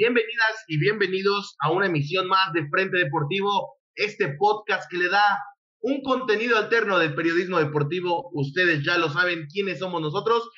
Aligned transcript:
Bienvenidas 0.00 0.64
y 0.66 0.78
bienvenidos 0.78 1.56
a 1.60 1.70
una 1.72 1.84
emisión 1.84 2.26
más 2.26 2.54
de 2.54 2.66
Frente 2.70 2.96
Deportivo, 2.96 3.74
este 3.94 4.34
podcast 4.38 4.90
que 4.90 4.96
le 4.96 5.10
da 5.10 5.38
un 5.82 6.00
contenido 6.00 6.56
alterno 6.56 6.98
del 6.98 7.14
periodismo 7.14 7.58
deportivo. 7.58 8.30
Ustedes 8.32 8.82
ya 8.82 8.96
lo 8.96 9.10
saben 9.10 9.46
quiénes 9.52 9.78
somos 9.78 10.00
nosotros. 10.00 10.48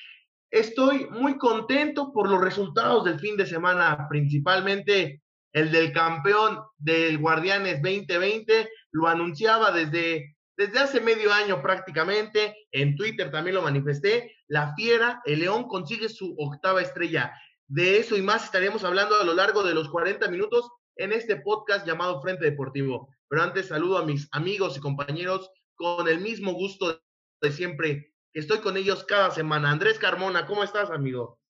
Estoy 0.53 1.09
muy 1.11 1.39
contento 1.39 2.13
por 2.13 2.31
los 2.31 2.41
resultados 2.41 3.05
del 3.05 3.19
fin 3.19 3.37
de 3.37 3.45
semana, 3.45 4.07
principalmente 4.09 5.25
el 5.53 5.73
del 5.73 5.93
campeón 5.93 6.61
del 6.79 7.19
Guardianes 7.19 7.83
2020. 7.83 8.71
Lo 8.93 9.09
anunciaba 9.09 9.73
desde, 9.73 10.37
desde 10.57 10.79
hace 10.79 11.01
medio 11.01 11.33
año 11.33 11.61
prácticamente. 11.63 12.55
En 12.71 12.95
Twitter 12.95 13.33
también 13.33 13.57
lo 13.57 13.63
manifesté. 13.63 14.37
La 14.47 14.73
Fiera, 14.77 15.21
el 15.25 15.41
León, 15.41 15.65
consigue 15.65 16.09
su 16.09 16.33
octava 16.39 16.81
estrella. 16.81 17.33
De 17.73 17.97
eso 17.97 18.19
y 18.19 18.21
más 18.21 18.45
estaremos 18.45 18.85
hablando 18.85 19.19
a 19.19 19.25
lo 19.25 19.33
largo 19.33 19.63
de 19.63 19.73
los 19.73 19.89
40 19.89 20.29
minutos 20.29 20.71
en 20.95 21.11
este 21.11 21.37
podcast 21.37 21.87
llamado 21.87 22.21
Frente 22.21 22.45
Deportivo. 22.45 23.09
Pero 23.29 23.43
antes 23.43 23.69
saludo 23.69 23.97
a 23.97 24.05
mis 24.05 24.29
amigos 24.33 24.77
y 24.77 24.81
compañeros 24.81 25.51
con 25.75 26.07
el 26.07 26.21
mismo 26.21 26.53
gusto 26.53 27.01
de 27.41 27.51
siempre, 27.51 28.13
que 28.31 28.41
estoy 28.41 28.59
con 28.59 28.77
ellos 28.77 29.05
cada 29.05 29.31
semana. 29.31 29.71
Andrés 29.71 29.99
Carmona, 29.99 30.45
¿cómo 30.45 30.63
estás, 30.63 30.91
amigo? 30.91 31.41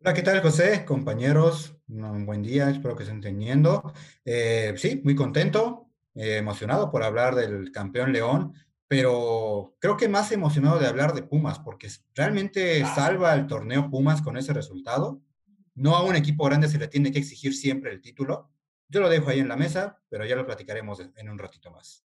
Hola, 0.00 0.14
¿qué 0.14 0.22
tal, 0.22 0.40
José? 0.40 0.86
Compañeros, 0.86 1.74
un 1.86 2.24
buen 2.24 2.42
día, 2.42 2.70
espero 2.70 2.96
que 2.96 3.02
estén 3.02 3.20
teniendo. 3.20 3.92
Eh, 4.24 4.72
sí, 4.78 5.02
muy 5.04 5.14
contento, 5.14 5.90
eh, 6.14 6.38
emocionado 6.38 6.90
por 6.90 7.02
hablar 7.02 7.34
del 7.34 7.70
campeón 7.72 8.14
León, 8.14 8.54
pero 8.88 9.76
creo 9.80 9.98
que 9.98 10.08
más 10.08 10.32
emocionado 10.32 10.78
de 10.78 10.86
hablar 10.86 11.12
de 11.12 11.24
Pumas, 11.24 11.58
porque 11.58 11.88
realmente 12.14 12.82
salva 12.86 13.34
el 13.34 13.46
torneo 13.46 13.90
Pumas 13.90 14.22
con 14.22 14.38
ese 14.38 14.54
resultado. 14.54 15.20
No 15.78 15.94
a 15.94 16.02
un 16.02 16.16
equipo 16.16 16.44
grande 16.44 16.66
se 16.66 16.76
le 16.76 16.88
tiene 16.88 17.12
que 17.12 17.20
exigir 17.20 17.54
siempre 17.54 17.92
el 17.92 18.00
título. 18.00 18.50
Yo 18.88 19.00
lo 19.00 19.08
dejo 19.08 19.30
ahí 19.30 19.38
en 19.38 19.46
la 19.46 19.56
mesa, 19.56 20.02
pero 20.08 20.24
ya 20.24 20.34
lo 20.34 20.44
platicaremos 20.44 21.00
en 21.14 21.28
un 21.28 21.38
ratito 21.38 21.70
más. 21.70 22.04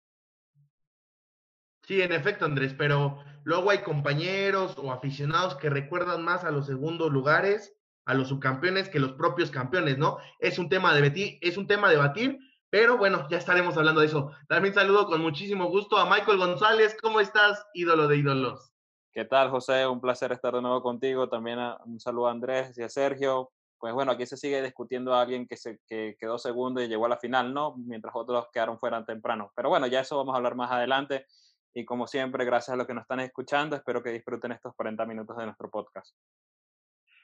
Sí, 1.84 2.02
en 2.02 2.14
efecto, 2.14 2.45
Andrés, 2.45 2.73
pero 2.78 3.22
luego 3.44 3.70
hay 3.70 3.80
compañeros 3.80 4.78
o 4.78 4.94
aficionados 4.94 5.56
que 5.56 5.70
recuerdan 5.70 6.23
más 6.23 6.45
a 6.45 6.52
los 6.52 6.66
segundos 6.66 7.12
lugares, 7.12 7.76
a 8.06 8.14
los 8.14 8.30
subcampeones 8.30 8.88
que 8.88 9.02
los 9.02 9.14
propios 9.14 9.52
campeones, 9.52 9.98
¿no? 9.98 10.18
Es 10.40 10.60
un 10.60 10.70
tema 10.70 10.94
de 10.94 11.02
debatir, 11.02 11.38
es 11.42 11.58
un 11.58 11.68
tema 11.68 11.90
de 11.90 11.95
debatir, 11.95 12.40
pero 12.70 12.98
bueno, 12.98 13.28
ya 13.30 13.38
estaremos 13.38 13.76
hablando 13.76 14.00
de 14.00 14.08
eso. 14.08 14.32
También 14.48 14.73
saludo 14.73 15.08
con 15.08 15.20
muchísimo 15.20 15.70
gusto 15.70 15.98
a 15.98 16.10
Michael 16.10 16.38
González. 16.38 16.95
¿Cómo 17.02 17.20
estás, 17.20 17.66
ídolo 17.73 18.08
de 18.08 18.16
ídolos? 18.16 18.72
¿Qué 19.12 19.26
tal, 19.26 19.50
José? 19.50 19.86
Un 19.88 20.00
placer 20.00 20.32
estar 20.32 20.54
de 20.54 20.62
nuevo 20.62 20.82
contigo. 20.82 21.28
También 21.28 21.60
un 21.86 22.00
saludo 22.00 22.28
a 22.28 22.32
Andrés 22.32 22.78
y 22.78 22.84
a 22.84 22.90
Sergio 22.90 23.52
pues 23.80 23.94
bueno, 23.94 24.11
aquí 24.11 24.25
se 24.25 24.38
sigue 24.38 24.61
discutiendo 24.61 25.14
a 25.14 25.22
alguien 25.22 25.47
que, 25.47 25.58
se, 25.58 25.80
que 25.88 26.16
quedó 26.20 26.38
segundo 26.38 26.81
y 26.81 26.88
llegó 26.88 27.06
a 27.06 27.09
la 27.09 27.17
final, 27.17 27.53
¿no? 27.53 27.75
Mientras 27.78 28.16
otros 28.16 28.47
quedaron 28.52 28.80
fuera 28.80 29.06
temprano. 29.06 29.52
Pero 29.56 29.70
bueno, 29.70 29.88
ya 29.88 30.00
eso 30.02 30.17
vamos 30.17 30.33
a 30.33 30.38
hablar 30.38 30.56
más 30.56 30.72
adelante. 30.72 31.25
Y 31.73 31.86
como 31.86 32.08
siempre, 32.08 32.44
gracias 32.45 32.73
a 32.73 32.75
los 32.75 32.88
que 32.88 32.94
nos 32.94 33.03
están 33.03 33.20
escuchando, 33.20 33.75
espero 33.75 34.02
que 34.02 34.09
disfruten 34.11 34.52
estos 34.52 34.73
40 34.75 35.05
minutos 35.05 35.38
de 35.38 35.45
nuestro 35.45 35.70
podcast. 35.70 36.16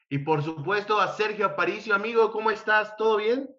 Y 0.10 0.20
por 0.20 0.44
supuesto 0.44 1.00
a 1.00 1.08
Sergio 1.08 1.46
Aparicio, 1.48 1.96
amigo, 1.96 2.32
¿cómo 2.32 2.52
estás? 2.52 2.96
¿Todo 2.98 3.18
bien? 3.18 3.50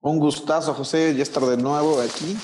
Un 0.00 0.18
gustazo, 0.18 0.74
José, 0.74 1.14
ya 1.14 1.22
estar 1.22 1.44
de 1.44 1.56
nuevo 1.56 2.00
aquí, 2.00 2.36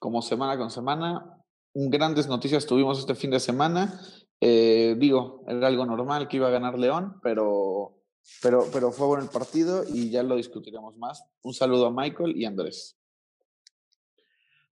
como 0.00 0.22
semana 0.22 0.58
con 0.58 0.70
semana. 0.70 1.36
Un 1.72 1.88
grandes 1.88 2.26
noticias 2.26 2.66
tuvimos 2.66 2.98
este 2.98 3.14
fin 3.14 3.30
de 3.30 3.38
semana. 3.38 4.00
Eh, 4.40 4.96
digo, 4.98 5.44
era 5.46 5.68
algo 5.68 5.86
normal 5.86 6.26
que 6.26 6.38
iba 6.38 6.48
a 6.48 6.50
ganar 6.50 6.78
León, 6.78 7.20
pero 7.22 7.99
pero, 8.42 8.66
pero 8.72 8.92
fue 8.92 9.06
bueno 9.06 9.24
el 9.24 9.30
partido 9.30 9.84
y 9.88 10.10
ya 10.10 10.22
lo 10.22 10.36
discutiremos 10.36 10.96
más. 10.96 11.24
Un 11.42 11.54
saludo 11.54 11.86
a 11.86 11.90
Michael 11.90 12.36
y 12.36 12.44
Andrés. 12.44 12.96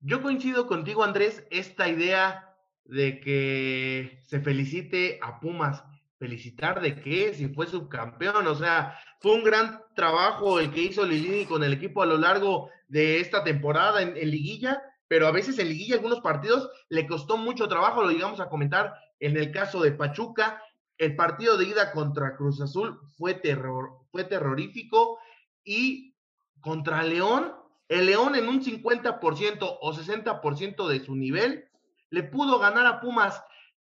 Yo 0.00 0.22
coincido 0.22 0.66
contigo, 0.66 1.02
Andrés, 1.02 1.44
esta 1.50 1.88
idea 1.88 2.56
de 2.84 3.20
que 3.20 4.20
se 4.26 4.40
felicite 4.40 5.18
a 5.22 5.40
Pumas. 5.40 5.82
¿Felicitar 6.18 6.80
de 6.80 7.00
qué? 7.00 7.32
Si 7.34 7.48
fue 7.48 7.66
subcampeón. 7.66 8.46
O 8.46 8.54
sea, 8.54 8.98
fue 9.20 9.34
un 9.34 9.44
gran 9.44 9.82
trabajo 9.94 10.58
el 10.58 10.72
que 10.72 10.82
hizo 10.82 11.04
Lilini 11.04 11.44
con 11.44 11.62
el 11.62 11.72
equipo 11.72 12.02
a 12.02 12.06
lo 12.06 12.16
largo 12.16 12.70
de 12.88 13.20
esta 13.20 13.44
temporada 13.44 14.02
en, 14.02 14.14
Liguilla, 14.14 14.82
pero 15.06 15.26
a 15.26 15.32
veces 15.32 15.58
en 15.58 15.68
Liguilla 15.68 15.96
algunos 15.96 16.20
partidos 16.20 16.70
le 16.88 17.06
costó 17.06 17.36
mucho 17.36 17.68
trabajo, 17.68 18.02
lo 18.02 18.08
digamos 18.08 18.40
a 18.40 18.48
comentar 18.48 18.94
en 19.20 19.36
el 19.36 19.52
caso 19.52 19.80
de 19.80 19.92
Pachuca, 19.92 20.62
el 20.98 21.14
partido 21.14 21.56
de 21.56 21.66
ida 21.66 21.92
contra 21.92 22.36
Cruz 22.36 22.60
Azul 22.60 23.00
fue, 23.16 23.34
terror, 23.34 24.00
fue 24.10 24.24
terrorífico 24.24 25.18
y 25.64 26.16
contra 26.60 27.02
León, 27.04 27.54
el 27.88 28.06
León 28.06 28.34
en 28.34 28.48
un 28.48 28.62
50% 28.62 29.78
o 29.80 29.92
60% 29.92 30.88
de 30.88 31.04
su 31.04 31.14
nivel 31.14 31.68
le 32.10 32.24
pudo 32.24 32.58
ganar 32.58 32.86
a 32.86 33.00
Pumas. 33.00 33.42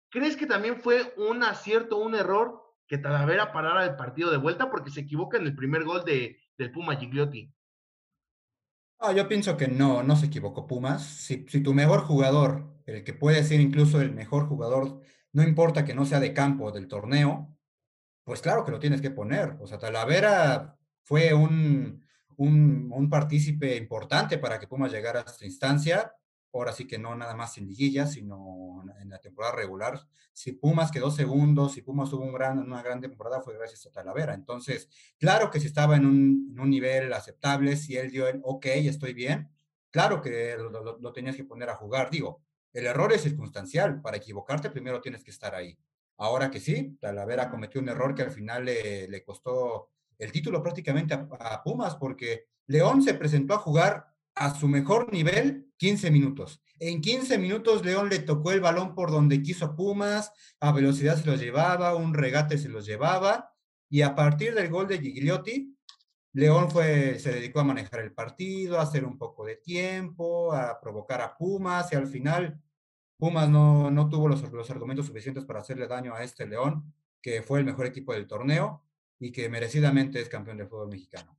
¿Crees 0.08 0.36
que 0.36 0.46
también 0.46 0.80
fue 0.80 1.14
un 1.16 1.42
acierto, 1.42 1.98
un 1.98 2.14
error 2.14 2.62
que 2.86 2.98
Talavera 2.98 3.52
parara 3.52 3.84
el 3.84 3.96
partido 3.96 4.30
de 4.30 4.38
vuelta 4.38 4.70
porque 4.70 4.90
se 4.90 5.00
equivoca 5.00 5.36
en 5.36 5.46
el 5.46 5.54
primer 5.54 5.84
gol 5.84 6.04
de, 6.04 6.38
del 6.56 6.72
Puma 6.72 6.96
Gigliotti? 6.96 7.52
Ah, 8.98 9.12
yo 9.12 9.28
pienso 9.28 9.56
que 9.56 9.68
no, 9.68 10.02
no 10.02 10.16
se 10.16 10.26
equivocó 10.26 10.66
Pumas. 10.66 11.04
Si, 11.04 11.46
si 11.48 11.62
tu 11.62 11.74
mejor 11.74 12.00
jugador, 12.00 12.64
el 12.86 13.04
que 13.04 13.12
puede 13.12 13.44
ser 13.44 13.60
incluso 13.60 14.00
el 14.00 14.12
mejor 14.12 14.46
jugador 14.46 15.02
no 15.34 15.42
importa 15.42 15.84
que 15.84 15.94
no 15.94 16.06
sea 16.06 16.20
de 16.20 16.32
campo 16.32 16.70
del 16.70 16.88
torneo, 16.88 17.54
pues 18.22 18.40
claro 18.40 18.64
que 18.64 18.70
lo 18.70 18.78
tienes 18.78 19.02
que 19.02 19.10
poner. 19.10 19.56
O 19.60 19.66
sea, 19.66 19.78
Talavera 19.78 20.78
fue 21.02 21.34
un, 21.34 22.04
un, 22.36 22.90
un 22.94 23.10
partícipe 23.10 23.76
importante 23.76 24.38
para 24.38 24.58
que 24.58 24.68
Pumas 24.68 24.92
llegara 24.92 25.20
a 25.20 25.24
esta 25.24 25.44
instancia. 25.44 26.14
Ahora 26.52 26.72
sí 26.72 26.86
que 26.86 27.00
no 27.00 27.16
nada 27.16 27.34
más 27.34 27.58
en 27.58 27.66
liguilla, 27.66 28.06
sino 28.06 28.84
en 29.00 29.10
la 29.10 29.18
temporada 29.18 29.56
regular. 29.56 30.00
Si 30.32 30.52
Pumas 30.52 30.92
quedó 30.92 31.10
segundo, 31.10 31.68
si 31.68 31.82
Pumas 31.82 32.10
tuvo 32.10 32.22
un 32.22 32.32
gran, 32.32 32.60
una 32.60 32.80
gran 32.80 33.00
temporada, 33.00 33.42
fue 33.42 33.58
gracias 33.58 33.84
a 33.86 33.90
Talavera. 33.90 34.34
Entonces, 34.34 34.88
claro 35.18 35.50
que 35.50 35.58
si 35.58 35.66
estaba 35.66 35.96
en 35.96 36.06
un, 36.06 36.70
nivel 36.70 37.12
aceptable, 37.12 37.74
si 37.76 37.96
él 37.96 38.12
dio 38.12 38.28
el, 38.28 38.40
ok, 38.44 38.66
estoy 38.66 39.14
bien, 39.14 39.50
claro 39.90 40.22
que 40.22 40.56
lo, 40.56 40.70
lo, 40.70 40.98
lo 40.98 41.12
tenías 41.12 41.34
que 41.34 41.44
poner 41.44 41.70
a 41.70 41.74
jugar. 41.74 42.08
Digo, 42.08 42.40
el 42.74 42.86
error 42.86 43.12
es 43.12 43.22
circunstancial. 43.22 44.02
Para 44.02 44.18
equivocarte, 44.18 44.68
primero 44.68 45.00
tienes 45.00 45.24
que 45.24 45.30
estar 45.30 45.54
ahí. 45.54 45.78
Ahora 46.18 46.50
que 46.50 46.60
sí, 46.60 46.96
Talavera 47.00 47.50
cometió 47.50 47.80
un 47.80 47.88
error 47.88 48.14
que 48.14 48.22
al 48.22 48.30
final 48.30 48.66
le, 48.66 49.24
costó 49.24 49.90
el 50.18 50.30
título 50.30 50.62
prácticamente 50.62 51.14
a, 51.14 51.62
Pumas, 51.62 51.96
porque 51.96 52.46
León 52.66 53.02
se 53.02 53.14
presentó 53.14 53.54
a 53.54 53.58
jugar 53.58 54.06
a 54.34 54.54
su 54.54 54.68
mejor 54.68 55.12
nivel 55.12 55.72
15 55.76 56.10
minutos. 56.10 56.62
En 56.78 57.00
15 57.00 57.38
minutos 57.38 57.84
León 57.84 58.08
le 58.08 58.20
tocó 58.20 58.52
el 58.52 58.60
balón 58.60 58.94
por 58.94 59.10
donde 59.10 59.42
quiso 59.42 59.74
Pumas, 59.74 60.32
a 60.60 60.72
velocidad 60.72 61.16
se 61.16 61.26
los 61.26 61.40
llevaba, 61.40 61.96
un 61.96 62.14
regate 62.14 62.58
se 62.58 62.68
los 62.68 62.86
llevaba, 62.86 63.52
y 63.88 64.02
a 64.02 64.14
partir 64.14 64.54
del 64.54 64.70
gol 64.70 64.88
de 64.88 65.00
Gigliotti, 65.00 65.73
León 66.34 66.68
fue, 66.68 67.20
se 67.20 67.32
dedicó 67.32 67.60
a 67.60 67.64
manejar 67.64 68.00
el 68.00 68.12
partido, 68.12 68.78
a 68.78 68.82
hacer 68.82 69.04
un 69.04 69.16
poco 69.16 69.44
de 69.44 69.54
tiempo, 69.54 70.52
a 70.52 70.80
provocar 70.80 71.20
a 71.20 71.36
Pumas, 71.36 71.92
y 71.92 71.96
al 71.96 72.08
final 72.08 72.60
Pumas 73.16 73.48
no, 73.48 73.88
no 73.88 74.08
tuvo 74.08 74.26
los, 74.26 74.42
los, 74.52 74.68
argumentos 74.68 75.06
suficientes 75.06 75.44
para 75.44 75.60
hacerle 75.60 75.86
daño 75.86 76.12
a 76.12 76.24
este 76.24 76.44
León, 76.44 76.92
que 77.22 77.42
fue 77.42 77.60
el 77.60 77.64
mejor 77.64 77.86
equipo 77.86 78.12
del 78.12 78.26
torneo 78.26 78.84
y 79.20 79.30
que 79.30 79.48
merecidamente 79.48 80.20
es 80.20 80.28
campeón 80.28 80.56
del 80.56 80.66
fútbol 80.66 80.88
mexicano. 80.88 81.38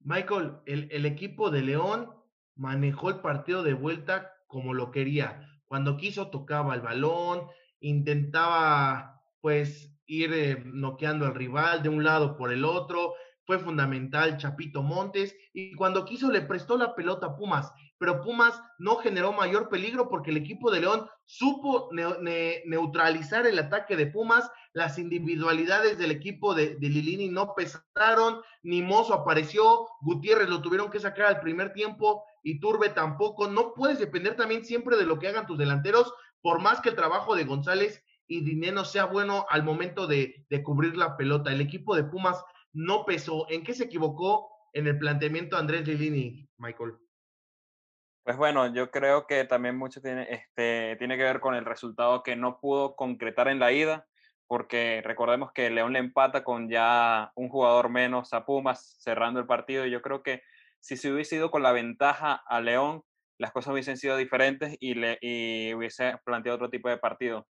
Michael, 0.00 0.58
el, 0.66 0.88
el 0.92 1.06
equipo 1.06 1.50
de 1.50 1.62
León 1.62 2.14
manejó 2.54 3.08
el 3.08 3.20
partido 3.20 3.62
de 3.62 3.72
vuelta 3.72 4.30
como 4.46 4.74
lo 4.74 4.90
quería. 4.90 5.48
Cuando 5.64 5.96
quiso 5.96 6.28
tocaba 6.28 6.74
el 6.74 6.82
balón, 6.82 7.46
intentaba 7.80 9.24
pues 9.40 9.91
ir 10.12 10.32
eh, 10.32 10.62
noqueando 10.66 11.26
al 11.26 11.34
rival 11.34 11.82
de 11.82 11.88
un 11.88 12.04
lado 12.04 12.36
por 12.36 12.52
el 12.52 12.64
otro, 12.64 13.14
fue 13.44 13.58
fundamental 13.58 14.36
Chapito 14.36 14.82
Montes 14.82 15.34
y 15.52 15.74
cuando 15.74 16.04
quiso 16.04 16.30
le 16.30 16.42
prestó 16.42 16.76
la 16.76 16.94
pelota 16.94 17.26
a 17.26 17.36
Pumas 17.36 17.72
pero 18.02 18.20
Pumas 18.20 18.60
no 18.80 18.96
generó 18.96 19.32
mayor 19.32 19.68
peligro 19.68 20.08
porque 20.08 20.32
el 20.32 20.36
equipo 20.36 20.72
de 20.72 20.80
León 20.80 21.06
supo 21.24 21.88
ne 21.92 22.04
ne 22.20 22.62
neutralizar 22.66 23.46
el 23.46 23.56
ataque 23.60 23.94
de 23.94 24.08
Pumas, 24.08 24.50
las 24.72 24.98
individualidades 24.98 25.98
del 25.98 26.10
equipo 26.10 26.52
de, 26.52 26.74
de, 26.80 26.88
Lilini 26.88 27.28
no 27.28 27.54
pesaron, 27.54 28.40
ni 28.64 28.82
Mozo 28.82 29.14
apareció, 29.14 29.86
Gutiérrez 30.00 30.48
lo 30.48 30.60
tuvieron 30.62 30.90
que 30.90 30.98
sacar 30.98 31.26
al 31.26 31.38
primer 31.38 31.72
tiempo 31.74 32.24
y 32.42 32.58
Turbe 32.58 32.88
tampoco, 32.88 33.46
no 33.46 33.72
puedes 33.72 34.00
depender 34.00 34.34
también 34.34 34.64
siempre 34.64 34.96
de 34.96 35.06
lo 35.06 35.20
que 35.20 35.28
hagan 35.28 35.46
tus 35.46 35.58
delanteros, 35.58 36.12
por 36.40 36.60
más 36.60 36.80
que 36.80 36.88
el 36.88 36.96
trabajo 36.96 37.36
de 37.36 37.44
González 37.44 38.02
y 38.26 38.42
Dineno 38.42 38.84
sea 38.84 39.06
bueno 39.06 39.46
al 39.48 39.62
momento 39.62 40.06
de, 40.06 40.46
de 40.48 40.62
cubrir 40.62 40.96
la 40.96 41.16
pelota, 41.16 41.52
el 41.52 41.60
equipo 41.60 41.94
de 41.94 42.04
Pumas 42.04 42.42
no 42.72 43.04
pesó, 43.04 43.46
¿en 43.50 43.64
qué 43.64 43.74
se 43.74 43.84
equivocó 43.84 44.50
en 44.72 44.86
el 44.86 44.98
planteamiento 44.98 45.56
Andrés 45.56 45.86
Lilini, 45.86 46.48
Michael? 46.56 46.94
Pues 48.24 48.36
bueno, 48.36 48.72
yo 48.72 48.90
creo 48.90 49.26
que 49.26 49.44
también 49.44 49.76
mucho 49.76 50.00
tiene, 50.00 50.28
este, 50.30 50.96
tiene 50.96 51.16
que 51.16 51.24
ver 51.24 51.40
con 51.40 51.54
el 51.54 51.64
resultado 51.64 52.22
que 52.22 52.36
no 52.36 52.60
pudo 52.60 52.94
concretar 52.94 53.48
en 53.48 53.58
la 53.58 53.72
ida, 53.72 54.06
porque 54.46 55.02
recordemos 55.04 55.50
que 55.52 55.70
León 55.70 55.92
le 55.92 55.98
empata 55.98 56.44
con 56.44 56.68
ya 56.68 57.32
un 57.34 57.48
jugador 57.48 57.88
menos 57.88 58.32
a 58.32 58.44
Pumas 58.44 58.96
cerrando 59.00 59.40
el 59.40 59.46
partido. 59.46 59.86
Y 59.86 59.90
yo 59.90 60.02
creo 60.02 60.22
que 60.22 60.42
si 60.78 60.96
se 60.96 61.10
hubiese 61.10 61.36
ido 61.36 61.50
con 61.50 61.62
la 61.62 61.72
ventaja 61.72 62.34
a 62.46 62.60
León, 62.60 63.02
las 63.38 63.50
cosas 63.50 63.72
hubiesen 63.72 63.96
sido 63.96 64.16
diferentes 64.16 64.76
y, 64.78 64.94
le, 64.94 65.18
y 65.20 65.74
hubiese 65.74 66.16
planteado 66.24 66.56
otro 66.56 66.70
tipo 66.70 66.88
de 66.88 66.98
partido. 66.98 67.48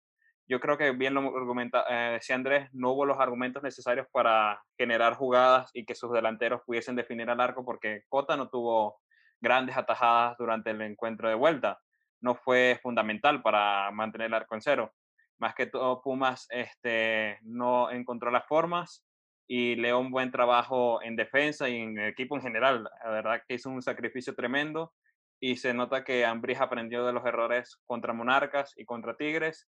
Yo 0.49 0.61
creo 0.61 0.77
que 0.77 0.91
bien 0.91 1.13
lo 1.13 1.21
argumenta, 1.35 1.83
eh, 1.89 2.13
decía 2.13 2.35
Andrés, 2.35 2.69
no 2.71 2.91
hubo 2.91 3.05
los 3.05 3.19
argumentos 3.19 3.61
necesarios 3.61 4.07
para 4.11 4.63
generar 4.77 5.15
jugadas 5.15 5.69
y 5.73 5.85
que 5.85 5.93
sus 5.93 6.11
delanteros 6.13 6.61
pudiesen 6.65 6.95
definir 6.95 7.29
al 7.29 7.41
arco 7.41 7.65
porque 7.65 8.03
Cota 8.07 8.37
no 8.37 8.47
tuvo 8.49 9.01
grandes 9.41 9.75
atajadas 9.75 10.37
durante 10.37 10.71
el 10.71 10.81
encuentro 10.81 11.27
de 11.27 11.35
vuelta. 11.35 11.79
No 12.21 12.35
fue 12.35 12.79
fundamental 12.81 13.41
para 13.41 13.91
mantener 13.91 14.27
el 14.27 14.33
arco 14.35 14.55
en 14.55 14.61
cero. 14.61 14.93
Más 15.37 15.53
que 15.53 15.67
todo, 15.67 16.01
Pumas 16.01 16.47
este, 16.49 17.37
no 17.41 17.91
encontró 17.91 18.31
las 18.31 18.45
formas 18.47 19.05
y 19.47 19.75
León 19.75 20.11
buen 20.11 20.31
trabajo 20.31 21.01
en 21.01 21.17
defensa 21.17 21.67
y 21.67 21.77
en 21.77 21.97
el 21.97 22.07
equipo 22.07 22.37
en 22.37 22.41
general. 22.41 22.89
La 23.03 23.11
verdad 23.11 23.41
que 23.45 23.55
hizo 23.55 23.69
un 23.69 23.81
sacrificio 23.81 24.33
tremendo 24.33 24.93
y 25.41 25.57
se 25.57 25.73
nota 25.73 26.05
que 26.05 26.25
Ambris 26.25 26.61
aprendió 26.61 27.05
de 27.05 27.13
los 27.13 27.25
errores 27.25 27.77
contra 27.85 28.13
Monarcas 28.13 28.73
y 28.77 28.85
contra 28.85 29.15
Tigres 29.15 29.67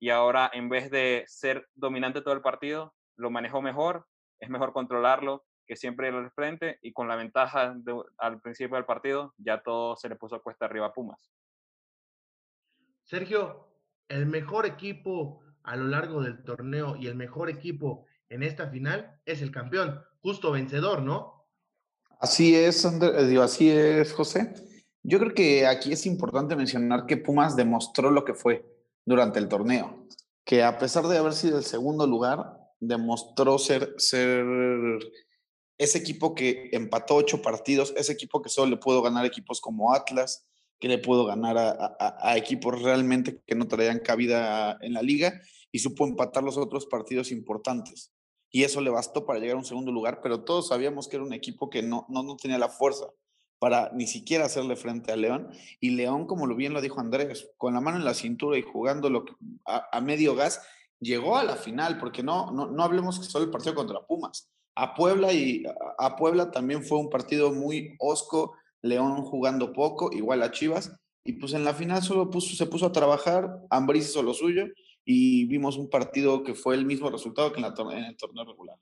y 0.00 0.08
ahora 0.08 0.50
en 0.52 0.68
vez 0.68 0.90
de 0.90 1.24
ser 1.28 1.68
dominante 1.74 2.22
todo 2.22 2.34
el 2.34 2.40
partido, 2.40 2.94
lo 3.16 3.30
manejó 3.30 3.60
mejor, 3.60 4.06
es 4.40 4.48
mejor 4.48 4.72
controlarlo 4.72 5.44
que 5.66 5.76
siempre 5.76 6.08
ir 6.08 6.14
al 6.14 6.32
frente 6.32 6.78
y 6.82 6.92
con 6.92 7.06
la 7.06 7.16
ventaja 7.16 7.76
al 8.18 8.40
principio 8.40 8.76
del 8.76 8.86
partido 8.86 9.34
ya 9.36 9.62
todo 9.62 9.94
se 9.94 10.08
le 10.08 10.16
puso 10.16 10.42
cuesta 10.42 10.64
arriba 10.64 10.86
a 10.86 10.92
Pumas. 10.92 11.30
Sergio, 13.04 13.68
el 14.08 14.26
mejor 14.26 14.66
equipo 14.66 15.42
a 15.62 15.76
lo 15.76 15.84
largo 15.84 16.22
del 16.22 16.42
torneo 16.42 16.96
y 16.96 17.06
el 17.06 17.14
mejor 17.14 17.50
equipo 17.50 18.06
en 18.30 18.42
esta 18.42 18.68
final 18.68 19.20
es 19.26 19.42
el 19.42 19.52
campeón, 19.52 20.02
justo 20.22 20.50
vencedor, 20.50 21.02
¿no? 21.02 21.46
Así 22.18 22.54
es, 22.54 22.84
Andrés, 22.86 23.38
así 23.38 23.70
es, 23.70 24.12
José. 24.12 24.54
Yo 25.02 25.18
creo 25.18 25.34
que 25.34 25.66
aquí 25.66 25.92
es 25.92 26.06
importante 26.06 26.56
mencionar 26.56 27.06
que 27.06 27.16
Pumas 27.16 27.56
demostró 27.56 28.10
lo 28.10 28.24
que 28.24 28.34
fue 28.34 28.79
durante 29.10 29.40
el 29.40 29.48
torneo, 29.48 30.06
que 30.44 30.62
a 30.62 30.78
pesar 30.78 31.08
de 31.08 31.18
haber 31.18 31.32
sido 31.32 31.58
el 31.58 31.64
segundo 31.64 32.06
lugar, 32.06 32.56
demostró 32.78 33.58
ser, 33.58 33.94
ser 33.98 34.46
ese 35.78 35.98
equipo 35.98 36.32
que 36.34 36.70
empató 36.72 37.16
ocho 37.16 37.42
partidos, 37.42 37.92
ese 37.96 38.12
equipo 38.12 38.40
que 38.40 38.48
solo 38.48 38.70
le 38.70 38.76
pudo 38.76 39.02
ganar 39.02 39.26
equipos 39.26 39.60
como 39.60 39.92
Atlas, 39.92 40.46
que 40.78 40.86
le 40.86 40.98
pudo 40.98 41.26
ganar 41.26 41.56
a, 41.58 42.36
equipos 42.36 42.80
realmente 42.80 43.42
que 43.46 43.56
no 43.56 43.66
traían 43.66 43.98
cabida 43.98 44.78
en 44.80 44.94
la 44.94 45.02
liga 45.02 45.40
y 45.72 45.80
supo 45.80 46.06
empatar 46.06 46.44
los 46.44 46.56
otros 46.56 46.86
partidos 46.86 47.32
importantes. 47.32 48.12
Y 48.48 48.62
eso 48.62 48.80
le 48.80 48.90
bastó 48.90 49.26
para 49.26 49.40
llegar 49.40 49.56
a 49.56 49.58
un 49.58 49.64
segundo 49.64 49.90
lugar, 49.90 50.20
pero 50.22 50.44
todos 50.44 50.68
sabíamos 50.68 51.08
que 51.08 51.16
era 51.16 51.24
un 51.24 51.32
equipo 51.32 51.68
que 51.68 51.82
no, 51.82 52.06
no, 52.08 52.22
no 52.22 52.36
tenía 52.36 52.58
la 52.58 52.68
fuerza 52.68 53.06
para 53.60 53.90
ni 53.92 54.06
siquiera 54.06 54.46
hacerle 54.46 54.74
frente 54.74 55.12
a 55.12 55.16
León. 55.16 55.50
Y 55.80 55.90
León, 55.90 56.26
como 56.26 56.46
lo 56.46 56.56
bien 56.56 56.72
lo 56.72 56.80
dijo 56.80 56.98
Andrés, 56.98 57.52
con 57.58 57.74
la 57.74 57.80
mano 57.80 57.98
en 57.98 58.04
la 58.04 58.14
cintura 58.14 58.58
y 58.58 58.62
jugando 58.62 59.10
lo 59.10 59.24
a, 59.66 60.00
medio 60.00 60.34
gas, 60.34 60.62
llegó 60.98 61.36
a 61.36 61.44
la 61.44 61.56
final, 61.56 61.98
porque 61.98 62.22
no, 62.22 62.50
no, 62.50 62.66
no 62.66 62.82
hablemos 62.82 63.20
que 63.20 63.26
solo 63.26 63.44
el 63.44 63.50
partido 63.50 63.74
contra 63.74 64.00
Pumas. 64.00 64.50
A 64.74 64.94
Puebla 64.94 65.32
y 65.32 65.62
a, 65.98 66.16
Puebla 66.16 66.50
también 66.50 66.82
fue 66.82 66.98
un 66.98 67.10
partido 67.10 67.52
muy 67.52 67.96
osco, 67.98 68.56
León 68.80 69.22
jugando 69.22 69.74
poco, 69.74 70.10
igual 70.10 70.42
a 70.42 70.50
Chivas. 70.50 70.98
Y 71.22 71.34
pues 71.34 71.52
en 71.52 71.64
la 71.64 71.74
final 71.74 72.02
solo 72.02 72.30
puso, 72.30 72.56
se 72.56 72.64
puso 72.64 72.86
a 72.86 72.92
trabajar, 72.92 73.60
Ambris 73.68 74.08
hizo 74.08 74.22
lo 74.22 74.32
suyo 74.32 74.64
y 75.04 75.44
vimos 75.44 75.76
un 75.76 75.90
partido 75.90 76.42
que 76.42 76.54
fue 76.54 76.74
el 76.76 76.86
mismo 76.86 77.10
resultado 77.10 77.52
que 77.52 77.60
en 77.60 77.66
el 78.04 78.16
torneo 78.16 78.44
regular 78.46 78.76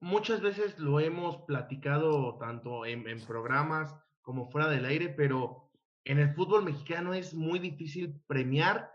muchas 0.00 0.40
veces 0.40 0.78
lo 0.78 1.00
hemos 1.00 1.38
platicado 1.42 2.36
tanto 2.38 2.84
en, 2.84 3.04
programas 3.26 3.94
como 4.22 4.50
fuera 4.50 4.68
del 4.68 4.84
aire, 4.84 5.08
pero 5.08 5.70
en 6.04 6.18
el 6.18 6.34
fútbol 6.34 6.64
mexicano 6.64 7.14
es 7.14 7.34
muy 7.34 7.58
difícil 7.58 8.20
premiar 8.26 8.90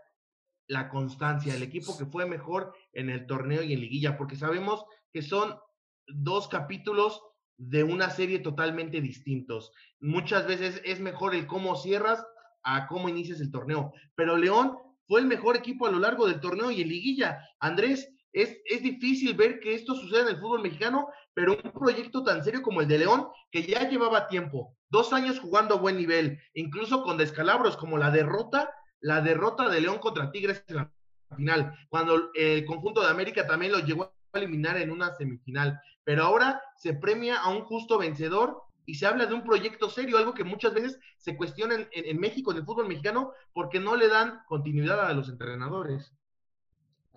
la 0.68 0.88
constancia, 0.88 1.54
el 1.54 1.62
equipo 1.62 1.96
que 1.98 2.06
fue 2.06 2.26
mejor 2.26 2.74
en 2.92 3.10
el 3.10 3.26
torneo 3.26 3.62
y 3.62 3.72
en 3.72 3.80
liguilla, 3.80 4.16
porque 4.16 4.36
sabemos 4.36 4.84
que 5.12 5.22
son 5.22 5.58
dos 6.06 6.48
capítulos 6.48 7.20
de 7.58 7.84
una 7.84 8.10
serie 8.10 8.38
totalmente 8.38 9.00
distintos. 9.00 9.72
Muchas 10.00 10.46
veces 10.46 10.80
es 10.84 11.00
mejor 11.00 11.34
el 11.34 11.46
cómo 11.46 11.76
cierras 11.76 12.24
a 12.62 12.86
cómo 12.86 13.08
inicias 13.08 13.40
el 13.40 13.50
torneo, 13.50 13.92
pero 14.14 14.36
León 14.36 14.78
fue 15.06 15.20
el 15.20 15.26
mejor 15.26 15.56
equipo 15.56 15.86
a 15.86 15.90
lo 15.90 15.98
largo 15.98 16.26
del 16.26 16.40
torneo 16.40 16.70
y 16.70 16.80
en 16.80 16.88
liguilla. 16.88 17.46
Andrés, 17.60 18.11
es, 18.32 18.82
difícil 18.82 19.34
ver 19.34 19.60
que 19.60 19.74
esto 19.74 19.94
suceda 19.94 20.22
en 20.22 20.28
el 20.28 20.40
fútbol 20.40 20.62
mexicano, 20.62 21.08
pero 21.34 21.56
un 21.62 21.72
proyecto 21.72 22.24
tan 22.24 22.42
serio 22.42 22.62
como 22.62 22.80
el 22.80 22.88
de 22.88 22.98
León, 22.98 23.28
que 23.50 23.62
ya 23.62 23.88
llevaba 23.88 24.28
tiempo, 24.28 24.76
dos 24.88 25.12
años 25.12 25.38
jugando 25.38 25.74
a 25.74 25.78
buen 25.78 25.96
nivel, 25.96 26.40
incluso 26.54 27.02
con 27.02 27.18
descalabros 27.18 27.76
como 27.76 27.98
la 27.98 28.10
derrota, 28.10 28.70
la 29.00 29.20
derrota 29.20 29.68
de 29.68 29.80
León 29.80 29.98
contra 29.98 30.30
Tigres 30.30 30.64
en 30.68 30.76
la 30.76 30.92
final, 31.36 31.74
cuando 31.88 32.30
el 32.34 32.64
conjunto 32.64 33.02
de 33.02 33.10
América 33.10 33.46
también 33.46 33.72
lo 33.72 33.80
llegó 33.80 34.04
a 34.04 34.38
eliminar 34.38 34.76
en 34.78 34.90
una 34.90 35.14
semifinal. 35.14 35.80
Pero 36.04 36.24
ahora 36.24 36.60
se 36.76 36.94
premia 36.94 37.38
a 37.38 37.50
un 37.50 37.62
justo 37.62 37.98
vencedor 37.98 38.62
y 38.86 38.94
se 38.94 39.06
habla 39.06 39.26
de 39.26 39.34
un 39.34 39.44
proyecto 39.44 39.88
serio, 39.88 40.18
algo 40.18 40.34
que 40.34 40.42
muchas 40.42 40.74
veces 40.74 40.98
se 41.16 41.36
cuestiona 41.36 41.74
en, 41.74 41.88
en 41.92 42.18
México, 42.18 42.50
en 42.50 42.58
el 42.58 42.64
fútbol 42.64 42.88
mexicano, 42.88 43.32
porque 43.52 43.78
no 43.78 43.94
le 43.94 44.08
dan 44.08 44.40
continuidad 44.46 45.06
a 45.06 45.12
los 45.12 45.28
entrenadores 45.28 46.12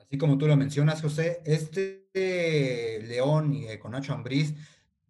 así 0.05 0.17
como 0.17 0.37
tú 0.37 0.47
lo 0.47 0.55
mencionas, 0.55 1.01
José, 1.01 1.41
este 1.45 2.09
León 3.03 3.53
y 3.53 3.77
con 3.77 3.91
Nacho 3.91 4.13
Ambriz 4.13 4.53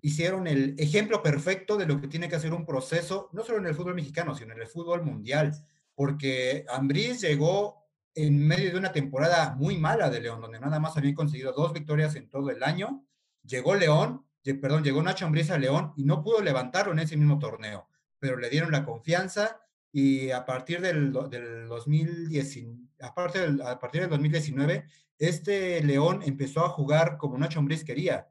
hicieron 0.02 0.48
el 0.48 0.76
ejemplo 0.78 1.24
perfecto 1.24 1.78
de 1.78 1.86
lo 1.86 2.00
que 2.00 2.08
tiene 2.08 2.30
que 2.30 2.36
hacer 2.36 2.54
un 2.54 2.66
proceso, 2.66 3.30
no 3.34 3.44
solo 3.44 3.58
en 3.58 3.66
el 3.66 3.76
fútbol 3.76 3.96
mexicano, 3.96 4.36
sino 4.36 4.54
en 4.54 4.62
el 4.62 4.68
fútbol 4.68 5.04
mundial, 5.04 5.52
porque 5.96 6.66
Ambriz 6.70 7.22
llegó 7.22 7.86
en 8.14 8.38
medio 8.46 8.72
de 8.72 8.78
una 8.78 8.92
temporada 8.92 9.56
muy 9.56 9.78
mala 9.78 10.10
de 10.10 10.22
León, 10.22 10.42
donde 10.42 10.60
nada 10.60 10.80
más 10.80 10.96
habían 10.96 11.16
conseguido 11.16 11.54
dos 11.54 11.74
victorias 11.74 12.16
en 12.16 12.30
todo 12.30 12.50
el 12.50 12.64
año. 12.64 13.06
Llegó 13.44 13.76
León, 13.76 14.26
perdón, 14.62 14.84
llegó 14.84 15.02
Nacho 15.02 15.26
Ambriz 15.26 15.50
a 15.52 15.58
León 15.58 15.94
y 15.98 16.04
no 16.06 16.24
pudo 16.24 16.42
levantarlo 16.42 16.94
en 16.94 17.00
ese 17.00 17.18
mismo 17.18 17.40
torneo, 17.40 17.90
pero 18.20 18.38
le 18.38 18.50
dieron 18.50 18.72
la 18.72 18.86
confianza 18.86 19.60
y 19.98 20.30
a 20.32 20.46
partir 20.46 20.82
del, 20.82 21.14
del 21.30 21.70
2010, 21.70 22.66
a 23.00 23.16
partir 23.16 23.62
a 23.64 23.80
partir 23.80 24.02
del 24.02 24.10
2019, 24.10 24.90
este 25.18 25.82
León 25.82 26.22
empezó 26.25 26.66
a 26.66 26.70
jugar 26.70 27.16
como 27.16 27.38
Nacho 27.38 27.60
Ambriz 27.60 27.86
quería. 27.86 28.28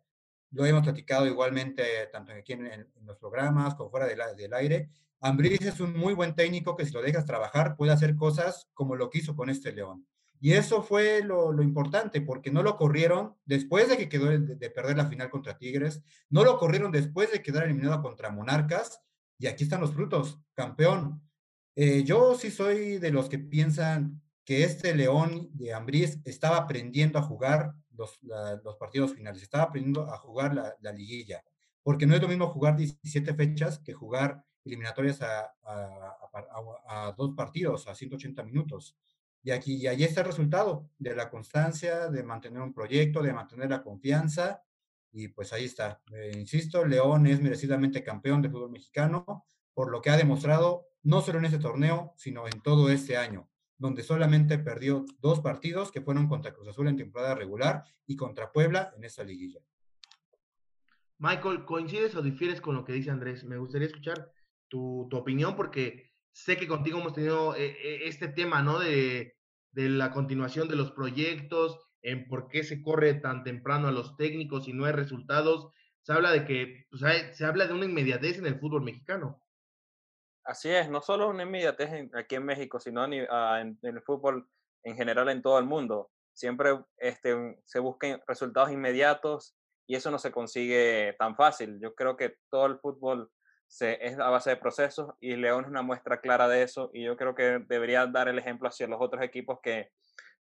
Lo 0.50 0.66
hemos 0.66 0.82
platicado 0.82 1.26
igualmente 1.26 1.82
tanto 2.12 2.32
aquí 2.32 2.52
en, 2.52 2.86
los 3.06 3.16
programas 3.16 3.76
como 3.76 3.88
fuera 3.88 4.06
del 4.06 4.52
aire. 4.52 4.90
Ambriz 5.20 5.62
es 5.62 5.80
un 5.80 5.96
muy 5.96 6.12
buen 6.12 6.34
técnico 6.34 6.76
que 6.76 6.84
si 6.84 6.92
lo 6.92 7.00
dejas 7.00 7.24
trabajar 7.24 7.76
puede 7.76 7.92
hacer 7.92 8.14
cosas 8.14 8.68
como 8.74 8.94
lo 8.94 9.08
que 9.08 9.20
hizo 9.20 9.34
con 9.34 9.48
este 9.48 9.72
León. 9.72 10.06
Y 10.42 10.52
eso 10.52 10.82
fue 10.82 11.22
lo, 11.24 11.50
lo, 11.50 11.62
importante, 11.62 12.20
porque 12.20 12.50
no 12.50 12.62
lo 12.62 12.76
corrieron 12.76 13.36
después 13.46 13.88
de 13.88 13.96
que 13.96 14.10
quedó 14.10 14.26
de, 14.26 14.40
de, 14.40 14.68
perder 14.68 14.98
la 14.98 15.06
final 15.06 15.30
contra 15.30 15.56
Tigres, 15.56 16.02
no 16.28 16.44
lo 16.44 16.58
corrieron 16.58 16.92
después 16.92 17.32
de 17.32 17.40
quedar 17.40 17.64
eliminado 17.64 18.02
contra 18.02 18.28
Monarcas, 18.28 19.00
y 19.38 19.46
aquí 19.46 19.64
están 19.64 19.80
los 19.80 19.94
frutos, 19.94 20.38
campeón. 20.52 21.22
Eh, 21.76 22.04
yo 22.04 22.34
sí 22.34 22.50
soy 22.50 22.98
de 22.98 23.10
los 23.10 23.28
que 23.28 23.38
piensan 23.38 24.22
que 24.44 24.64
este 24.64 24.94
León 24.94 25.50
de 25.52 25.72
Ambriz 25.72 26.20
estaba 26.24 26.58
aprendiendo 26.58 27.18
a 27.18 27.22
jugar 27.22 27.74
los, 27.90 28.18
partidos 28.78 29.14
finales, 29.14 29.42
estaba 29.42 29.64
aprendiendo 29.64 30.02
a 30.02 30.18
jugar 30.18 30.54
la, 30.54 30.74
la, 30.80 30.92
liguilla, 30.92 31.42
porque 31.82 32.06
no 32.06 32.14
es 32.14 32.20
lo 32.20 32.28
mismo 32.28 32.48
jugar 32.48 32.76
17 32.76 33.34
fechas 33.34 33.78
que 33.78 33.92
jugar 33.92 34.44
eliminatorias 34.64 35.20
a 35.22 37.14
dos 37.16 37.34
partidos, 37.34 37.86
a 37.86 37.94
180 37.94 38.42
minutos. 38.42 38.96
Y 39.44 39.50
aquí 39.50 39.74
y 39.74 39.86
ahí 39.86 40.02
está 40.02 40.22
el 40.22 40.28
resultado 40.28 40.88
de 40.98 41.14
la 41.14 41.28
constancia, 41.28 42.08
de 42.08 42.22
mantener 42.22 42.62
un 42.62 42.72
proyecto, 42.72 43.22
de 43.22 43.34
mantener 43.34 43.68
la 43.68 43.82
confianza. 43.82 44.62
Y 45.12 45.28
pues 45.28 45.52
ahí 45.52 45.66
está. 45.66 46.00
Eh, 46.12 46.32
insisto, 46.34 46.84
León 46.84 47.26
es 47.26 47.40
merecidamente 47.40 48.02
campeón 48.02 48.40
de 48.40 48.48
fútbol 48.48 48.70
mexicano 48.70 49.44
por 49.74 49.90
lo 49.90 50.00
que 50.00 50.08
ha 50.08 50.16
demostrado 50.16 50.86
no 51.04 51.20
solo 51.20 51.38
en 51.38 51.44
este 51.44 51.58
torneo, 51.58 52.12
sino 52.16 52.46
en 52.46 52.60
todo 52.62 52.90
este 52.90 53.16
año, 53.16 53.48
donde 53.78 54.02
solamente 54.02 54.58
perdió 54.58 55.04
dos 55.20 55.40
partidos 55.40 55.92
que 55.92 56.00
fueron 56.00 56.28
contra 56.28 56.52
Cruz 56.52 56.68
Azul 56.68 56.88
en 56.88 56.96
temporada 56.96 57.34
regular 57.34 57.84
y 58.06 58.16
contra 58.16 58.50
Puebla 58.50 58.92
en 58.96 59.04
esta 59.04 59.22
liguilla. 59.22 59.60
Michael, 61.18 61.64
¿coincides 61.64 62.16
o 62.16 62.22
difieres 62.22 62.60
con 62.60 62.74
lo 62.74 62.84
que 62.84 62.92
dice 62.92 63.10
Andrés? 63.10 63.44
Me 63.44 63.58
gustaría 63.58 63.86
escuchar 63.86 64.32
tu, 64.68 65.08
opinión 65.12 65.54
porque 65.54 66.10
sé 66.32 66.56
que 66.56 66.66
contigo 66.66 66.98
hemos 66.98 67.14
tenido 67.14 67.54
eh, 67.54 67.66
eh, 67.66 68.00
este 68.06 68.28
tema, 68.28 68.62
¿no? 68.62 68.80
De, 68.80 69.36
de 69.72 69.88
la 69.88 70.10
continuación 70.10 70.68
de 70.68 70.76
los 70.76 70.90
proyectos, 70.92 71.78
en 72.02 72.26
por 72.26 72.48
qué 72.48 72.64
se 72.64 72.82
corre 72.82 73.14
tan 73.14 73.44
temprano 73.44 73.88
a 73.88 73.92
los 73.92 74.16
técnicos 74.16 74.68
y 74.68 74.72
no 74.72 74.84
hay 74.84 74.92
resultados. 74.92 75.68
Se 76.02 76.12
habla 76.12 76.32
de 76.32 76.44
que, 76.44 76.86
pues, 76.90 77.02
se 77.36 77.44
habla 77.44 77.66
de 77.66 77.74
una 77.74 77.86
inmediatez 77.86 78.38
en 78.38 78.46
el 78.46 78.58
fútbol 78.58 78.82
mexicano. 78.82 79.42
Así 80.44 80.70
es, 80.70 80.90
no 80.90 81.00
solo 81.00 81.28
una 81.28 81.44
inmediatez 81.44 82.10
aquí 82.14 82.34
en 82.34 82.44
México, 82.44 82.78
sino 82.78 83.02
ah, 83.30 83.60
en, 83.60 83.78
el 83.82 84.02
fútbol 84.02 84.46
en 84.82 84.96
general 84.96 85.30
en 85.30 85.42
todo 85.42 85.58
el 85.58 85.64
mundo. 85.64 86.10
siempre 86.34 86.78
este, 86.98 87.58
se 87.64 87.78
buscan 87.78 88.20
resultados 88.26 88.70
inmediatos 88.70 89.56
y 89.86 89.96
eso 89.96 90.10
no 90.10 90.18
se 90.18 90.32
consigue 90.32 91.14
tan 91.18 91.36
fácil. 91.36 91.78
Yo 91.80 91.94
creo 91.94 92.16
que 92.16 92.36
todo 92.50 92.66
el 92.66 92.78
fútbol 92.78 93.30
se, 93.66 94.04
es 94.04 94.18
a 94.18 94.28
base 94.28 94.50
de 94.50 94.56
procesos 94.56 95.14
y 95.20 95.36
León 95.36 95.64
es 95.64 95.70
una 95.70 95.82
muestra 95.82 96.20
clara 96.20 96.46
de 96.48 96.62
eso 96.62 96.90
y 96.92 97.04
yo 97.04 97.16
creo 97.16 97.34
que 97.34 97.60
debería 97.66 98.06
dar 98.06 98.28
el 98.28 98.38
ejemplo 98.38 98.68
hacia 98.68 98.86
los 98.86 99.00
otros 99.00 99.22
equipos 99.22 99.60
que 99.62 99.90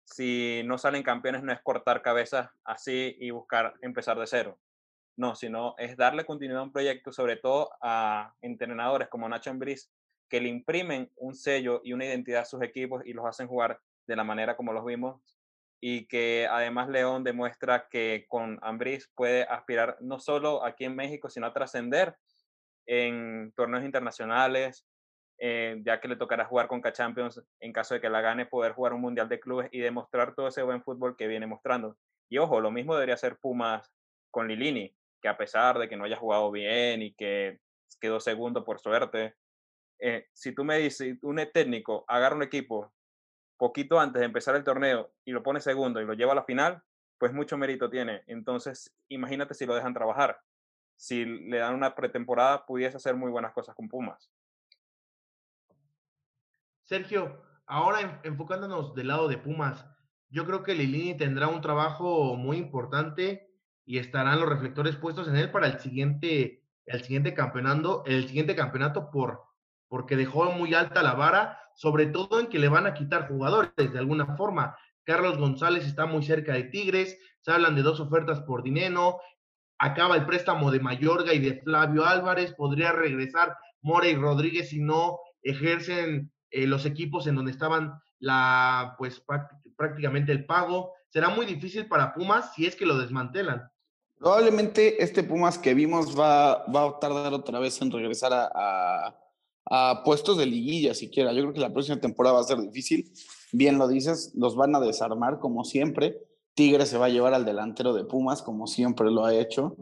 si 0.04 0.62
no 0.64 0.78
salen 0.78 1.02
campeones 1.02 1.42
no 1.42 1.52
es 1.52 1.60
cortar 1.62 2.02
cabezas 2.02 2.50
así 2.64 3.16
y 3.20 3.30
buscar 3.30 3.74
empezar 3.82 4.18
de 4.18 4.26
cero. 4.26 4.58
No, 5.16 5.34
sino 5.34 5.74
es 5.78 5.96
darle 5.96 6.24
continuidad 6.24 6.60
a 6.60 6.64
un 6.64 6.72
proyecto, 6.72 7.12
sobre 7.12 7.36
todo 7.36 7.70
a 7.80 8.34
entrenadores 8.40 9.08
como 9.08 9.28
Nacho 9.28 9.50
Ambriz, 9.50 9.90
que 10.28 10.40
le 10.40 10.48
imprimen 10.48 11.10
un 11.16 11.34
sello 11.34 11.82
y 11.84 11.92
una 11.92 12.06
identidad 12.06 12.42
a 12.42 12.46
sus 12.46 12.62
equipos 12.62 13.02
y 13.04 13.12
los 13.12 13.26
hacen 13.26 13.48
jugar 13.48 13.80
de 14.06 14.16
la 14.16 14.24
manera 14.24 14.56
como 14.56 14.72
los 14.72 14.84
vimos 14.84 15.20
y 15.84 16.06
que 16.06 16.46
además 16.48 16.88
León 16.88 17.24
demuestra 17.24 17.88
que 17.88 18.24
con 18.28 18.58
Ambriz 18.62 19.10
puede 19.16 19.42
aspirar 19.42 19.96
no 20.00 20.20
solo 20.20 20.64
aquí 20.64 20.84
en 20.84 20.94
México, 20.94 21.28
sino 21.28 21.48
a 21.48 21.52
trascender 21.52 22.16
en 22.86 23.52
torneos 23.56 23.84
internacionales, 23.84 24.86
eh, 25.38 25.82
ya 25.84 26.00
que 26.00 26.06
le 26.06 26.14
tocará 26.14 26.44
jugar 26.44 26.68
con 26.68 26.80
K-Champions 26.80 27.42
en 27.58 27.72
caso 27.72 27.94
de 27.94 28.00
que 28.00 28.08
la 28.08 28.20
gane, 28.20 28.46
poder 28.46 28.74
jugar 28.74 28.92
un 28.92 29.00
Mundial 29.00 29.28
de 29.28 29.40
Clubes 29.40 29.68
y 29.72 29.80
demostrar 29.80 30.36
todo 30.36 30.46
ese 30.46 30.62
buen 30.62 30.84
fútbol 30.84 31.16
que 31.16 31.26
viene 31.26 31.48
mostrando. 31.48 31.96
Y 32.28 32.38
ojo, 32.38 32.60
lo 32.60 32.70
mismo 32.70 32.94
debería 32.94 33.16
hacer 33.16 33.38
Pumas 33.38 33.92
con 34.30 34.46
Lilini, 34.46 34.94
que 35.22 35.28
a 35.28 35.38
pesar 35.38 35.78
de 35.78 35.88
que 35.88 35.96
no 35.96 36.04
haya 36.04 36.16
jugado 36.16 36.50
bien 36.50 37.00
y 37.00 37.14
que 37.14 37.60
quedó 38.00 38.20
segundo 38.20 38.64
por 38.64 38.80
suerte, 38.80 39.36
eh, 40.00 40.26
si 40.34 40.52
tú 40.52 40.64
me 40.64 40.78
dices, 40.78 41.16
un 41.22 41.40
técnico 41.54 42.04
agarra 42.08 42.34
un 42.34 42.42
equipo 42.42 42.92
poquito 43.56 44.00
antes 44.00 44.18
de 44.18 44.26
empezar 44.26 44.56
el 44.56 44.64
torneo 44.64 45.12
y 45.24 45.30
lo 45.30 45.44
pone 45.44 45.60
segundo 45.60 46.00
y 46.00 46.04
lo 46.04 46.14
lleva 46.14 46.32
a 46.32 46.34
la 46.34 46.44
final, 46.44 46.82
pues 47.18 47.32
mucho 47.32 47.56
mérito 47.56 47.88
tiene. 47.88 48.24
Entonces, 48.26 48.92
imagínate 49.08 49.54
si 49.54 49.64
lo 49.64 49.76
dejan 49.76 49.94
trabajar. 49.94 50.40
Si 50.96 51.24
le 51.24 51.58
dan 51.58 51.76
una 51.76 51.94
pretemporada, 51.94 52.66
pudiese 52.66 52.96
hacer 52.96 53.14
muy 53.14 53.30
buenas 53.30 53.52
cosas 53.52 53.76
con 53.76 53.88
Pumas. 53.88 54.28
Sergio, 56.82 57.40
ahora 57.66 58.20
enfocándonos 58.24 58.94
del 58.94 59.08
lado 59.08 59.28
de 59.28 59.38
Pumas, 59.38 59.86
yo 60.28 60.44
creo 60.46 60.64
que 60.64 60.74
Lilini 60.74 61.16
tendrá 61.16 61.46
un 61.46 61.60
trabajo 61.60 62.34
muy 62.34 62.56
importante 62.56 63.51
y 63.84 63.98
estarán 63.98 64.40
los 64.40 64.48
reflectores 64.48 64.96
puestos 64.96 65.28
en 65.28 65.36
él 65.36 65.50
para 65.50 65.66
el 65.66 65.78
siguiente, 65.80 66.62
el 66.86 67.02
siguiente 67.02 67.34
campeonato, 67.34 68.04
el 68.06 68.26
siguiente 68.26 68.54
campeonato 68.54 69.10
por, 69.10 69.42
porque 69.88 70.16
dejó 70.16 70.50
muy 70.52 70.74
alta 70.74 71.02
la 71.02 71.14
vara 71.14 71.58
sobre 71.74 72.06
todo 72.06 72.40
en 72.40 72.46
que 72.46 72.58
le 72.58 72.68
van 72.68 72.86
a 72.86 72.94
quitar 72.94 73.28
jugadores 73.28 73.72
de 73.76 73.98
alguna 73.98 74.36
forma. 74.36 74.76
Carlos 75.04 75.38
González 75.38 75.86
está 75.86 76.06
muy 76.06 76.22
cerca 76.22 76.52
de 76.52 76.64
Tigres, 76.64 77.18
se 77.40 77.50
hablan 77.50 77.74
de 77.74 77.82
dos 77.82 78.00
ofertas 78.00 78.40
por 78.42 78.62
dinero, 78.62 79.20
acaba 79.78 80.16
el 80.16 80.26
préstamo 80.26 80.70
de 80.70 80.80
Mayorga 80.80 81.34
y 81.34 81.40
de 81.40 81.60
Flavio 81.60 82.06
Álvarez, 82.06 82.54
podría 82.54 82.92
regresar 82.92 83.56
More 83.80 84.10
y 84.10 84.14
Rodríguez 84.14 84.68
si 84.68 84.80
no 84.80 85.18
ejercen 85.42 86.30
eh, 86.50 86.66
los 86.66 86.86
equipos 86.86 87.26
en 87.26 87.34
donde 87.34 87.50
estaban 87.50 88.00
la, 88.20 88.94
pues 88.96 89.24
prácticamente 89.76 90.30
el 90.30 90.46
pago. 90.46 90.92
Será 91.08 91.30
muy 91.30 91.46
difícil 91.46 91.86
para 91.86 92.14
Pumas 92.14 92.54
si 92.54 92.66
es 92.66 92.76
que 92.76 92.86
lo 92.86 92.96
desmantelan. 92.96 93.68
Probablemente 94.22 95.02
este 95.02 95.22
Pumas 95.22 95.58
que 95.58 95.74
vimos 95.74 96.18
va, 96.18 96.64
va 96.66 96.88
a 96.88 96.98
tardar 96.98 97.34
otra 97.34 97.58
vez 97.58 97.82
en 97.82 97.90
regresar 97.90 98.32
a 98.32 99.18
a 99.66 100.02
puestos 100.04 100.38
de 100.38 100.46
liguilla 100.46 100.94
siquiera. 100.94 101.32
Yo 101.32 101.42
creo 101.42 101.52
que 101.52 101.60
la 101.60 101.72
próxima 101.72 102.00
temporada 102.00 102.34
va 102.36 102.40
a 102.40 102.44
ser 102.44 102.60
difícil. 102.60 103.12
Bien 103.52 103.78
lo 103.78 103.88
dices, 103.88 104.32
los 104.34 104.56
van 104.56 104.74
a 104.74 104.80
desarmar 104.80 105.38
como 105.38 105.64
siempre. 105.64 106.18
Tigre 106.54 106.86
se 106.86 106.98
va 106.98 107.06
a 107.06 107.10
llevar 107.10 107.34
al 107.34 107.44
delantero 107.44 107.94
de 107.94 108.04
Pumas 108.04 108.42
como 108.42 108.66
siempre 108.66 109.10
lo 109.10 109.24
ha 109.24 109.34
hecho. 109.34 109.76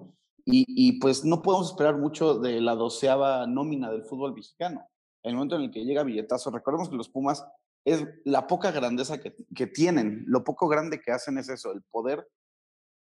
Y, 0.53 0.99
pues 0.99 1.25
no 1.25 1.43
podemos 1.43 1.69
esperar 1.71 1.97
mucho 1.97 2.39
de 2.39 2.61
la 2.61 2.75
doceava 2.75 3.47
nómina 3.47 3.89
del 3.91 4.03
fútbol 4.03 4.35
mexicano. 4.35 4.85
El 5.23 5.35
momento 5.35 5.55
en 5.55 5.63
el 5.63 5.71
que 5.71 5.85
llega 5.85 6.03
billetazo, 6.03 6.51
recordemos 6.51 6.89
que 6.89 6.97
los 6.97 7.09
Pumas 7.09 7.45
es 7.85 8.05
la 8.25 8.49
poca 8.49 8.73
grandeza 8.73 9.21
que, 9.21 9.37
que 9.55 9.69
tienen, 9.69 10.25
lo 10.27 10.43
poco 10.43 10.67
grande 10.67 11.01
que 11.01 11.13
hacen 11.13 11.39
es 11.39 11.49
eso, 11.49 11.73
el 11.73 11.83
poder 11.83 12.27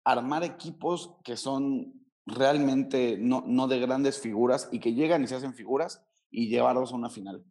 armar 0.07 0.45
equipos 0.45 1.17
que 1.25 1.37
son 1.37 1.93
realmente 2.25 3.19
no, 3.19 3.43
no 3.47 3.67
de 3.67 3.81
grandes 3.81 4.21
figuras 4.21 4.69
y 4.71 4.79
que 4.79 4.95
llegan 4.95 5.23
y 5.23 5.27
se 5.27 5.35
hacen 5.35 5.53
figuras 5.53 6.01
y 6.31 6.49
llevarlos 6.49 6.93
a 6.93 6.97
una 6.97 7.11
final. 7.11 7.45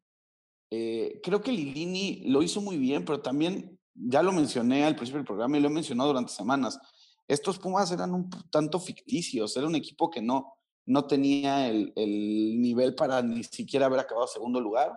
Eh, 0.71 1.19
creo 1.21 1.41
que 1.41 1.51
Lilini 1.51 2.24
lo 2.29 2.41
hizo 2.41 2.62
muy 2.62 2.77
bien, 2.77 3.03
pero 3.03 3.21
también, 3.21 3.77
ya 3.93 4.24
lo 4.24 4.31
mencioné 4.31 4.85
al 4.85 4.95
principio 4.95 5.19
del 5.19 5.27
programa 5.27 5.57
y 5.57 5.62
lo 5.62 5.67
he 5.67 5.71
mencionado 5.71 6.09
durante 6.09 6.31
semanas, 6.31 6.79
estos 7.27 7.59
Pumas 7.59 7.91
eran 7.91 8.13
un 8.13 8.29
tanto 8.50 8.79
ficticios, 8.79 9.55
era 9.57 9.67
un 9.67 9.75
equipo 9.75 10.09
que 10.09 10.21
no, 10.21 10.53
no 10.85 11.05
tenía 11.05 11.67
el, 11.67 11.91
el 11.95 12.62
nivel 12.62 12.95
para 12.95 13.21
ni 13.21 13.43
siquiera 13.43 13.88
haber 13.88 14.00
acabado 14.00 14.27
segundo 14.27 14.62
lugar 14.62 14.93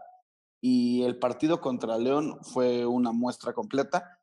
y 0.60 1.02
el 1.02 1.18
partido 1.18 1.60
contra 1.60 1.98
León 1.98 2.38
fue 2.42 2.86
una 2.86 3.12
muestra 3.12 3.52
completa. 3.52 4.20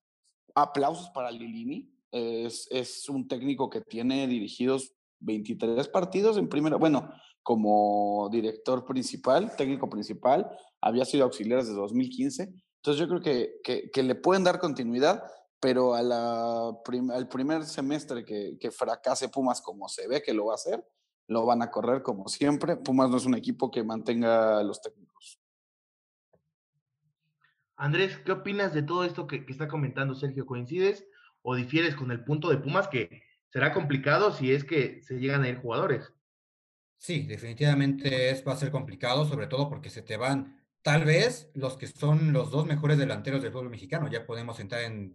Aplausos 0.53 1.09
para 1.09 1.31
Lilini, 1.31 1.94
es, 2.15 3.09
un 3.09 3.27
técnico 3.27 3.69
que 3.69 3.81
tiene 3.81 4.27
dirigidos 4.27 4.93
23 5.19 5.87
partidos 5.89 6.37
en 6.37 6.47
primera, 6.47 6.77
bueno, 6.77 7.11
como 7.43 8.29
director 8.31 8.85
principal, 8.85 9.55
técnico 9.55 9.89
principal, 9.89 10.49
había 10.81 11.05
sido 11.05 11.25
auxiliar 11.25 11.59
desde 11.59 11.73
2015. 11.73 12.43
Entonces 12.43 12.99
yo 12.99 13.07
creo 13.07 13.21
que, 13.21 13.89
que, 13.91 14.03
le 14.03 14.15
pueden 14.15 14.43
dar 14.43 14.59
continuidad, 14.59 15.23
pero 15.59 15.93
al 15.95 17.27
primer 17.29 17.65
semestre 17.65 18.23
que, 18.23 18.57
que, 18.59 18.71
fracase 18.71 19.29
Pumas 19.29 19.61
como 19.61 19.89
se 19.89 20.07
ve 20.07 20.21
que 20.21 20.33
lo 20.33 20.45
va 20.45 20.53
a 20.53 20.55
hacer, 20.55 20.85
lo 21.27 21.45
van 21.45 21.61
a 21.61 21.71
correr 21.71 22.01
como 22.01 22.27
siempre. 22.27 22.77
Pumas 22.77 23.09
no 23.09 23.17
es 23.17 23.25
un 23.25 23.35
equipo 23.35 23.71
que 23.71 23.83
mantenga 23.83 24.63
los 24.63 24.81
técnicos. 24.81 25.41
Andrés, 27.75 28.17
¿qué 28.23 28.31
opinas 28.31 28.73
de 28.73 28.83
todo 28.83 29.03
esto 29.03 29.27
que, 29.27 29.45
que 29.45 29.51
está 29.51 29.67
comentando 29.67 30.15
Sergio? 30.15 30.45
¿Coincides 30.45 31.05
o 31.47 31.55
difieres 31.55 31.95
con 31.95 32.09
el 32.09 32.23
punto 32.23 32.49
de 32.49 32.57
Pumas 32.57 32.87
que 32.87 33.21
será 33.53 33.71
complicado 33.71 34.31
si 34.33 34.51
es 34.51 34.63
que 34.63 35.01
se 35.03 35.19
llegan 35.19 35.43
a 35.43 35.49
ir 35.49 35.57
jugadores? 35.57 36.11
Sí, 36.97 37.21
definitivamente 37.21 38.31
es, 38.31 38.45
va 38.45 38.53
a 38.53 38.57
ser 38.57 38.71
complicado, 38.71 39.25
sobre 39.25 39.45
todo 39.45 39.69
porque 39.69 39.91
se 39.91 40.01
te 40.01 40.17
van 40.17 40.59
tal 40.81 41.05
vez 41.05 41.51
los 41.53 41.77
que 41.77 41.85
son 41.85 42.33
los 42.33 42.49
dos 42.49 42.65
mejores 42.65 42.97
delanteros 42.97 43.43
del 43.43 43.51
fútbol 43.51 43.69
mexicano. 43.69 44.09
Ya 44.09 44.25
podemos 44.25 44.59
entrar 44.59 44.81
en, 44.85 45.13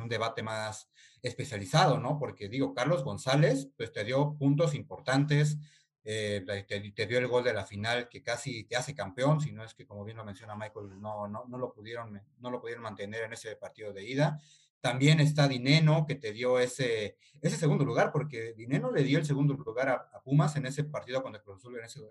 un 0.00 0.08
debate 0.08 0.42
más 0.42 0.90
especializado, 1.20 1.98
¿no? 1.98 2.18
Porque 2.18 2.48
digo, 2.48 2.72
Carlos 2.72 3.04
González, 3.04 3.68
pues 3.76 3.92
te 3.92 4.04
dio 4.04 4.36
puntos 4.38 4.74
importantes, 4.74 5.58
eh, 6.02 6.46
te, 6.66 7.06
dio 7.06 7.18
el 7.18 7.26
gol 7.26 7.44
de 7.44 7.52
la 7.52 7.66
final 7.66 8.08
que 8.08 8.22
casi 8.22 8.64
te 8.64 8.76
hace 8.76 8.94
campeón, 8.94 9.42
si 9.42 9.52
no 9.52 9.64
es 9.64 9.74
que, 9.74 9.86
como 9.86 10.02
bien 10.02 10.16
lo 10.16 10.24
menciona 10.24 10.56
Michael, 10.56 10.98
no, 10.98 11.28
no, 11.28 11.44
no, 11.46 11.58
lo, 11.58 11.74
pudieron, 11.74 12.22
no 12.38 12.50
lo 12.50 12.58
pudieron 12.58 12.82
mantener 12.82 13.24
en 13.24 13.34
ese 13.34 13.54
partido 13.56 13.92
de 13.92 14.08
ida. 14.08 14.40
También 14.80 15.20
está 15.20 15.48
Dineno, 15.48 16.06
que 16.06 16.14
te 16.14 16.32
dio 16.32 16.58
ese, 16.58 17.16
ese 17.40 17.56
segundo 17.56 17.84
lugar, 17.84 18.12
porque 18.12 18.54
Dineno 18.54 18.92
le 18.92 19.02
dio 19.02 19.18
el 19.18 19.26
segundo 19.26 19.54
lugar 19.54 19.88
a, 19.88 20.20
Pumas 20.22 20.56
en 20.56 20.66
ese 20.66 20.84
partido 20.84 21.22
con 21.22 21.34
el 21.34 21.42
Cruz 21.42 21.62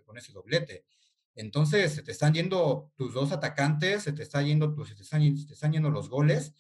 con 0.05 0.17
ese 0.17 0.33
doblete. 0.33 0.85
Entonces, 1.37 1.93
se 1.93 2.01
te 2.01 2.11
están 2.11 2.33
yendo 2.33 2.91
tus 2.95 3.13
dos 3.13 3.31
atacantes, 3.31 4.03
se 4.03 4.11
te, 4.11 4.23
está 4.23 4.41
yendo, 4.41 4.75
se 4.85 4.95
te, 4.95 5.03
están, 5.03 5.21
te 5.21 5.53
están 5.53 5.71
yendo 5.71 5.91
los 5.91 6.09
goles. 6.09 6.53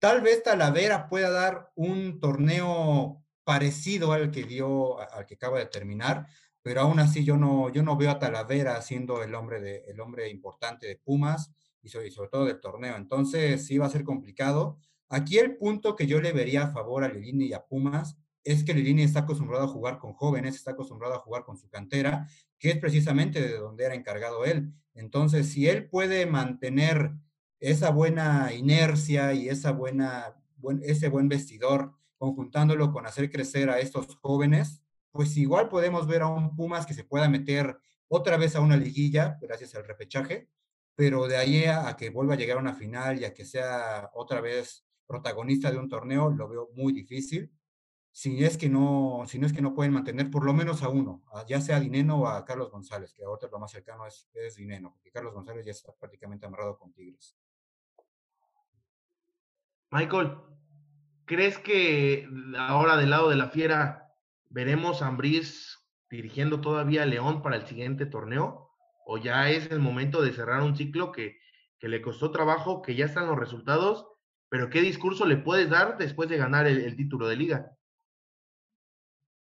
Tal 0.00 0.22
vez 0.22 0.42
Talavera 0.42 1.08
pueda 1.08 1.30
dar 1.30 1.70
un 1.76 2.18
torneo 2.18 3.24
parecido 3.44 4.12
al 4.12 4.32
que 4.32 4.42
dio, 4.42 4.98
al 4.98 5.24
que 5.24 5.34
acaba 5.34 5.60
de 5.60 5.66
terminar, 5.66 6.26
pero 6.62 6.80
aún 6.80 6.98
así 6.98 7.24
yo 7.24 7.36
no, 7.36 7.70
yo 7.70 7.84
no 7.84 7.96
veo 7.96 8.10
a 8.10 8.18
Talavera 8.18 8.82
siendo 8.82 9.22
el 9.22 9.36
hombre, 9.36 9.60
de, 9.60 9.84
el 9.86 10.00
hombre 10.00 10.28
importante 10.28 10.88
de 10.88 10.96
Pumas 10.96 11.52
y 11.80 11.88
sobre, 11.88 12.08
y 12.08 12.10
sobre 12.10 12.30
todo 12.30 12.44
del 12.44 12.60
torneo. 12.60 12.96
Entonces, 12.96 13.64
sí 13.64 13.78
va 13.78 13.86
a 13.86 13.90
ser 13.90 14.02
complicado. 14.02 14.78
Aquí 15.08 15.38
el 15.38 15.56
punto 15.56 15.96
que 15.96 16.06
yo 16.06 16.20
le 16.20 16.32
vería 16.32 16.64
a 16.64 16.72
favor 16.72 17.04
a 17.04 17.08
Lilini 17.08 17.46
y 17.46 17.52
a 17.52 17.64
Pumas 17.64 18.16
es 18.44 18.62
que 18.62 18.74
Lilini 18.74 19.02
está 19.02 19.20
acostumbrado 19.20 19.64
a 19.64 19.68
jugar 19.68 19.98
con 19.98 20.12
jóvenes, 20.12 20.54
está 20.54 20.72
acostumbrado 20.72 21.14
a 21.14 21.18
jugar 21.18 21.44
con 21.44 21.56
su 21.56 21.68
cantera, 21.68 22.28
que 22.58 22.70
es 22.70 22.78
precisamente 22.78 23.40
de 23.40 23.56
donde 23.56 23.84
era 23.84 23.94
encargado 23.94 24.44
él. 24.44 24.72
Entonces, 24.94 25.48
si 25.48 25.68
él 25.68 25.88
puede 25.88 26.26
mantener 26.26 27.12
esa 27.58 27.90
buena 27.90 28.52
inercia 28.52 29.32
y 29.32 29.48
esa 29.48 29.72
buena, 29.72 30.36
ese 30.82 31.08
buen 31.08 31.28
vestidor, 31.28 31.94
conjuntándolo 32.18 32.92
con 32.92 33.06
hacer 33.06 33.30
crecer 33.30 33.70
a 33.70 33.80
estos 33.80 34.16
jóvenes, 34.16 34.82
pues 35.10 35.36
igual 35.36 35.68
podemos 35.68 36.06
ver 36.06 36.22
a 36.22 36.26
un 36.26 36.54
Pumas 36.54 36.86
que 36.86 36.94
se 36.94 37.04
pueda 37.04 37.28
meter 37.28 37.78
otra 38.08 38.36
vez 38.36 38.56
a 38.56 38.60
una 38.60 38.76
liguilla, 38.76 39.38
gracias 39.40 39.74
al 39.74 39.86
repechaje, 39.86 40.48
pero 40.94 41.26
de 41.26 41.36
ahí 41.36 41.64
a, 41.64 41.88
a 41.88 41.96
que 41.96 42.10
vuelva 42.10 42.34
a 42.34 42.36
llegar 42.36 42.58
a 42.58 42.60
una 42.60 42.74
final 42.74 43.20
y 43.20 43.24
a 43.24 43.32
que 43.32 43.44
sea 43.44 44.10
otra 44.14 44.40
vez 44.40 44.84
protagonista 45.06 45.70
de 45.70 45.78
un 45.78 45.88
torneo, 45.88 46.30
lo 46.30 46.48
veo 46.48 46.70
muy 46.74 46.92
difícil. 46.92 47.50
Si 48.10 48.44
es 48.44 48.56
que 48.56 48.68
no, 48.68 49.24
si 49.26 49.38
no 49.38 49.46
es 49.46 49.52
que 49.52 49.62
no 49.62 49.74
pueden 49.74 49.92
mantener 49.92 50.30
por 50.30 50.44
lo 50.44 50.52
menos 50.52 50.82
a 50.82 50.88
uno, 50.88 51.24
ya 51.48 51.60
sea 51.60 51.76
a 51.76 51.80
Dineno 51.80 52.20
o 52.20 52.28
a 52.28 52.44
Carlos 52.44 52.70
González, 52.70 53.12
que 53.12 53.24
ahora 53.24 53.48
lo 53.50 53.58
más 53.58 53.72
cercano 53.72 54.06
es, 54.06 54.28
es 54.34 54.54
Dineno, 54.54 54.92
porque 54.92 55.10
Carlos 55.10 55.34
González 55.34 55.66
ya 55.66 55.72
está 55.72 55.92
prácticamente 55.92 56.46
amarrado 56.46 56.78
con 56.78 56.92
Tigres. 56.92 57.36
Michael. 59.90 60.38
¿crees 61.24 61.58
que 61.58 62.28
ahora 62.58 62.96
del 62.96 63.10
lado 63.10 63.28
de 63.28 63.36
la 63.36 63.48
fiera 63.48 64.14
veremos 64.50 65.02
a 65.02 65.08
Ambriz 65.08 65.78
dirigiendo 66.10 66.60
todavía 66.60 67.02
a 67.02 67.06
León 67.06 67.42
para 67.42 67.56
el 67.56 67.66
siguiente 67.66 68.06
torneo? 68.06 68.70
¿O 69.06 69.18
ya 69.18 69.50
es 69.50 69.70
el 69.70 69.80
momento 69.80 70.22
de 70.22 70.32
cerrar 70.32 70.62
un 70.62 70.76
ciclo 70.76 71.12
que, 71.12 71.38
que 71.78 71.88
le 71.88 72.00
costó 72.00 72.30
trabajo, 72.30 72.82
que 72.82 72.94
ya 72.94 73.06
están 73.06 73.26
los 73.26 73.38
resultados, 73.38 74.06
pero 74.54 74.70
qué 74.70 74.80
discurso 74.80 75.26
le 75.26 75.36
puedes 75.36 75.68
dar 75.68 75.98
después 75.98 76.28
de 76.28 76.36
ganar 76.36 76.68
el, 76.68 76.94
título 76.94 77.26
de 77.26 77.34
liga? 77.34 77.76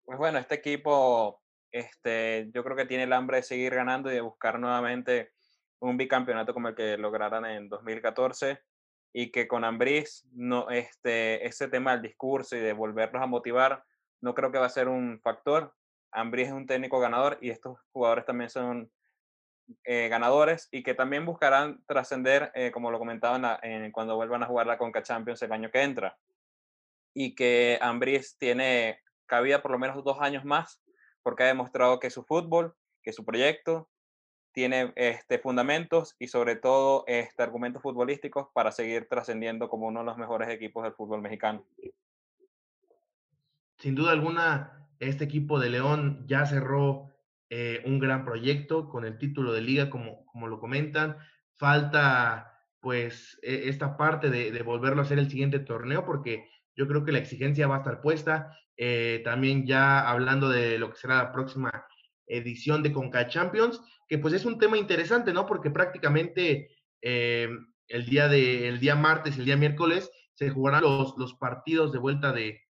Pues 0.05 0.19
bueno, 0.19 0.37
este 0.37 0.53
equipo, 0.53 1.41
este, 1.71 2.51
yo 2.53 2.63
creo 2.63 2.77
que 2.77 2.85
tiene 2.85 3.05
el 3.05 3.13
hambre 3.13 3.37
de 3.37 3.43
seguir 3.43 3.73
ganando 3.73 4.11
y 4.11 4.13
de 4.13 4.21
buscar 4.21 4.59
nuevamente 4.59 5.31
un 5.79 5.97
bicampeonato 5.97 6.53
como 6.53 6.67
el 6.67 6.75
que 6.75 6.95
lograron 6.95 7.43
en 7.47 7.69
2014 7.69 8.59
y 9.11 9.31
que 9.31 9.47
con 9.47 9.63
Ambriz 9.63 10.27
no, 10.31 10.69
este, 10.69 11.43
ese 11.43 11.69
tema 11.69 11.93
del 11.93 12.03
discurso 12.03 12.55
y 12.55 12.59
de 12.59 12.73
volverlos 12.73 13.23
a 13.23 13.25
motivar, 13.25 13.83
no 14.21 14.35
creo 14.35 14.51
que 14.51 14.59
va 14.59 14.67
a 14.67 14.69
ser 14.69 14.89
un 14.89 15.19
factor. 15.23 15.73
Ambriz 16.11 16.49
es 16.49 16.53
un 16.53 16.67
técnico 16.67 16.99
ganador 16.99 17.39
y 17.41 17.49
estos 17.49 17.79
jugadores 17.93 18.27
también 18.27 18.51
son 18.51 18.91
eh, 19.83 20.07
ganadores 20.09 20.67
y 20.71 20.83
que 20.83 20.93
también 20.93 21.25
buscarán 21.25 21.83
trascender, 21.85 22.51
eh, 22.55 22.71
como 22.71 22.91
lo 22.91 22.99
comentaban 22.99 23.43
cuando 23.91 24.15
vuelvan 24.15 24.43
a 24.43 24.47
jugar 24.47 24.67
la 24.67 24.77
Conca 24.77 25.03
Champions 25.03 25.41
el 25.41 25.51
año 25.51 25.71
que 25.71 25.83
entra. 25.83 26.17
Y 27.13 27.35
que 27.35 27.77
Ambriz 27.81 28.37
tiene 28.37 29.01
cabida 29.25 29.61
por 29.61 29.71
lo 29.71 29.79
menos 29.79 30.03
dos 30.03 30.19
años 30.19 30.45
más, 30.45 30.81
porque 31.23 31.43
ha 31.43 31.47
demostrado 31.47 31.99
que 31.99 32.09
su 32.09 32.23
fútbol, 32.23 32.75
que 33.03 33.13
su 33.13 33.25
proyecto 33.25 33.89
tiene 34.51 34.91
este, 34.95 35.39
fundamentos 35.39 36.15
y 36.19 36.27
sobre 36.27 36.55
todo 36.55 37.03
este, 37.07 37.43
argumentos 37.43 37.81
futbolísticos 37.81 38.47
para 38.53 38.71
seguir 38.71 39.07
trascendiendo 39.07 39.69
como 39.69 39.87
uno 39.87 39.99
de 39.99 40.05
los 40.05 40.17
mejores 40.17 40.49
equipos 40.49 40.83
del 40.83 40.93
fútbol 40.93 41.21
mexicano. 41.21 41.63
Sin 43.77 43.95
duda 43.95 44.11
alguna, 44.11 44.87
este 44.99 45.23
equipo 45.23 45.59
de 45.59 45.69
León 45.69 46.25
ya 46.27 46.45
cerró 46.45 47.09
eh, 47.49 47.81
un 47.85 47.97
gran 47.97 48.25
proyecto 48.25 48.89
con 48.89 49.05
el 49.05 49.17
título 49.17 49.51
de 49.53 49.61
liga, 49.61 49.89
como, 49.89 50.25
como 50.25 50.47
lo 50.47 50.59
comentan. 50.59 51.17
Falta 51.57 52.53
pues 52.79 53.39
e, 53.41 53.69
esta 53.69 53.97
parte 53.97 54.29
de, 54.29 54.61
volverlo 54.61 55.01
a 55.01 55.05
hacer 55.05 55.19
el 55.19 55.29
siguiente 55.29 55.59
torneo, 55.59 56.05
porque 56.05 56.47
yo 56.75 56.87
creo 56.87 57.03
que 57.03 57.11
la 57.11 57.19
exigencia 57.19 57.67
va 57.67 57.77
a 57.77 57.79
estar 57.79 58.01
puesta. 58.01 58.55
Eh, 58.77 59.21
también 59.23 59.65
ya 59.65 60.07
hablando 60.07 60.49
de 60.49 60.77
lo 60.77 60.91
que 60.91 60.97
será 60.97 61.17
la 61.17 61.31
próxima 61.31 61.85
edición 62.27 62.83
de 62.83 62.93
Conca 62.93 63.27
Champions, 63.27 63.81
que 64.07 64.19
pues 64.19 64.33
es 64.33 64.45
un 64.45 64.59
tema 64.59 64.77
interesante, 64.77 65.33
¿no? 65.33 65.45
Porque 65.45 65.71
prácticamente 65.71 66.69
eh, 67.01 67.49
el, 67.87 68.05
día 68.05 68.27
de, 68.27 68.67
el 68.67 68.79
día 68.79 68.95
martes 68.95 69.35
y 69.35 69.39
el 69.39 69.45
día 69.45 69.57
miércoles 69.57 70.11
se 70.35 70.51
jugarán 70.51 70.83
los, 70.83 71.17
los 71.17 71.33
partidos 71.33 71.91
de 71.91 71.97
vuelta 71.97 72.31
de, 72.31 72.61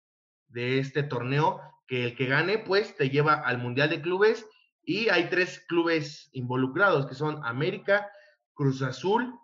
de 0.47 0.79
este 0.79 1.03
torneo, 1.03 1.61
que 1.85 2.05
el 2.05 2.15
que 2.15 2.25
gane 2.27 2.59
pues 2.59 2.95
te 2.95 3.09
lleva 3.09 3.33
al 3.33 3.57
Mundial 3.57 3.89
de 3.89 4.01
Clubes 4.01 4.47
y 4.89 5.07
hay 5.09 5.29
tres 5.29 5.63
clubes 5.67 6.31
involucrados, 6.31 7.05
que 7.05 7.13
son 7.13 7.45
América, 7.45 8.09
Cruz 8.55 8.81
Azul 8.81 9.39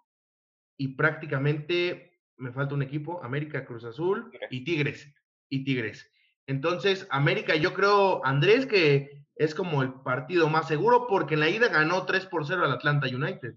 y 0.75 0.95
prácticamente 0.95 2.19
me 2.37 2.51
falta 2.51 2.73
un 2.73 2.81
equipo, 2.81 3.23
América, 3.23 3.63
Cruz 3.63 3.83
Azul 3.83 4.31
y 4.49 4.63
Tigres. 4.63 5.07
Y 5.47 5.63
Tigres. 5.63 6.11
Entonces, 6.47 7.05
América, 7.11 7.55
yo 7.55 7.75
creo, 7.75 8.25
Andrés, 8.25 8.65
que 8.65 9.27
es 9.35 9.53
como 9.53 9.83
el 9.83 9.93
partido 9.93 10.49
más 10.49 10.67
seguro 10.67 11.05
porque 11.07 11.35
en 11.35 11.41
la 11.41 11.49
ida 11.49 11.67
ganó 11.67 12.07
3 12.07 12.25
por 12.25 12.47
0 12.47 12.65
al 12.65 12.71
Atlanta 12.71 13.05
United. 13.05 13.53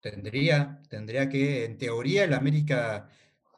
Tendría, 0.00 0.82
tendría 0.90 1.28
que, 1.28 1.66
en 1.66 1.78
teoría, 1.78 2.24
el 2.24 2.34
América, 2.34 3.08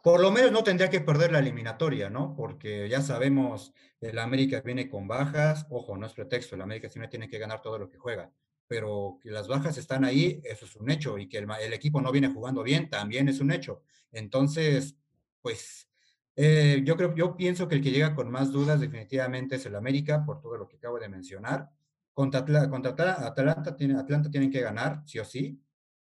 por 0.03 0.21
lo 0.21 0.31
menos 0.31 0.53
no 0.53 0.65
tendría 0.65 0.91
que 0.91 1.01
perder 1.01 1.33
la 1.33 1.41
eliminatoria, 1.41 2.11
¿no? 2.11 2.35
Porque 2.35 2.89
ya 2.89 3.03
sabemos, 3.03 3.73
el 4.01 4.19
América 4.19 4.61
viene 4.63 4.89
con 4.89 5.07
bajas, 5.09 5.67
ojo, 5.71 5.97
no 5.97 6.07
es 6.07 6.15
pretexto, 6.15 6.55
el 6.55 6.63
América 6.63 6.89
siempre 6.89 7.09
tiene 7.09 7.29
que 7.29 7.39
ganar 7.39 7.61
todo 7.61 7.79
lo 7.79 7.91
que 7.91 7.99
juega, 7.99 8.33
pero 8.67 9.19
que 9.23 9.31
las 9.31 9.49
bajas 9.49 9.77
están 9.79 10.05
ahí, 10.05 10.41
eso 10.45 10.65
es 10.65 10.77
un 10.77 10.91
hecho, 10.91 11.19
y 11.19 11.29
que 11.29 11.39
el, 11.39 11.47
el 11.61 11.73
equipo 11.73 12.01
no 12.01 12.13
viene 12.13 12.29
jugando 12.29 12.63
bien, 12.63 12.89
también 12.89 13.29
es 13.29 13.41
un 13.41 13.53
hecho. 13.53 13.83
Entonces, 14.13 14.97
pues 15.43 15.91
eh, 16.37 16.81
yo 16.85 16.97
creo, 16.97 17.15
yo 17.15 17.37
pienso 17.37 17.69
que 17.69 17.75
el 17.75 17.83
que 17.83 17.91
llega 17.91 18.15
con 18.15 18.31
más 18.31 18.51
dudas 18.53 18.81
definitivamente 18.81 19.57
es 19.57 19.67
el 19.67 19.75
América, 19.77 20.25
por 20.25 20.41
todo 20.41 20.57
lo 20.57 20.69
que 20.69 20.77
acabo 20.77 20.99
de 20.99 21.09
mencionar. 21.09 21.69
Contra, 22.15 22.69
contra 22.71 23.27
Atlanta, 23.27 23.77
tiene, 23.77 23.99
Atlanta 23.99 24.31
tienen 24.31 24.51
que 24.51 24.61
ganar, 24.61 25.03
sí 25.07 25.19
o 25.19 25.25
sí, 25.25 25.63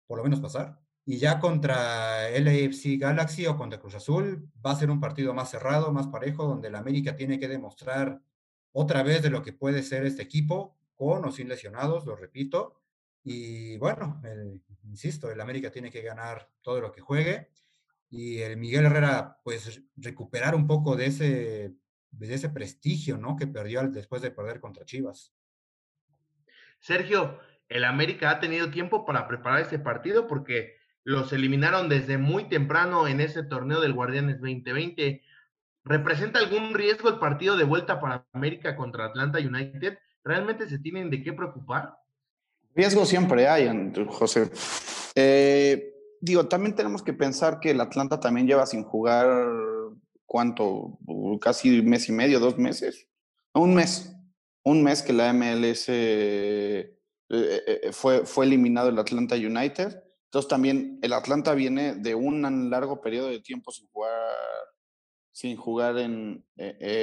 por 0.06 0.18
lo 0.18 0.24
menos 0.24 0.40
pasar. 0.40 0.78
Y 1.04 1.18
ya 1.18 1.40
contra 1.40 2.30
LAFC 2.30 2.98
Galaxy 2.98 3.46
o 3.46 3.56
contra 3.56 3.80
Cruz 3.80 3.96
Azul 3.96 4.48
va 4.64 4.72
a 4.72 4.76
ser 4.76 4.90
un 4.90 5.00
partido 5.00 5.34
más 5.34 5.50
cerrado, 5.50 5.92
más 5.92 6.06
parejo, 6.06 6.46
donde 6.46 6.68
el 6.68 6.76
América 6.76 7.16
tiene 7.16 7.40
que 7.40 7.48
demostrar 7.48 8.20
otra 8.72 9.02
vez 9.02 9.22
de 9.22 9.30
lo 9.30 9.42
que 9.42 9.52
puede 9.52 9.82
ser 9.82 10.06
este 10.06 10.22
equipo, 10.22 10.76
con 10.94 11.24
o 11.24 11.32
sin 11.32 11.48
lesionados, 11.48 12.06
lo 12.06 12.14
repito. 12.14 12.80
Y 13.24 13.76
bueno, 13.78 14.22
insisto, 14.84 15.30
el 15.30 15.40
América 15.40 15.70
tiene 15.70 15.90
que 15.90 16.02
ganar 16.02 16.48
todo 16.62 16.80
lo 16.80 16.92
que 16.92 17.00
juegue 17.00 17.50
y 18.12 18.40
el 18.40 18.58
Miguel 18.58 18.84
Herrera, 18.84 19.38
pues 19.42 19.80
recuperar 19.96 20.54
un 20.54 20.66
poco 20.66 20.96
de 20.96 21.06
ese, 21.06 21.74
de 22.10 22.34
ese 22.34 22.50
prestigio, 22.50 23.16
¿no? 23.16 23.36
Que 23.36 23.46
perdió 23.46 23.88
después 23.88 24.20
de 24.20 24.30
perder 24.30 24.60
contra 24.60 24.84
Chivas. 24.84 25.32
Sergio, 26.78 27.38
el 27.70 27.84
América 27.84 28.30
ha 28.30 28.38
tenido 28.38 28.70
tiempo 28.70 29.06
para 29.06 29.26
preparar 29.26 29.62
este 29.62 29.78
partido 29.78 30.26
porque 30.26 30.76
los 31.04 31.32
eliminaron 31.32 31.88
desde 31.88 32.18
muy 32.18 32.48
temprano 32.48 33.08
en 33.08 33.20
ese 33.20 33.42
torneo 33.42 33.80
del 33.80 33.92
Guardianes 33.92 34.40
2020. 34.40 35.22
¿Representa 35.84 36.38
algún 36.38 36.74
riesgo 36.74 37.08
el 37.08 37.18
partido 37.18 37.56
de 37.56 37.64
vuelta 37.64 38.00
para 38.00 38.26
América 38.32 38.76
contra 38.76 39.06
Atlanta 39.06 39.38
United? 39.38 39.98
¿Realmente 40.24 40.68
se 40.68 40.78
tienen 40.78 41.10
de 41.10 41.22
qué 41.22 41.32
preocupar? 41.32 41.96
Riesgo 42.74 43.04
siempre 43.04 43.48
hay, 43.48 43.68
José. 44.08 44.50
Eh, 45.14 45.92
digo, 46.20 46.46
también 46.46 46.74
tenemos 46.74 47.02
que 47.02 47.12
pensar 47.12 47.60
que 47.60 47.72
el 47.72 47.80
Atlanta 47.80 48.20
también 48.20 48.46
lleva 48.46 48.64
sin 48.64 48.84
jugar, 48.84 49.26
¿cuánto? 50.24 50.98
Casi 51.40 51.82
mes 51.82 52.08
y 52.08 52.12
medio, 52.12 52.38
dos 52.40 52.56
meses. 52.56 53.08
Un 53.52 53.74
mes. 53.74 54.14
Un 54.64 54.82
mes 54.82 55.02
que 55.02 55.12
la 55.12 55.32
MLS 55.32 55.86
eh, 55.88 56.96
eh, 57.28 57.80
eh, 57.82 57.92
fue, 57.92 58.24
fue 58.24 58.46
eliminado 58.46 58.88
el 58.88 58.98
Atlanta 58.98 59.34
United. 59.34 60.00
Entonces 60.32 60.48
también 60.48 60.98
el 61.02 61.12
Atlanta 61.12 61.52
viene 61.52 61.94
de 61.94 62.14
un 62.14 62.70
largo 62.70 63.02
periodo 63.02 63.28
de 63.28 63.40
tiempo 63.40 63.70
sin 63.70 63.86
jugar 63.88 64.10
sin 65.34 65.56
jugar 65.56 65.98
en 65.98 66.44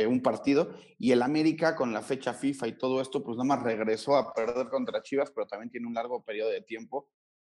un 0.08 0.22
partido 0.22 0.72
y 0.98 1.12
el 1.12 1.22
América 1.22 1.76
con 1.76 1.94
la 1.94 2.02
fecha 2.02 2.34
FIFA 2.34 2.68
y 2.68 2.78
todo 2.78 3.02
esto 3.02 3.24
pues 3.24 3.38
nada 3.38 3.48
más 3.48 3.64
regresó 3.64 4.16
a 4.16 4.34
perder 4.34 4.70
contra 4.70 5.02
Chivas 5.02 5.32
pero 5.32 5.48
también 5.48 5.70
tiene 5.70 5.88
un 5.88 5.94
largo 5.94 6.24
periodo 6.24 6.50
de 6.50 6.62
tiempo 6.62 7.10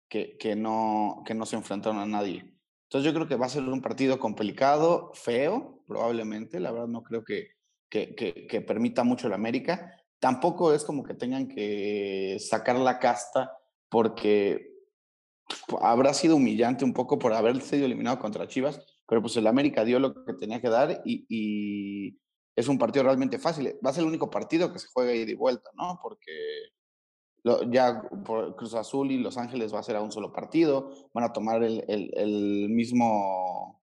que, 0.09 0.37
que, 0.37 0.55
no, 0.55 1.23
que 1.25 1.33
no 1.33 1.45
se 1.45 1.55
enfrentaron 1.55 1.99
a 1.99 2.05
nadie. 2.05 2.53
Entonces 2.83 3.05
yo 3.05 3.13
creo 3.13 3.27
que 3.27 3.35
va 3.35 3.45
a 3.45 3.49
ser 3.49 3.63
un 3.63 3.81
partido 3.81 4.19
complicado, 4.19 5.11
feo, 5.13 5.83
probablemente. 5.87 6.59
La 6.59 6.71
verdad 6.71 6.87
no 6.87 7.03
creo 7.03 7.23
que, 7.23 7.51
que, 7.87 8.15
que, 8.15 8.61
permita 8.61 9.03
mucho 9.03 9.27
el 9.27 9.33
América. 9.33 9.95
Tampoco 10.19 10.73
es 10.73 10.83
como 10.83 11.03
que 11.03 11.13
tengan 11.13 11.47
que 11.47 12.37
sacar 12.39 12.77
la 12.77 12.99
casta 12.99 13.55
porque 13.89 14.78
habrá 15.81 16.13
sido 16.13 16.35
humillante 16.35 16.85
un 16.85 16.93
poco 16.93 17.19
por 17.19 17.33
haber 17.33 17.62
sido 17.62 17.85
eliminado 17.85 18.19
contra 18.19 18.47
Chivas, 18.47 18.81
pero 19.07 19.21
pues 19.21 19.35
el 19.38 19.47
América 19.47 19.83
dio 19.83 19.99
lo 19.99 20.25
que 20.25 20.33
tenía 20.33 20.62
que 20.62 20.69
dar 20.69 21.01
y, 21.05 21.25
y 21.29 22.19
es 22.55 22.67
un 22.67 22.77
partido 22.77 23.03
realmente 23.03 23.39
fácil. 23.39 23.75
Va 23.85 23.89
a 23.89 23.93
ser 23.93 24.03
el 24.03 24.09
único 24.09 24.29
partido 24.29 24.71
que 24.71 24.79
se 24.79 24.88
juega 24.93 25.13
ida 25.13 25.31
y 25.31 25.35
vuelta, 25.35 25.69
¿no? 25.75 25.99
Porque 26.01 26.33
ya 27.69 28.01
Cruz 28.57 28.73
Azul 28.73 29.12
y 29.12 29.17
Los 29.17 29.38
Ángeles 29.38 29.73
va 29.73 29.79
a 29.79 29.83
ser 29.83 29.95
a 29.95 30.01
un 30.01 30.12
solo 30.12 30.33
partido, 30.33 30.91
van 31.13 31.23
a 31.23 31.33
tomar 31.33 31.63
el, 31.63 32.67
mismo 32.69 33.81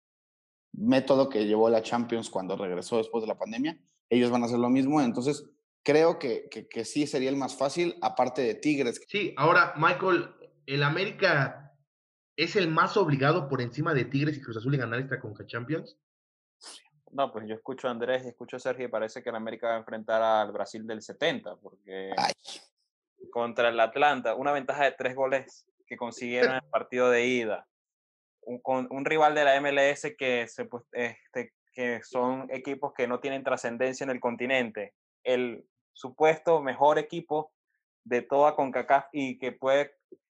método 0.73 1.30
que 1.30 1.45
llevó 1.45 1.69
la 1.69 1.82
Champions 1.82 2.30
cuando 2.30 2.58
regresó 2.58 2.97
después 2.97 3.21
de 3.21 3.28
la 3.28 3.38
pandemia, 3.38 3.80
ellos 4.10 4.30
van 4.30 4.43
a 4.43 4.45
hacer 4.47 4.60
lo 4.60 4.69
mismo, 4.69 5.01
entonces 5.01 5.45
creo 5.84 6.19
que 6.19 6.49
sí 6.86 7.08
sería 7.08 7.30
el 7.30 7.38
más 7.38 7.56
fácil, 7.56 7.95
aparte 8.01 8.41
de 8.41 8.56
Tigres. 8.56 9.01
Sí, 9.08 9.34
ahora 9.38 9.73
Michael, 9.78 10.30
el 10.65 10.84
América 10.84 11.73
es 12.36 12.56
el 12.56 12.69
más 12.69 12.97
obligado 12.97 13.47
por 13.47 13.62
encima 13.62 13.93
de 13.93 14.06
Tigres 14.06 14.38
y 14.38 14.41
Cruz 14.41 14.58
Azul 14.58 14.73
en 14.73 14.82
ganar 14.82 14.99
esta 14.99 15.19
Conca 15.19 15.45
Champions. 15.45 15.97
No, 17.12 17.32
pues 17.32 17.47
yo 17.47 17.56
escucho 17.56 17.88
a 17.88 17.91
Andrés 17.91 18.25
y 18.25 18.30
escucho 18.30 18.58
a 18.58 18.60
Sergio 18.60 18.86
y 18.86 18.89
parece 18.89 19.23
que 19.23 19.30
el 19.30 19.36
América 19.36 19.67
va 19.67 19.75
a 19.75 19.80
enfrentar 19.80 20.21
al 20.21 20.51
Brasil 20.51 20.86
del 20.86 21.01
70, 21.01 21.56
porque 21.58 22.13
contra 23.32 23.69
el 23.69 23.80
Atlanta, 23.80 24.36
una 24.36 24.51
ventaja 24.51 24.84
de 24.84 24.91
tres 24.91 25.15
goles 25.15 25.65
que 25.88 25.95
consiguieron 25.95 26.51
en 26.51 26.63
el 26.63 26.69
partido 26.69 27.10
de 27.10 27.25
ida. 27.25 27.67
Un, 28.41 28.60
con 28.60 28.88
un 28.91 29.06
rival 29.06 29.34
de 29.34 29.43
la 29.43 29.60
MLS 29.62 30.13
que, 30.17 30.47
se, 30.47 30.65
pues, 30.65 30.84
este, 30.91 31.54
que 31.73 32.01
son 32.04 32.47
equipos 32.51 32.93
que 32.93 33.08
no 33.08 33.19
tienen 33.19 33.43
trascendencia 33.43 34.04
en 34.04 34.10
el 34.10 34.19
continente. 34.19 34.93
El 35.23 35.65
supuesto 35.93 36.62
mejor 36.62 36.99
equipo 36.99 37.51
de 38.04 38.21
toda 38.21 38.56
CONCACAF 38.56 39.06
y 39.12 39.39
que 39.39 39.51
puede 39.51 39.95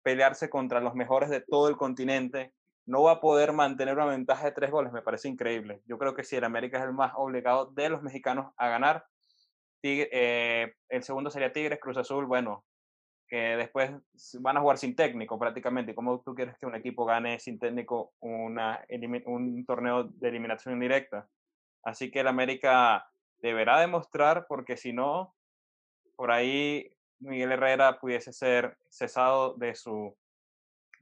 pelearse 0.07 0.49
contra 0.49 0.79
los 0.79 0.95
mejores 0.95 1.29
de 1.29 1.41
todo 1.41 1.67
el 1.67 1.75
continente 1.75 2.53
no 2.85 3.03
va 3.03 3.11
a 3.11 3.19
poder 3.19 3.51
mantener 3.51 3.95
una 3.95 4.05
ventaja 4.05 4.45
de 4.45 4.53
tres 4.53 4.71
goles. 4.71 4.93
Me 4.93 5.01
parece 5.01 5.27
increíble. 5.27 5.81
Yo 5.85 5.97
creo 5.97 6.15
que 6.15 6.23
si 6.23 6.37
el 6.37 6.45
América 6.45 6.77
es 6.77 6.85
el 6.85 6.93
más 6.93 7.11
obligado 7.17 7.65
de 7.65 7.89
los 7.89 8.01
mexicanos 8.01 8.53
a 8.55 8.69
ganar, 8.69 9.05
eh, 9.83 10.73
el 10.87 11.03
segundo 11.03 11.29
sería 11.29 11.51
Tigres, 11.51 11.81
Cruz 11.81 11.97
Azul, 11.97 12.25
bueno, 12.25 12.63
que 13.27 13.57
después 13.57 13.91
van 14.39 14.55
a 14.55 14.61
jugar 14.61 14.77
sin 14.77 14.95
técnico 14.95 15.37
prácticamente. 15.37 15.93
¿Cómo 15.93 16.21
tú 16.21 16.33
quieres 16.33 16.57
que 16.57 16.65
un 16.65 16.75
equipo 16.75 17.03
gane 17.03 17.37
sin 17.41 17.59
técnico 17.59 18.13
una, 18.21 18.85
un 19.25 19.65
torneo 19.65 20.05
de 20.05 20.29
eliminación 20.29 20.79
directa? 20.79 21.27
Así 21.83 22.09
que 22.11 22.21
el 22.21 22.27
América 22.27 23.11
deberá 23.39 23.81
demostrar, 23.81 24.45
porque 24.47 24.77
si 24.77 24.93
no, 24.93 25.35
por 26.15 26.31
ahí 26.31 26.96
Miguel 27.19 27.51
Herrera 27.51 27.99
pudiese 27.99 28.31
ser 28.33 28.77
cesado 28.89 29.55
de 29.55 29.75
su 29.75 30.15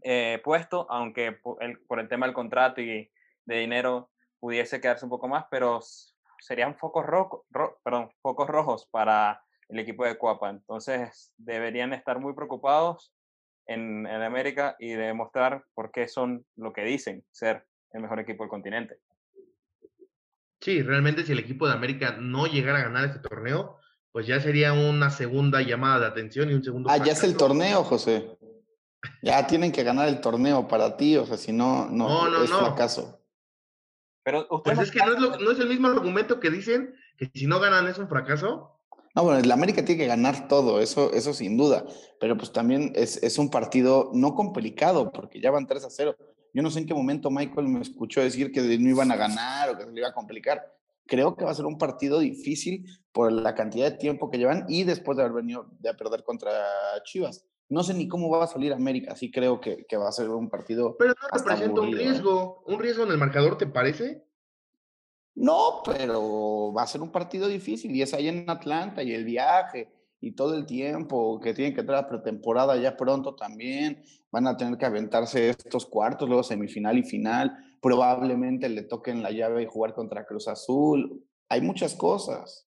eh, 0.01 0.39
puesto, 0.43 0.85
aunque 0.89 1.33
por 1.33 1.61
el, 1.99 2.07
tema 2.07 2.25
del 2.25 2.35
contrato 2.35 2.81
y 2.81 3.09
de 3.45 3.59
dinero 3.59 4.11
pudiese 4.39 4.79
quedarse 4.79 5.05
un 5.05 5.09
poco 5.09 5.27
más, 5.27 5.45
pero 5.49 5.79
serían 6.39 6.75
focos, 6.77 7.05
rojo, 7.05 7.45
perdón, 7.83 8.11
focos 8.21 8.47
rojos 8.47 8.87
para 8.91 9.43
el 9.69 9.79
equipo 9.79 10.05
de 10.05 10.17
Cuapa. 10.17 10.49
Entonces 10.49 11.33
deberían 11.37 11.93
estar 11.93 12.19
muy 12.19 12.33
preocupados 12.33 13.13
en, 13.65 14.05
en 14.05 14.21
América 14.21 14.75
y 14.79 14.89
demostrar 14.89 15.63
por 15.73 15.91
qué 15.91 16.07
son 16.07 16.45
lo 16.55 16.71
que 16.71 16.83
dicen 16.83 17.23
ser 17.31 17.65
el 17.91 18.01
mejor 18.01 18.19
equipo 18.19 18.43
del 18.43 18.49
continente. 18.49 18.99
Sí, 20.61 20.81
realmente 20.81 21.23
si 21.23 21.31
el 21.31 21.39
equipo 21.39 21.67
de 21.67 21.73
América 21.73 22.17
no 22.19 22.47
llegara 22.47 22.79
a 22.79 22.83
ganar 22.83 23.05
este 23.05 23.19
torneo, 23.19 23.79
pues 24.15 24.27
ya 24.27 24.39
sería 24.39 24.71
una 24.71 25.09
segunda 25.09 25.61
llamada 25.61 25.99
de 25.99 26.05
atención 26.05 26.49
y 26.49 26.53
un 26.53 26.63
segundo. 26.63 26.89
Ah, 26.89 27.03
ya 27.03 27.11
es 27.11 27.21
el 27.25 27.35
torneo, 27.35 27.83
José. 27.83 28.37
Ya 29.21 29.45
tienen 29.45 29.73
que 29.73 29.83
ganar 29.83 30.07
el 30.07 30.21
torneo 30.21 30.69
para 30.69 30.95
ti, 30.95 31.17
o 31.17 31.25
sea, 31.25 31.35
si 31.35 31.51
no, 31.51 31.89
no, 31.89 32.29
no, 32.29 32.41
es 32.41 32.49
fracaso. 32.49 33.19
Pero 34.23 34.47
pues 34.63 34.79
es 34.79 34.91
que 34.91 34.99
no 34.99 35.15
es, 35.15 35.41
no 35.41 35.51
es 35.51 35.59
el 35.59 35.67
mismo 35.67 35.89
argumento 35.89 36.39
que 36.39 36.49
dicen 36.49 36.95
que 37.17 37.29
si 37.33 37.45
no 37.45 37.59
ganan 37.59 37.89
es 37.89 37.97
un 37.97 38.07
fracaso. 38.07 38.79
No, 39.15 39.23
bueno, 39.25 39.39
el 39.39 39.51
América 39.51 39.83
tiene 39.83 40.03
que 40.03 40.07
ganar 40.07 40.47
todo, 40.47 40.79
eso, 40.79 41.11
eso 41.11 41.33
sin 41.33 41.57
duda. 41.57 41.83
Pero 42.17 42.37
pues 42.37 42.53
también 42.53 42.93
es, 42.95 43.21
es, 43.21 43.37
un 43.37 43.51
partido 43.51 44.11
no 44.13 44.33
complicado, 44.33 45.11
porque 45.11 45.41
ya 45.41 45.51
van 45.51 45.67
3 45.67 45.83
a 45.83 45.89
0. 45.89 46.15
Yo 46.53 46.63
no 46.63 46.71
sé 46.71 46.79
en 46.79 46.85
qué 46.85 46.93
momento 46.93 47.29
Michael 47.29 47.67
me 47.67 47.81
escuchó 47.81 48.21
decir 48.21 48.53
que 48.53 48.61
no 48.61 48.89
iban 48.89 49.11
a 49.11 49.17
ganar 49.17 49.71
o 49.71 49.77
que 49.77 49.83
se 49.83 49.91
le 49.91 49.99
iba 49.99 50.07
a 50.07 50.13
complicar. 50.13 50.73
Creo 51.07 51.35
que 51.35 51.45
va 51.45 51.51
a 51.51 51.55
ser 51.55 51.65
un 51.65 51.77
partido 51.77 52.19
difícil 52.19 52.85
por 53.11 53.31
la 53.31 53.53
cantidad 53.55 53.91
de 53.91 53.97
tiempo 53.97 54.29
que 54.29 54.37
llevan 54.37 54.65
y 54.67 54.83
después 54.83 55.17
de 55.17 55.23
haber 55.23 55.35
venido 55.35 55.67
de 55.79 55.93
perder 55.93 56.23
contra 56.23 56.51
Chivas. 57.03 57.45
No 57.69 57.83
sé 57.83 57.93
ni 57.93 58.07
cómo 58.07 58.29
va 58.29 58.43
a 58.43 58.47
salir 58.47 58.73
América, 58.73 59.15
sí 59.15 59.31
creo 59.31 59.59
que, 59.59 59.85
que 59.87 59.97
va 59.97 60.09
a 60.09 60.11
ser 60.11 60.29
un 60.29 60.49
partido. 60.49 60.95
Pero 60.97 61.13
no 61.21 61.27
representa 61.37 61.81
un 61.81 61.89
¿eh? 61.89 61.97
riesgo. 61.97 62.63
¿Un 62.65 62.79
riesgo 62.79 63.03
en 63.03 63.11
el 63.11 63.17
marcador 63.17 63.57
te 63.57 63.67
parece? 63.67 64.23
No, 65.35 65.81
pero 65.83 66.71
va 66.73 66.83
a 66.83 66.87
ser 66.87 67.01
un 67.01 67.11
partido 67.11 67.47
difícil 67.47 67.93
y 67.93 68.01
es 68.01 68.13
ahí 68.13 68.27
en 68.27 68.49
Atlanta 68.49 69.03
y 69.03 69.13
el 69.13 69.25
viaje 69.25 69.91
y 70.21 70.31
todo 70.31 70.55
el 70.55 70.65
tiempo 70.65 71.39
que 71.39 71.53
tienen 71.53 71.73
que 71.73 71.81
entrar 71.81 71.99
a 71.99 72.07
pretemporada 72.07 72.77
ya 72.77 72.95
pronto 72.95 73.35
también. 73.35 74.03
Van 74.31 74.47
a 74.47 74.55
tener 74.55 74.77
que 74.77 74.85
aventarse 74.85 75.49
estos 75.49 75.85
cuartos, 75.85 76.27
luego 76.27 76.43
semifinal 76.43 76.97
y 76.97 77.03
final. 77.03 77.51
Probablemente 77.81 78.69
le 78.69 78.83
toquen 78.83 79.21
la 79.21 79.31
llave 79.31 79.63
y 79.63 79.67
jugar 79.67 79.93
contra 79.93 80.25
Cruz 80.25 80.47
Azul. 80.47 81.23
Hay 81.49 81.61
muchas 81.61 81.95
cosas. 81.95 82.67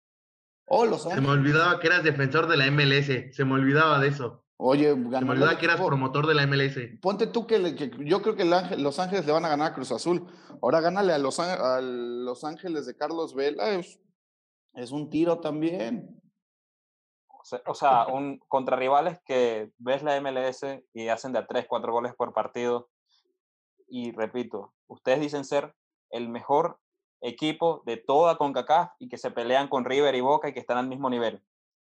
Oh, 0.65 0.85
los 0.85 1.03
Se 1.03 1.19
me 1.19 1.29
olvidaba 1.29 1.79
que 1.79 1.87
eras 1.87 2.03
defensor 2.03 2.47
de 2.47 2.57
la 2.57 2.71
MLS. 2.71 3.35
Se 3.35 3.43
me 3.43 3.55
olvidaba 3.55 3.99
de 3.99 4.07
eso. 4.07 4.45
Oye, 4.63 4.93
ganó. 4.95 5.33
Me 5.33 5.57
que 5.57 5.65
eras 5.65 5.81
promotor 5.81 6.27
de 6.27 6.35
la 6.35 6.45
MLS. 6.45 6.77
Ponte 7.01 7.25
tú 7.25 7.47
que, 7.47 7.91
yo 8.05 8.21
creo 8.21 8.35
que 8.35 8.45
Los 8.45 8.99
Ángeles 8.99 9.25
le 9.25 9.31
van 9.31 9.43
a 9.43 9.49
ganar 9.49 9.71
a 9.71 9.73
Cruz 9.73 9.91
Azul. 9.91 10.27
Ahora 10.61 10.81
gánale 10.81 11.13
a 11.13 11.17
Los, 11.17 11.39
a 11.39 11.81
los 11.81 12.43
Ángeles 12.43 12.85
de 12.85 12.95
Carlos 12.95 13.33
Vela. 13.33 13.73
Es, 13.73 14.91
un 14.91 15.09
tiro 15.09 15.39
también. 15.39 16.21
O 17.65 17.73
sea, 17.73 18.05
un, 18.05 18.37
contra 18.47 18.77
rivales 18.77 19.19
que 19.25 19.71
ves 19.79 20.03
la 20.03 20.21
MLS 20.21 20.63
y 20.93 21.07
hacen 21.07 21.33
de 21.33 21.39
a 21.39 21.47
3, 21.47 21.65
4 21.67 21.91
goles 21.91 22.13
por 22.15 22.31
partido. 22.31 22.91
Y 23.89 24.11
repito, 24.11 24.75
ustedes 24.91 25.21
dicen 25.21 25.45
ser 25.45 25.73
el 26.09 26.29
mejor 26.29 26.77
equipo 27.21 27.81
de 27.85 27.97
toda 27.97 28.37
CONCACAF 28.37 28.91
y 28.99 29.07
que 29.07 29.17
se 29.17 29.31
pelean 29.31 29.67
con 29.67 29.85
River 29.85 30.13
y 30.15 30.21
Boca 30.21 30.49
y 30.49 30.53
que 30.53 30.59
están 30.59 30.77
al 30.77 30.87
mismo 30.87 31.09
nivel. 31.09 31.41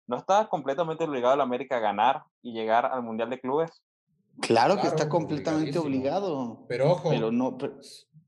¿No 0.06 0.16
está 0.16 0.48
completamente 0.48 1.04
obligado 1.04 1.34
el 1.34 1.40
América 1.40 1.76
a 1.76 1.80
ganar 1.80 2.24
y 2.42 2.52
llegar 2.52 2.86
al 2.86 3.02
Mundial 3.02 3.28
de 3.28 3.40
Clubes? 3.40 3.82
Claro, 4.40 4.80
que 4.80 4.86
está 4.86 5.08
completamente 5.08 5.78
obligado. 5.78 6.64
Pero 6.68 6.92
ojo. 6.92 7.10
Pero 7.10 7.32
no, 7.32 7.58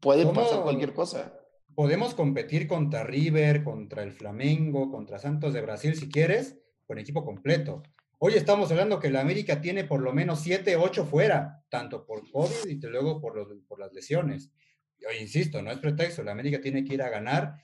puede 0.00 0.26
pasar 0.26 0.62
cualquier 0.62 0.92
cosa. 0.92 1.35
Podemos 1.74 2.14
competir 2.14 2.66
contra 2.66 3.04
River, 3.04 3.62
contra 3.62 4.02
el 4.02 4.12
Flamengo, 4.12 4.90
contra 4.90 5.18
Santos 5.18 5.54
de 5.54 5.61
Brasil, 5.61 5.94
si 5.94 6.09
quieres, 6.09 6.59
con 6.87 6.98
equipo 6.98 7.24
completo. 7.24 7.83
Hoy 8.20 8.35
estamos 8.35 8.68
hablando 8.72 8.98
que 8.98 9.07
el 9.07 9.16
América 9.16 9.61
tiene 9.61 9.85
por 9.85 10.00
lo 10.00 10.12
menos 10.12 10.40
7, 10.40 10.74
8 10.74 11.04
fuera, 11.04 11.62
tanto 11.68 12.04
por 12.04 12.28
COVID 12.28 12.66
y 12.68 12.74
luego 12.88 13.20
por, 13.20 13.37
los, 13.37 13.48
por 13.68 13.78
las 13.78 13.92
lesiones. 13.92 14.50
Yo 14.98 15.07
insisto, 15.20 15.62
no 15.62 15.70
es 15.70 15.78
pretexto, 15.78 16.22
el 16.22 16.28
América 16.28 16.61
tiene 16.61 16.85
que 16.85 16.94
ir 16.94 17.02
a 17.02 17.11
ganar 17.11 17.62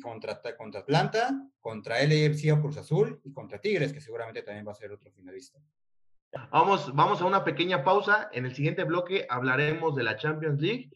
contra, 0.00 0.40
contra 0.56 0.80
Atlanta, 0.82 1.50
contra 1.58 1.96
LAFC 2.00 2.52
o 2.52 2.60
Cruz 2.60 2.76
Azul 2.76 3.20
y 3.24 3.32
contra 3.32 3.60
Tigres, 3.60 3.92
que 3.92 4.00
seguramente 4.00 4.42
también 4.42 4.64
va 4.64 4.70
a 4.70 4.76
ser 4.76 4.92
otro 4.92 5.10
finalista. 5.10 5.58
Vamos, 6.52 6.94
vamos 6.94 7.20
a 7.20 7.24
una 7.24 7.42
pequeña 7.42 7.82
pausa. 7.82 8.28
En 8.32 8.46
el 8.46 8.54
siguiente 8.54 8.84
bloque 8.84 9.26
hablaremos 9.28 9.96
de 9.96 10.04
la 10.04 10.16
Champions 10.16 10.60
League. 10.60 10.90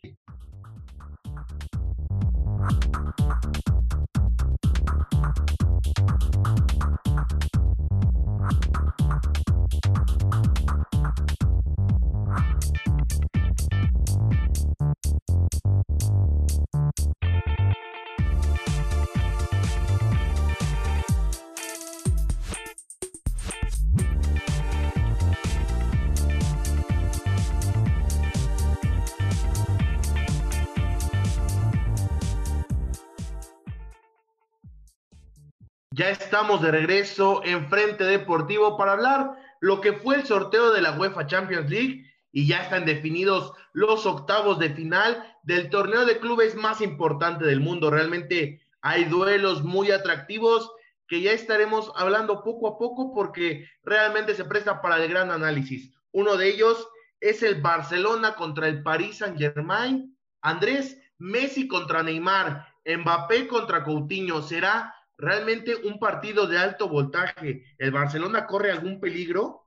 Estamos 36.31 36.63
de 36.63 36.71
regreso 36.71 37.43
en 37.45 37.69
Frente 37.69 38.05
Deportivo 38.05 38.77
para 38.79 38.93
hablar 38.93 39.33
lo 39.59 39.81
que 39.81 39.95
fue 39.95 40.15
el 40.15 40.25
sorteo 40.25 40.71
de 40.71 40.81
la 40.81 40.93
UEFA 40.93 41.27
Champions 41.27 41.69
League 41.69 42.09
y 42.31 42.47
ya 42.47 42.63
están 42.63 42.85
definidos 42.85 43.53
los 43.73 44.07
octavos 44.07 44.61
de 44.61 44.71
final 44.71 45.37
del 45.43 45.71
torneo 45.71 46.07
de 46.07 46.21
clubes 46.21 46.55
más 46.55 46.83
importante 46.83 47.45
del 47.45 47.59
mundo. 47.59 47.91
Realmente 47.91 48.61
hay 48.81 49.07
duelos 49.07 49.65
muy 49.65 49.91
atractivos 49.91 50.71
que 51.09 51.21
ya 51.21 51.33
estaremos 51.33 51.91
hablando 51.97 52.45
poco 52.45 52.69
a 52.69 52.79
poco 52.79 53.13
porque 53.13 53.69
realmente 53.83 54.37
se 54.37 54.45
presta 54.45 54.81
para 54.81 55.03
el 55.03 55.11
gran 55.11 55.33
análisis. 55.33 55.93
Uno 56.13 56.37
de 56.37 56.49
ellos 56.49 56.87
es 57.19 57.43
el 57.43 57.61
Barcelona 57.61 58.37
contra 58.37 58.69
el 58.69 58.85
Paris 58.85 59.19
Saint-Germain. 59.19 60.17
Andrés, 60.43 60.97
Messi 61.19 61.67
contra 61.67 62.05
Neymar, 62.05 62.69
Mbappé 62.87 63.49
contra 63.49 63.83
Coutinho. 63.83 64.43
¿Será 64.43 64.95
realmente 65.21 65.77
un 65.77 65.99
partido 65.99 66.47
de 66.47 66.59
alto 66.59 66.89
voltaje. 66.89 67.65
¿El 67.79 67.91
Barcelona 67.91 68.47
corre 68.47 68.71
algún 68.71 69.01
peligro? 69.01 69.67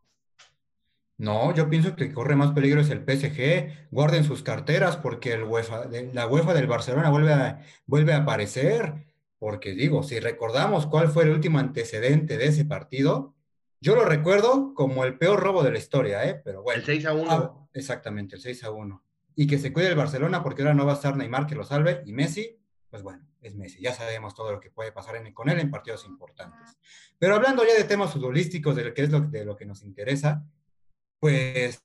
No, 1.18 1.54
yo 1.54 1.70
pienso 1.70 1.96
que 1.96 2.12
corre 2.12 2.36
más 2.36 2.52
peligro 2.52 2.82
es 2.82 2.90
el 2.90 3.04
PSG. 3.04 3.90
Guarden 3.92 4.24
sus 4.24 4.44
carteras 4.44 4.98
porque 4.98 5.34
el 5.34 5.44
UEFA, 5.44 5.86
la 6.12 6.28
UEFA 6.28 6.54
del 6.54 6.68
Barcelona 6.68 7.10
vuelve 7.10 7.34
a, 7.34 7.62
vuelve 7.86 8.14
a 8.14 8.18
aparecer. 8.18 8.94
Porque 9.38 9.74
digo, 9.74 10.04
si 10.04 10.20
recordamos 10.20 10.88
cuál 10.88 11.10
fue 11.10 11.24
el 11.26 11.32
último 11.32 11.60
antecedente 11.60 12.38
de 12.38 12.48
ese 12.48 12.66
partido, 12.66 13.36
yo 13.80 13.96
lo 13.96 14.06
recuerdo 14.06 14.74
como 14.74 15.04
el 15.04 15.18
peor 15.18 15.42
robo 15.42 15.64
de 15.64 15.72
la 15.72 15.78
historia, 15.78 16.24
¿eh? 16.26 16.42
Pero 16.44 16.64
bueno. 16.64 16.80
El 16.80 16.86
6 16.86 17.06
a 17.06 17.14
1. 17.14 17.26
Ah, 17.30 17.68
exactamente, 17.74 18.38
el 18.38 18.42
6 18.42 18.64
a 18.64 18.72
1. 18.72 19.04
Y 19.36 19.46
que 19.48 19.60
se 19.60 19.74
cuide 19.74 19.90
el 19.90 19.96
Barcelona 19.96 20.42
porque 20.42 20.62
ahora 20.62 20.74
no 20.74 20.86
va 20.86 20.94
a 20.94 20.96
estar 20.96 21.18
Neymar 21.18 21.46
que 21.46 21.56
lo 21.56 21.66
salve 21.66 22.02
y 22.06 22.14
Messi 22.14 22.63
pues 22.94 23.02
bueno, 23.02 23.28
es 23.42 23.56
Messi. 23.56 23.82
Ya 23.82 23.92
sabemos 23.92 24.36
todo 24.36 24.52
lo 24.52 24.60
que 24.60 24.70
puede 24.70 24.92
pasar 24.92 25.16
con 25.34 25.50
él 25.50 25.60
en 25.60 25.72
partidos 25.72 26.06
importantes. 26.06 26.78
Pero 27.18 27.34
hablando 27.34 27.66
ya 27.66 27.74
de 27.74 27.86
temas 27.86 28.14
futbolísticos, 28.14 28.76
de 28.76 28.84
lo 28.84 28.94
que 28.94 29.02
es 29.02 29.10
lo, 29.10 29.22
de 29.22 29.44
lo 29.44 29.56
que 29.56 29.66
nos 29.66 29.82
interesa, 29.82 30.46
pues 31.20 31.84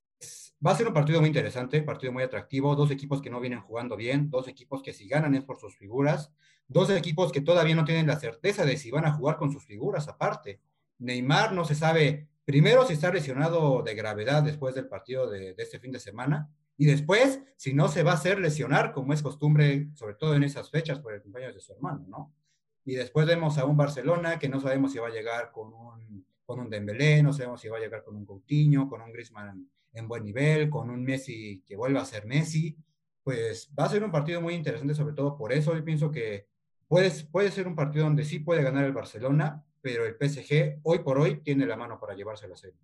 va 0.61 0.73
a 0.73 0.77
ser 0.77 0.87
un 0.87 0.92
partido 0.92 1.21
muy 1.21 1.29
interesante, 1.29 1.81
partido 1.81 2.12
muy 2.12 2.23
atractivo, 2.23 2.77
dos 2.77 2.90
equipos 2.90 3.23
que 3.23 3.31
no 3.31 3.40
vienen 3.40 3.62
jugando 3.62 3.97
bien, 3.97 4.29
dos 4.29 4.49
equipos 4.49 4.83
que 4.83 4.92
si 4.92 5.09
ganan 5.09 5.35
es 5.35 5.44
por 5.44 5.59
sus 5.59 5.79
figuras, 5.79 6.31
dos 6.66 6.90
equipos 6.90 7.33
que 7.33 7.40
todavía 7.40 7.75
no 7.75 7.87
tienen 7.87 8.07
la 8.07 8.21
certeza 8.21 8.66
de 8.66 8.77
si 8.77 8.90
van 8.90 9.07
a 9.07 9.14
jugar 9.14 9.38
con 9.38 9.51
sus 9.51 9.64
figuras 9.64 10.09
aparte. 10.09 10.61
Neymar 10.99 11.55
no 11.55 11.64
se 11.64 11.75
sabe, 11.75 12.29
primero 12.44 12.85
si 12.85 12.92
está 12.92 13.11
lesionado 13.11 13.83
de 13.83 13.94
gravedad 13.94 14.42
después 14.42 14.75
del 14.75 14.88
partido 14.88 15.31
de, 15.31 15.55
de 15.55 15.62
este 15.62 15.79
fin 15.81 15.90
de 15.90 16.01
semana, 16.01 16.51
Y 16.79 16.87
después, 16.87 17.43
si 17.57 17.75
no 17.75 17.88
se 17.88 18.05
va 18.05 18.12
a 18.12 18.14
hacer 18.14 18.38
lesionar, 18.38 18.93
como 18.93 19.12
es 19.12 19.21
costumbre, 19.21 19.88
sobre 19.95 20.14
todo 20.14 20.37
en 20.37 20.45
esas 20.45 20.71
fechas, 20.71 21.01
por 21.01 21.12
el 21.12 21.21
cumpleaños 21.21 21.57
de 21.57 21.61
su 21.61 21.73
hermano, 21.73 22.07
¿no? 22.09 22.33
Y 22.85 22.95
después 22.95 23.27
vemos 23.27 23.59
a 23.59 23.64
un 23.64 23.77
Barcelona 23.77 24.38
que 24.38 24.49
no 24.49 24.61
sabemos 24.61 24.93
si 24.93 24.99
va 24.99 25.09
a 25.09 25.11
llegar 25.11 25.51
con 25.51 25.75
un, 25.75 26.25
con 26.47 26.61
un 26.61 26.71
Dembélé, 26.71 27.23
no 27.23 27.33
sabemos 27.33 27.61
si 27.61 27.69
va 27.69 27.79
a 27.79 27.81
llegar 27.81 28.05
con 28.05 28.14
un 28.14 28.25
Coutinho, 28.25 28.88
con 28.88 29.03
un 29.03 29.12
Griezmann 29.12 29.69
en 29.93 30.09
buen 30.09 30.25
nivel, 30.25 30.71
con 30.71 30.88
un 30.88 31.03
Messi 31.03 31.64
que 31.67 31.77
vuelva 31.77 32.01
a 32.01 32.07
ser 32.07 32.27
Messi. 32.27 32.79
Pues 33.25 33.71
va 33.79 33.85
a 33.85 33.91
ser 33.91 34.05
un 34.05 34.12
partido 34.12 34.41
muy 34.41 34.55
interesante, 34.55 34.95
sobre 34.95 35.14
todo 35.14 35.37
por 35.37 35.53
eso. 35.53 35.75
Yo 35.75 35.85
pienso 35.85 36.12
que 36.12 36.47
puede, 36.87 37.11
puede 37.25 37.51
ser 37.51 37.67
un 37.67 37.75
partido 37.75 38.05
donde 38.05 38.25
sí 38.25 38.38
puede 38.38 38.62
ganar 38.62 38.85
el 38.85 38.93
Barcelona, 38.93 39.64
pero 39.83 40.07
el 40.07 40.14
PSG 40.14 40.79
hoy 40.85 41.01
por 41.01 41.19
hoy 41.19 41.41
tiene 41.41 41.67
la 41.67 41.77
mano 41.77 41.99
para 41.99 42.14
llevarse 42.14 42.47
la 42.47 42.57
serie. 42.57 42.79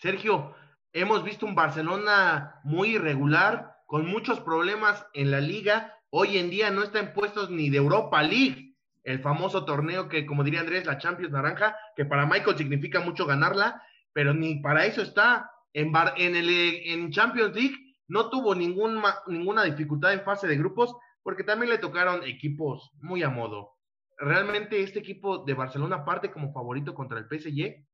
Sergio, 0.00 0.54
hemos 0.96 1.22
visto 1.22 1.44
un 1.44 1.54
Barcelona 1.54 2.60
muy 2.64 2.94
irregular, 2.94 3.76
con 3.86 4.06
muchos 4.06 4.40
problemas 4.40 5.06
en 5.12 5.30
la 5.30 5.40
liga, 5.40 5.94
hoy 6.08 6.38
en 6.38 6.48
día 6.48 6.70
no 6.70 6.82
está 6.82 7.00
en 7.00 7.12
puestos 7.12 7.50
ni 7.50 7.68
de 7.68 7.76
Europa 7.76 8.22
League, 8.22 8.74
el 9.04 9.20
famoso 9.20 9.66
torneo 9.66 10.08
que, 10.08 10.24
como 10.24 10.42
diría 10.42 10.60
Andrés, 10.60 10.86
la 10.86 10.96
Champions 10.96 11.32
Naranja, 11.32 11.76
que 11.94 12.06
para 12.06 12.24
Michael 12.24 12.56
significa 12.56 13.00
mucho 13.00 13.26
ganarla, 13.26 13.82
pero 14.14 14.32
ni 14.32 14.60
para 14.60 14.86
eso 14.86 15.02
está. 15.02 15.50
En, 15.74 15.92
en, 16.16 16.34
el, 16.34 16.48
en 16.48 17.10
Champions 17.10 17.54
League 17.54 17.76
no 18.08 18.30
tuvo 18.30 18.54
ninguna 18.54 19.64
dificultad 19.64 20.14
en 20.14 20.24
fase 20.24 20.48
de 20.48 20.56
grupos, 20.56 20.96
porque 21.22 21.44
también 21.44 21.70
le 21.70 21.78
tocaron 21.78 22.24
equipos 22.24 22.90
muy 23.02 23.22
a 23.22 23.28
modo. 23.28 23.74
¿Realmente 24.16 24.82
este 24.82 25.00
equipo 25.00 25.44
de 25.44 25.52
Barcelona 25.52 26.06
parte 26.06 26.30
como 26.30 26.52
favorito 26.54 26.94
contra 26.94 27.18
el 27.18 27.26
PSG? 27.26 27.84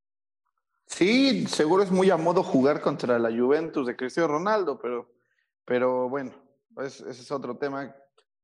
Sí, 0.87 1.47
seguro 1.47 1.83
es 1.83 1.91
muy 1.91 2.11
a 2.11 2.17
modo 2.17 2.43
jugar 2.43 2.81
contra 2.81 3.19
la 3.19 3.31
Juventus 3.31 3.87
de 3.87 3.97
Cristiano 3.97 4.29
Ronaldo, 4.29 4.79
pero, 4.79 5.11
pero 5.65 6.09
bueno, 6.09 6.33
ese 6.79 7.11
es 7.11 7.31
otro 7.31 7.57
tema 7.57 7.95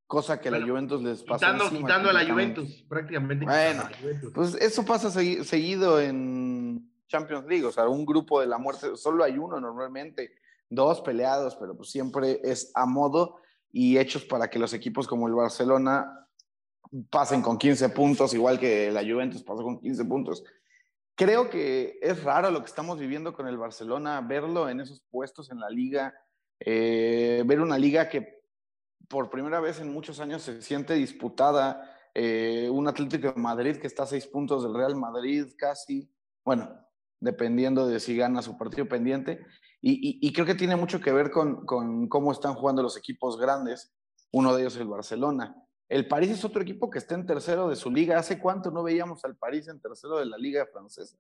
cosa 0.09 0.41
que 0.41 0.51
la 0.51 0.61
Juventus 0.61 1.03
les 1.03 1.23
pasa. 1.23 1.53
Quitando, 1.53 1.71
quitando 1.71 2.11
a 2.11 2.13
la 2.15 2.27
Juventus, 2.27 2.85
prácticamente. 2.89 3.45
Bueno, 3.45 3.85
pues 4.35 4.55
eso 4.55 4.85
pasa 4.85 5.11
seguido 5.11 6.01
en 6.01 6.91
Champions 7.07 7.47
League, 7.47 7.65
o 7.65 7.71
sea, 7.71 7.89
un 7.89 8.05
grupo 8.05 8.41
de 8.41 8.47
la 8.47 8.59
muerte, 8.59 8.97
solo 8.97 9.23
hay 9.23 9.39
uno 9.39 9.61
normalmente, 9.61 10.33
dos 10.69 11.01
peleados, 11.03 11.57
pero 11.57 11.77
pues 11.77 11.91
siempre 11.91 12.41
es 12.43 12.73
a 12.75 12.87
modo 12.87 13.37
y 13.71 13.99
hechos 13.99 14.25
para 14.25 14.49
que 14.49 14.59
los 14.59 14.73
equipos 14.73 15.07
como 15.07 15.29
el 15.29 15.35
Barcelona 15.35 16.27
pasen 17.11 17.43
con 17.43 17.59
15 17.59 17.91
puntos, 17.91 18.33
igual 18.33 18.59
que 18.59 18.91
la 18.91 19.03
Juventus 19.03 19.43
pasó 19.43 19.63
con 19.63 19.79
15 19.79 20.05
puntos. 20.07 20.45
Creo 21.19 21.51
que 21.51 21.99
es 22.01 22.23
raro 22.23 22.49
lo 22.53 22.61
que 22.61 22.67
estamos 22.67 22.97
viviendo 22.97 23.33
con 23.33 23.49
el 23.49 23.59
Barcelona, 23.59 24.21
verlo 24.21 24.69
en 24.69 24.81
esos 24.81 25.03
puestos 25.11 25.51
en 25.51 25.59
la 25.59 25.69
liga, 25.69 26.15
eh, 26.61 27.43
ver 27.45 27.61
una 27.61 27.77
liga 27.77 28.09
que 28.09 28.45
por 29.09 29.29
primera 29.29 29.59
vez 29.59 29.81
en 29.81 29.93
muchos 29.93 30.21
años 30.21 30.43
se 30.43 30.63
siente 30.63 30.95
disputada. 30.95 31.93
Eh, 32.15 32.71
un 32.71 32.87
Atlético 32.87 33.33
de 33.33 33.41
Madrid 33.41 33.79
que 33.79 33.89
está 33.89 34.05
a 34.05 34.07
seis 34.07 34.29
puntos 34.29 34.63
del 34.63 34.75
Real 34.75 34.95
Madrid 34.95 35.47
casi, 35.59 36.09
bueno, 36.45 36.71
dependiendo 37.19 37.89
de 37.89 37.99
si 37.99 38.17
gana 38.17 38.41
su 38.41 38.57
partido 38.57 38.87
pendiente. 38.87 39.45
Y, 39.81 40.33
creo 40.33 40.47
que 40.47 40.55
tiene 40.55 40.77
mucho 40.77 41.01
que 41.01 41.11
ver 41.11 41.33
con, 41.33 41.67
con, 41.67 42.09
cómo 42.09 42.31
están 42.31 42.55
jugando 42.55 42.81
los 42.81 42.97
equipos 42.97 43.41
grandes. 43.41 43.93
Uno 44.31 44.55
de 44.55 44.63
ellos 44.63 44.77
el 44.77 44.87
Barcelona. 44.87 45.68
El 45.89 46.07
París 46.07 46.31
es 46.31 46.45
otro 46.45 46.63
equipo 46.63 46.91
que 46.91 46.99
está 46.99 47.15
en 47.15 47.27
tercero 47.27 47.69
de 47.69 47.77
su 47.77 47.91
liga. 47.91 48.19
¿Hace 48.19 48.39
cuánto 48.39 48.71
no 48.71 48.83
veíamos 48.83 49.25
al 49.25 49.37
París 49.37 49.69
en 49.69 49.81
tercero 49.81 50.19
de 50.19 50.27
la 50.27 50.37
liga 50.37 50.67
francesa? 50.67 51.17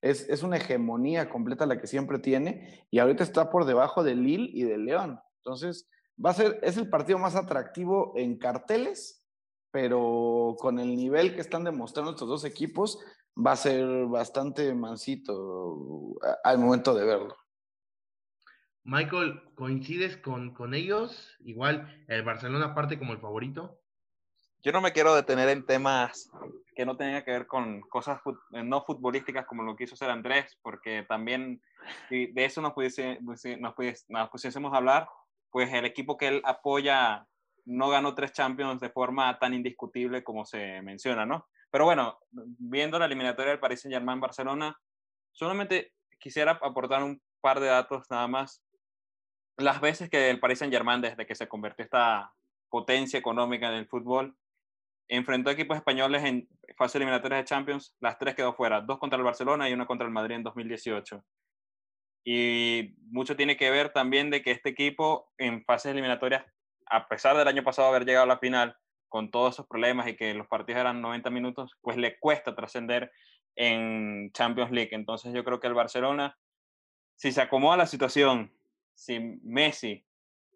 Es, 0.00 0.28
es 0.28 0.42
una 0.42 0.58
hegemonía 0.58 1.28
completa 1.28 1.66
la 1.66 1.80
que 1.80 1.86
siempre 1.86 2.18
tiene 2.18 2.86
y 2.90 2.98
ahorita 2.98 3.24
está 3.24 3.50
por 3.50 3.64
debajo 3.64 4.04
de 4.04 4.14
Lille 4.14 4.50
y 4.52 4.62
de 4.62 4.78
León. 4.78 5.20
Entonces, 5.38 5.88
va 6.24 6.30
a 6.30 6.34
ser, 6.34 6.60
es 6.62 6.76
el 6.76 6.88
partido 6.88 7.18
más 7.18 7.34
atractivo 7.34 8.12
en 8.16 8.38
carteles, 8.38 9.26
pero 9.70 10.54
con 10.58 10.78
el 10.78 10.94
nivel 10.94 11.34
que 11.34 11.40
están 11.40 11.64
demostrando 11.64 12.12
estos 12.12 12.28
dos 12.28 12.44
equipos, 12.44 13.00
va 13.36 13.52
a 13.52 13.56
ser 13.56 14.06
bastante 14.06 14.72
mansito 14.74 16.16
al 16.44 16.58
momento 16.58 16.94
de 16.94 17.04
verlo. 17.04 17.36
Michael, 18.84 19.40
¿coincides 19.54 20.18
con, 20.18 20.54
con 20.54 20.74
ellos? 20.74 21.34
Igual, 21.40 22.04
el 22.06 22.22
Barcelona 22.22 22.74
parte 22.74 22.98
como 22.98 23.14
el 23.14 23.18
favorito. 23.18 23.80
Yo 24.64 24.72
no 24.72 24.80
me 24.80 24.92
quiero 24.92 25.14
detener 25.14 25.50
en 25.50 25.66
temas 25.66 26.30
que 26.74 26.86
no 26.86 26.96
tengan 26.96 27.22
que 27.22 27.30
ver 27.30 27.46
con 27.46 27.82
cosas 27.82 28.18
no 28.50 28.82
futbolísticas 28.82 29.44
como 29.44 29.62
lo 29.62 29.76
quiso 29.76 29.92
hacer 29.92 30.08
Andrés, 30.08 30.58
porque 30.62 31.04
también 31.06 31.60
de 32.08 32.32
eso 32.36 32.62
nos, 32.62 32.72
pudiese, 32.72 33.18
nos, 33.20 33.74
pudiese, 33.74 34.06
nos 34.08 34.30
pudiésemos 34.30 34.72
hablar, 34.72 35.06
pues 35.50 35.70
el 35.70 35.84
equipo 35.84 36.16
que 36.16 36.28
él 36.28 36.42
apoya 36.46 37.26
no 37.66 37.90
ganó 37.90 38.14
tres 38.14 38.32
Champions 38.32 38.80
de 38.80 38.88
forma 38.88 39.38
tan 39.38 39.52
indiscutible 39.52 40.24
como 40.24 40.46
se 40.46 40.80
menciona, 40.80 41.26
¿no? 41.26 41.46
Pero 41.70 41.84
bueno, 41.84 42.18
viendo 42.30 42.98
la 42.98 43.04
eliminatoria 43.04 43.50
del 43.50 43.60
Paris 43.60 43.82
Saint-Germain 43.82 44.20
Barcelona, 44.20 44.80
solamente 45.30 45.92
quisiera 46.18 46.52
aportar 46.52 47.02
un 47.02 47.20
par 47.42 47.60
de 47.60 47.66
datos 47.66 48.10
nada 48.10 48.28
más. 48.28 48.62
Las 49.58 49.82
veces 49.82 50.08
que 50.08 50.30
el 50.30 50.40
Paris 50.40 50.60
Saint-Germain, 50.60 51.02
desde 51.02 51.26
que 51.26 51.34
se 51.34 51.48
convirtió 51.48 51.84
esta 51.84 52.32
potencia 52.70 53.18
económica 53.18 53.68
en 53.68 53.74
el 53.74 53.88
fútbol, 53.88 54.34
enfrentó 55.08 55.50
equipos 55.50 55.76
españoles 55.76 56.24
en 56.24 56.48
fase 56.76 56.98
eliminatoria 56.98 57.38
de 57.38 57.44
Champions, 57.44 57.94
las 58.00 58.18
tres 58.18 58.34
quedó 58.34 58.54
fuera, 58.54 58.80
dos 58.80 58.98
contra 58.98 59.16
el 59.16 59.24
Barcelona 59.24 59.68
y 59.68 59.72
una 59.72 59.86
contra 59.86 60.06
el 60.06 60.12
Madrid 60.12 60.36
en 60.36 60.42
2018. 60.42 61.24
Y 62.24 62.94
mucho 63.10 63.36
tiene 63.36 63.56
que 63.56 63.70
ver 63.70 63.90
también 63.90 64.30
de 64.30 64.42
que 64.42 64.50
este 64.50 64.70
equipo 64.70 65.30
en 65.36 65.62
fases 65.64 65.92
eliminatorias, 65.92 66.44
a 66.86 67.06
pesar 67.06 67.36
del 67.36 67.48
año 67.48 67.62
pasado 67.62 67.88
haber 67.88 68.06
llegado 68.06 68.24
a 68.24 68.28
la 68.28 68.38
final 68.38 68.76
con 69.08 69.30
todos 69.30 69.54
esos 69.54 69.66
problemas 69.66 70.08
y 70.08 70.16
que 70.16 70.32
los 70.34 70.48
partidos 70.48 70.80
eran 70.80 71.02
90 71.02 71.30
minutos, 71.30 71.72
pues 71.82 71.96
le 71.96 72.18
cuesta 72.18 72.56
trascender 72.56 73.12
en 73.56 74.32
Champions 74.32 74.72
League. 74.72 74.90
Entonces 74.92 75.32
yo 75.34 75.44
creo 75.44 75.60
que 75.60 75.66
el 75.66 75.74
Barcelona, 75.74 76.36
si 77.14 77.30
se 77.30 77.42
acomoda 77.42 77.76
la 77.76 77.86
situación, 77.86 78.52
si 78.94 79.20
Messi 79.42 80.04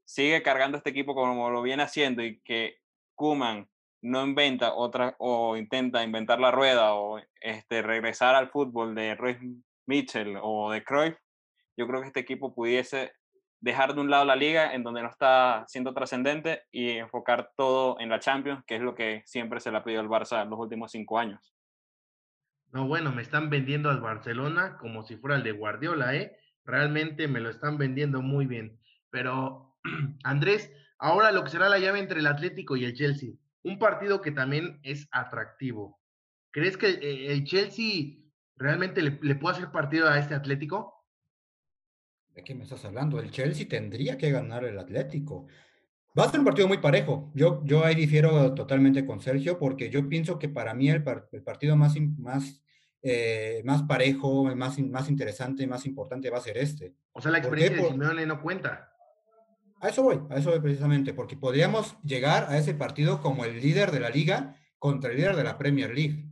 sigue 0.05 0.43
cargando 0.43 0.79
este 0.79 0.91
equipo 0.91 1.15
como 1.15 1.51
lo 1.51 1.61
viene 1.61 1.83
haciendo 1.83 2.25
y 2.25 2.41
que 2.41 2.79
Kuman 3.15 3.69
no 4.03 4.25
inventa 4.25 4.75
otra 4.75 5.17
o 5.19 5.57
intenta 5.57 6.05
inventar 6.05 6.41
la 6.41 6.51
rueda 6.51 6.95
o 6.95 7.21
este, 7.41 7.83
regresar 7.83 8.35
al 8.35 8.51
fútbol 8.51 8.95
de 8.95 9.15
Ruiz 9.15 9.39
Mitchell 9.87 10.39
o 10.41 10.71
de 10.71 10.85
Cruyff, 10.85 11.17
yo 11.77 11.87
creo 11.87 12.01
que 12.01 12.09
este 12.09 12.21
equipo 12.21 12.55
pudiese 12.55 13.13
dejar 13.61 13.95
de 13.95 14.01
un 14.01 14.11
lado 14.11 14.25
la 14.25 14.37
liga 14.37 14.73
en 14.75 14.83
donde 14.83 15.03
no 15.03 15.09
está 15.09 15.65
siendo 15.67 15.93
trascendente 15.95 16.63
y 16.71 16.91
enfocar 16.91 17.53
todo 17.57 17.99
en 18.01 18.09
la 18.09 18.21
Champions, 18.21 18.63
que 18.67 18.77
es 18.77 18.83
lo 18.83 18.95
que 18.95 19.23
siempre 19.27 19.61
se 19.61 19.71
le 19.71 19.79
ha 19.79 19.85
pedido 19.85 20.01
al 20.01 20.09
Barça 20.09 20.43
en 20.43 20.51
los 20.51 20.59
últimos 20.59 20.93
cinco 20.93 21.19
años. 21.19 21.55
No, 22.71 22.87
bueno, 22.87 23.13
me 23.13 23.23
están 23.23 23.49
vendiendo 23.49 23.91
al 23.91 24.01
Barcelona 24.01 24.77
como 24.79 25.03
si 25.03 25.17
fuera 25.17 25.37
el 25.37 25.43
de 25.43 25.53
Guardiola, 25.53 26.15
¿eh? 26.15 26.37
Realmente 26.65 27.27
me 27.27 27.41
lo 27.41 27.49
están 27.49 27.79
vendiendo 27.79 28.21
muy 28.21 28.47
bien. 28.47 28.79
Pero, 29.11 29.77
Andrés, 30.23 30.71
ahora 30.99 31.33
lo 31.33 31.43
que 31.45 31.51
será 31.51 31.69
la 31.69 31.79
llave 31.79 31.99
entre 31.99 32.21
el 32.21 32.27
Atlético 32.27 32.77
y 32.77 32.85
el 32.85 32.95
Chelsea, 32.95 33.31
un 33.63 33.79
partido 33.79 34.21
que 34.21 34.31
también 34.31 34.81
es 34.83 35.09
atractivo. 35.11 36.01
¿Crees 36.51 36.77
que 36.77 36.89
eh, 36.89 37.33
el 37.33 37.45
Chelsea 37.45 38.17
realmente 38.57 39.03
le, 39.03 39.19
le 39.23 39.35
puede 39.35 39.57
hacer 39.57 39.71
partido 39.71 40.09
a 40.09 40.19
este 40.19 40.35
Atlético? 40.35 41.05
¿De 42.35 42.45
qué 42.45 42.55
me 42.55 42.65
estás 42.65 42.85
hablando? 42.85 43.19
El 43.19 43.31
Chelsea 43.31 43.69
tendría 43.69 44.17
que 44.17 44.31
ganar 44.31 44.65
el 44.65 44.79
Atlético. 44.79 45.47
Va 46.19 46.25
a 46.25 46.31
ser 46.31 46.41
un 46.41 46.47
partido 46.47 46.67
muy 46.67 46.79
parejo. 46.79 47.31
Yo, 47.35 47.63
yo 47.65 47.85
ahí 47.85 47.95
difiero 47.95 48.55
totalmente 48.55 49.07
con 49.07 49.21
Sergio 49.21 49.59
porque 49.59 49.91
yo 49.91 50.09
pienso 50.09 50.39
que 50.39 50.49
para 50.49 50.75
mí 50.75 50.89
el, 50.91 51.03
partido 51.03 51.77
más, 51.77 51.95
más, 52.17 52.63
eh, 53.03 53.63
más 53.65 53.83
parejo, 53.83 54.45
más, 54.57 54.79
más 54.79 55.09
interesante, 55.11 55.67
más 55.67 55.87
importante 55.87 56.31
va 56.31 56.39
a 56.39 56.43
ser 56.43 56.59
este. 56.59 56.95
O 57.13 57.21
sea, 57.21 57.31
la 57.31 57.39
experiencia 57.39 57.83
de 57.83 57.89
Simeone 57.89 58.27
no 58.27 58.43
cuenta. 58.43 58.93
A 59.81 59.89
eso 59.89 60.03
voy, 60.03 60.21
a 60.31 60.37
eso 60.37 60.51
voy 60.51 60.61
precisamente, 60.61 61.15
porque 61.15 61.37
podríamos 61.37 61.97
llegar 62.03 62.47
a 62.49 62.59
ese 62.59 62.75
partido 62.75 63.21
como 63.21 63.45
el 63.45 63.61
líder 63.61 63.91
de 63.93 64.01
la 64.01 64.11
liga 64.11 64.57
contra 64.79 65.11
el 65.11 65.17
líder 65.17 65.37
de 65.37 65.45
la 65.45 65.59
Premier 65.59 65.95
League. 65.95 66.29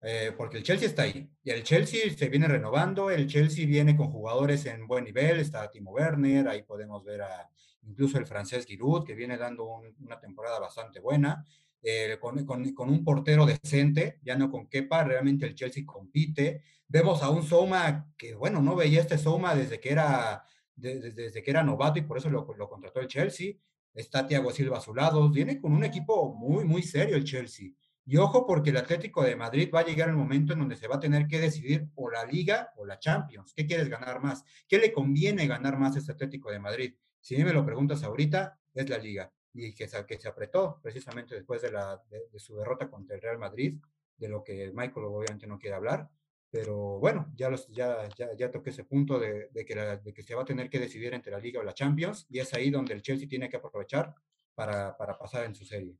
Eh, 0.00 0.32
porque 0.36 0.58
el 0.58 0.62
Chelsea 0.62 0.86
está 0.86 1.02
ahí. 1.02 1.28
Y 1.42 1.50
el 1.50 1.64
Chelsea 1.64 2.00
se 2.16 2.28
viene 2.28 2.46
renovando, 2.46 3.10
el 3.10 3.26
Chelsea 3.26 3.66
viene 3.66 3.96
con 3.96 4.10
jugadores 4.12 4.64
en 4.66 4.86
buen 4.86 5.04
nivel, 5.04 5.40
está 5.40 5.68
Timo 5.70 5.90
Werner, 5.90 6.48
ahí 6.48 6.62
podemos 6.62 7.04
ver 7.04 7.22
a 7.22 7.50
incluso 7.82 8.18
el 8.18 8.26
francés 8.26 8.66
Giroud, 8.66 9.04
que 9.04 9.14
viene 9.14 9.36
dando 9.36 9.66
una 10.00 10.20
temporada 10.20 10.60
bastante 10.60 11.00
buena, 11.00 11.44
eh, 11.82 12.18
con, 12.20 12.44
con, 12.44 12.90
un 12.90 13.04
portero 13.04 13.46
decente, 13.46 14.18
ya 14.22 14.36
no 14.36 14.50
con 14.50 14.68
Kepa, 14.68 15.04
realmente 15.04 15.46
el 15.46 15.54
Chelsea 15.54 15.84
compite. 15.86 16.62
Vemos 16.86 17.22
a 17.22 17.30
un 17.30 17.42
Soma 17.42 18.08
que, 18.16 18.34
bueno, 18.34 18.60
no 18.62 18.76
veía 18.76 19.00
este 19.00 19.18
Soma 19.18 19.54
desde 19.54 19.80
que 19.80 19.90
era, 19.90 20.44
desde 20.78 21.42
que 21.42 21.50
era 21.50 21.62
novato 21.62 21.98
y 21.98 22.02
por 22.02 22.18
eso 22.18 22.30
lo, 22.30 22.46
lo 22.56 22.68
contrató 22.68 23.00
el 23.00 23.08
Chelsea. 23.08 23.54
Está 23.94 24.26
Thiago 24.26 24.52
Silva 24.52 24.78
a 24.78 24.80
su 24.80 24.94
lado, 24.94 25.28
viene 25.28 25.60
con 25.60 25.72
un 25.72 25.84
equipo 25.84 26.32
muy, 26.32 26.64
muy 26.64 26.82
serio 26.82 27.16
el 27.16 27.24
Chelsea 27.24 27.70
Y 28.04 28.16
ojo 28.16 28.46
porque 28.46 28.70
el 28.70 28.76
Atlético 28.76 29.24
de 29.24 29.34
Madrid 29.34 29.70
va 29.74 29.80
a 29.80 29.84
llegar 29.84 30.08
el 30.08 30.14
momento 30.14 30.52
en 30.52 30.60
donde 30.60 30.76
se 30.76 30.86
va 30.86 30.96
a 30.96 31.00
tener 31.00 31.26
que 31.26 31.40
decidir 31.40 31.88
o 31.96 32.08
la 32.08 32.24
Liga 32.24 32.72
o 32.76 32.86
la 32.86 32.98
Champions. 32.98 33.52
¿Qué 33.54 33.66
quieres 33.66 33.88
ganar 33.88 34.20
más? 34.20 34.44
¿Qué 34.68 34.78
le 34.78 34.92
conviene 34.92 35.46
ganar 35.46 35.78
más 35.78 35.96
a 35.96 35.98
este 35.98 36.12
Atlético 36.12 36.50
de 36.50 36.60
Madrid? 36.60 36.94
Si 37.20 37.36
me 37.42 37.52
lo 37.52 37.64
preguntas 37.64 38.04
ahorita, 38.04 38.58
es 38.74 38.88
la 38.88 38.98
Liga. 38.98 39.32
Y 39.52 39.74
que 39.74 39.88
se, 39.88 40.06
que 40.06 40.20
se 40.20 40.28
apretó 40.28 40.78
precisamente 40.80 41.34
después 41.34 41.62
de, 41.62 41.72
la, 41.72 42.00
de, 42.08 42.38
su 42.38 42.54
derrota 42.56 42.88
contra 42.88 43.16
el 43.16 43.22
Real 43.22 43.38
Madrid, 43.38 43.74
de 44.16 44.28
lo 44.28 44.44
que 44.44 44.70
Michael 44.72 45.06
obviamente 45.06 45.46
no 45.46 45.58
quiere 45.58 45.74
hablar. 45.74 46.08
Pero 46.50 46.98
bueno, 46.98 47.30
ya, 47.34 47.50
los, 47.50 47.68
ya, 47.68 48.08
ya, 48.16 48.28
ya 48.36 48.50
toqué 48.50 48.70
ese 48.70 48.84
punto 48.84 49.18
de, 49.18 49.48
de 49.50 49.64
que 49.64 49.74
de 49.74 50.14
que 50.14 50.22
se 50.22 50.34
va 50.34 50.42
a 50.42 50.46
tener 50.46 50.70
que 50.70 50.78
decidir 50.78 51.12
entre 51.12 51.32
la 51.32 51.38
Liga 51.38 51.60
o 51.60 51.62
la 51.64 51.74
Champions. 51.74 52.26
Y 52.30 52.38
es 52.38 52.54
ahí 52.54 52.70
donde 52.70 52.94
el 52.94 53.02
Chelsea 53.02 53.28
tiene 53.28 53.48
que 53.48 53.58
aprovechar 53.58 54.14
para, 54.54 54.96
para 54.96 55.18
pasar 55.18 55.44
en 55.44 55.54
su 55.54 55.64
serie. 55.64 55.96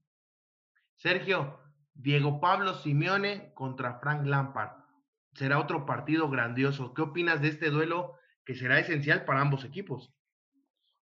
Sergio, 0.96 1.58
Diego 1.94 2.40
Pablo 2.40 2.74
Simeone 2.74 3.52
contra 3.54 3.98
Frank 4.00 4.24
Lampard. 4.24 4.84
Será 5.34 5.60
otro 5.60 5.84
partido 5.84 6.28
grandioso. 6.30 6.94
¿Qué 6.94 7.02
opinas 7.02 7.40
de 7.42 7.48
este 7.48 7.70
duelo 7.70 8.14
que 8.44 8.54
será 8.54 8.80
esencial 8.80 9.24
para 9.24 9.40
ambos 9.40 9.64
equipos? 9.64 10.12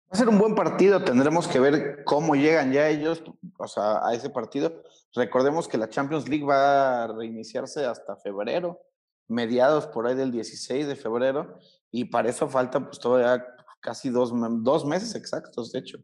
Va 0.07 0.11
a 0.11 0.15
ser 0.17 0.29
un 0.29 0.37
buen 0.37 0.55
partido, 0.55 1.03
tendremos 1.03 1.47
que 1.47 1.59
ver 1.59 2.03
cómo 2.03 2.35
llegan 2.35 2.71
ya 2.71 2.89
ellos, 2.89 3.23
o 3.57 3.67
sea, 3.67 4.05
a 4.05 4.13
ese 4.13 4.29
partido. 4.29 4.83
Recordemos 5.15 5.67
que 5.67 5.77
la 5.77 5.89
Champions 5.89 6.29
League 6.29 6.45
va 6.45 7.03
a 7.03 7.07
reiniciarse 7.07 7.85
hasta 7.85 8.15
febrero, 8.17 8.79
mediados 9.27 9.87
por 9.87 10.07
ahí 10.07 10.15
del 10.15 10.31
16 10.31 10.87
de 10.87 10.95
febrero, 10.95 11.57
y 11.91 12.05
para 12.05 12.29
eso 12.29 12.47
falta 12.47 12.79
pues 12.83 12.99
todavía 12.99 13.45
casi 13.79 14.09
dos, 14.09 14.31
dos 14.63 14.85
meses 14.85 15.15
exactos, 15.15 15.71
de 15.71 15.79
hecho, 15.79 15.99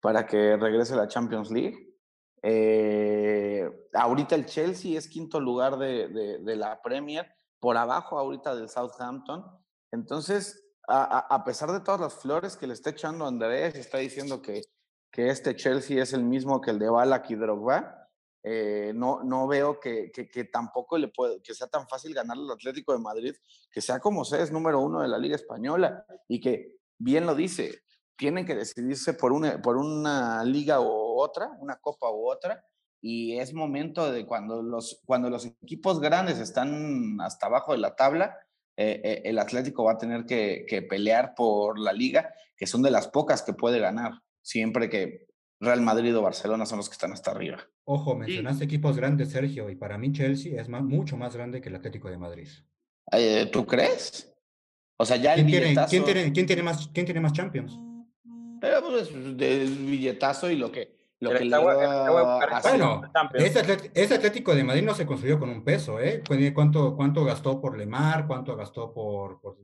para 0.00 0.26
que 0.26 0.56
regrese 0.56 0.94
la 0.94 1.08
Champions 1.08 1.50
League. 1.50 1.92
Eh, 2.42 3.70
ahorita 3.94 4.34
el 4.34 4.46
Chelsea 4.46 4.98
es 4.98 5.08
quinto 5.08 5.40
lugar 5.40 5.78
de, 5.78 6.40
la 6.56 6.82
Premier, 6.82 7.26
por 7.58 7.76
abajo 7.76 8.18
ahorita 8.18 8.54
del 8.54 8.68
Southampton. 8.68 9.44
Entonces, 9.92 10.62
a, 10.88 11.42
pesar 11.44 11.72
de 11.72 11.80
todas 11.80 12.00
las 12.00 12.14
flores 12.14 12.56
que 12.56 12.66
le 12.66 12.74
está 12.74 12.90
echando 12.90 13.26
Andrés, 13.26 13.74
está 13.76 13.98
diciendo 13.98 14.42
que, 14.42 14.62
que 15.10 15.28
este 15.28 15.56
Chelsea 15.56 16.02
es 16.02 16.12
el 16.12 16.24
mismo 16.24 16.60
que 16.60 16.72
el 16.72 16.78
de 16.78 16.90
Balak 16.90 17.30
y 17.30 17.36
Drogba. 17.36 18.01
Eh, 18.44 18.92
no, 18.94 19.22
no 19.22 19.46
veo 19.46 19.78
que, 19.78 20.10
que, 20.10 20.44
tampoco 20.44 20.98
le 20.98 21.08
puede, 21.08 21.40
que 21.42 21.54
sea 21.54 21.68
tan 21.68 21.86
fácil 21.88 22.12
ganar 22.12 22.36
al 22.36 22.50
Atlético 22.50 22.92
de 22.92 22.98
Madrid, 22.98 23.34
que 23.70 23.80
sea 23.80 24.00
como 24.00 24.24
sea, 24.24 24.42
es 24.42 24.50
número 24.50 24.80
uno 24.80 25.00
de 25.00 25.08
la 25.08 25.18
Liga 25.18 25.36
Española 25.36 26.04
y 26.28 26.40
que, 26.40 26.76
bien 26.98 27.24
lo 27.24 27.34
dice, 27.34 27.82
tienen 28.16 28.44
que 28.44 28.54
decidirse 28.54 29.14
por 29.14 29.32
una, 29.32 29.62
por 29.62 29.76
una 29.76 30.44
liga 30.44 30.80
u 30.80 31.20
otra, 31.20 31.50
una 31.60 31.76
copa 31.76 32.10
u 32.10 32.28
otra, 32.28 32.64
y 33.00 33.36
es 33.38 33.52
momento 33.52 34.12
de 34.12 34.26
cuando 34.26 34.62
los, 34.62 35.02
cuando 35.04 35.28
los 35.28 35.44
equipos 35.44 36.00
grandes 36.00 36.38
están 36.38 37.20
hasta 37.20 37.46
abajo 37.46 37.72
de 37.72 37.78
la 37.78 37.96
tabla, 37.96 38.36
eh, 38.76 39.00
eh, 39.04 39.22
el 39.24 39.38
Atlético 39.38 39.84
va 39.84 39.92
a 39.92 39.98
tener 39.98 40.24
que, 40.24 40.86
pelear 40.88 41.34
por 41.34 41.78
la 41.78 41.92
liga, 41.92 42.32
que 42.56 42.66
son 42.66 42.80
de 42.82 42.90
las 42.90 43.08
pocas 43.08 43.42
que 43.42 43.52
puede 43.52 43.80
ganar, 43.80 44.12
siempre 44.40 44.88
que 44.88 45.26
Real 45.62 45.80
Madrid 45.80 46.16
o 46.16 46.22
Barcelona 46.22 46.66
son 46.66 46.78
los 46.78 46.88
que 46.88 46.94
están 46.94 47.12
hasta 47.12 47.30
arriba. 47.30 47.58
Ojo, 47.84 48.16
mencionaste 48.16 48.64
equipos 48.64 48.96
grandes, 48.96 49.30
Sergio, 49.30 49.70
y 49.70 49.76
para 49.76 49.96
mí 49.96 50.12
Chelsea 50.12 50.60
es 50.60 50.68
mucho 50.68 51.16
más 51.16 51.36
grande 51.36 51.60
que 51.60 51.68
el 51.68 51.76
Atlético 51.76 52.10
de 52.10 52.18
Madrid. 52.18 52.48
Eh, 53.12 53.48
¿Tú 53.52 53.64
crees? 53.64 54.34
O 54.96 55.04
sea, 55.04 55.16
ya 55.18 55.34
el 55.34 55.46
¿Quién, 55.46 55.46
tiene, 55.46 56.32
¿quién, 56.32 56.46
tiene, 56.46 56.62
más, 56.64 56.88
¿Quién 56.92 57.06
tiene 57.06 57.20
más 57.20 57.32
Champions? 57.32 57.78
Pero 58.60 58.82
pues 58.82 59.12
del 59.36 59.68
billetazo 59.86 60.50
y 60.50 60.56
lo 60.56 60.72
que, 60.72 60.96
lo 61.22 61.30
que 61.30 61.44
le 61.44 61.56
Bueno, 61.56 63.02
ese, 63.34 64.14
Atlético 64.14 64.54
de 64.54 64.64
Madrid 64.64 64.82
no 64.82 64.92
se 64.92 65.06
construyó 65.06 65.38
con 65.38 65.50
un 65.50 65.62
peso, 65.62 66.00
¿eh? 66.00 66.22
¿Cuánto, 66.52 66.96
cuánto 66.96 67.24
gastó 67.24 67.60
por 67.60 67.78
Lemar? 67.78 68.26
¿Cuánto 68.26 68.56
gastó 68.56 68.92
por, 68.92 69.40
por, 69.40 69.56